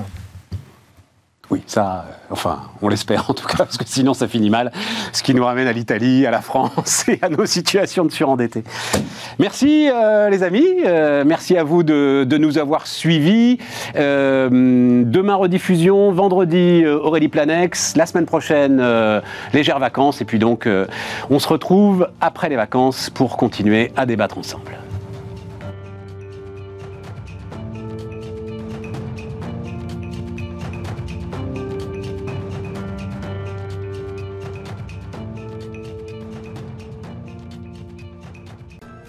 Oui, 1.50 1.62
ça, 1.66 2.04
euh, 2.08 2.12
enfin, 2.30 2.60
on 2.80 2.88
l'espère 2.88 3.28
en 3.28 3.34
tout 3.34 3.46
cas, 3.46 3.56
parce 3.58 3.76
que 3.76 3.84
sinon 3.84 4.14
ça 4.14 4.28
finit 4.28 4.50
mal, 4.50 4.70
ce 5.12 5.22
qui 5.22 5.34
nous 5.34 5.44
ramène 5.44 5.66
à 5.66 5.72
l'Italie, 5.72 6.24
à 6.24 6.30
la 6.30 6.40
France 6.40 7.04
et 7.08 7.18
à 7.22 7.28
nos 7.28 7.44
situations 7.44 8.04
de 8.04 8.12
surendettés. 8.12 8.62
Merci 9.38 9.88
euh, 9.92 10.30
les 10.30 10.44
amis, 10.44 10.66
euh, 10.86 11.24
merci 11.26 11.56
à 11.56 11.64
vous 11.64 11.82
de, 11.82 12.26
nous 12.40 12.58
avoir 12.58 12.86
suivis. 12.86 13.58
demain 13.94 15.34
rediffusion, 15.34 16.12
vendredi 16.12 16.86
Aurélie 16.86 17.28
Planex, 17.28 17.96
la 17.96 18.06
semaine 18.06 18.24
prochaine 18.24 18.82
légères 19.52 19.78
vacances, 19.78 20.22
et 20.22 20.24
puis 20.24 20.38
donc 20.38 20.66
on 21.28 21.38
se 21.38 21.48
retrouve 21.48 22.08
après 22.20 22.48
les 22.48 22.56
vacances 22.56 23.10
pour 23.10 23.36
continuer 23.36 23.92
à 23.96 24.06
débattre 24.06 24.38
ensemble. 24.38 24.72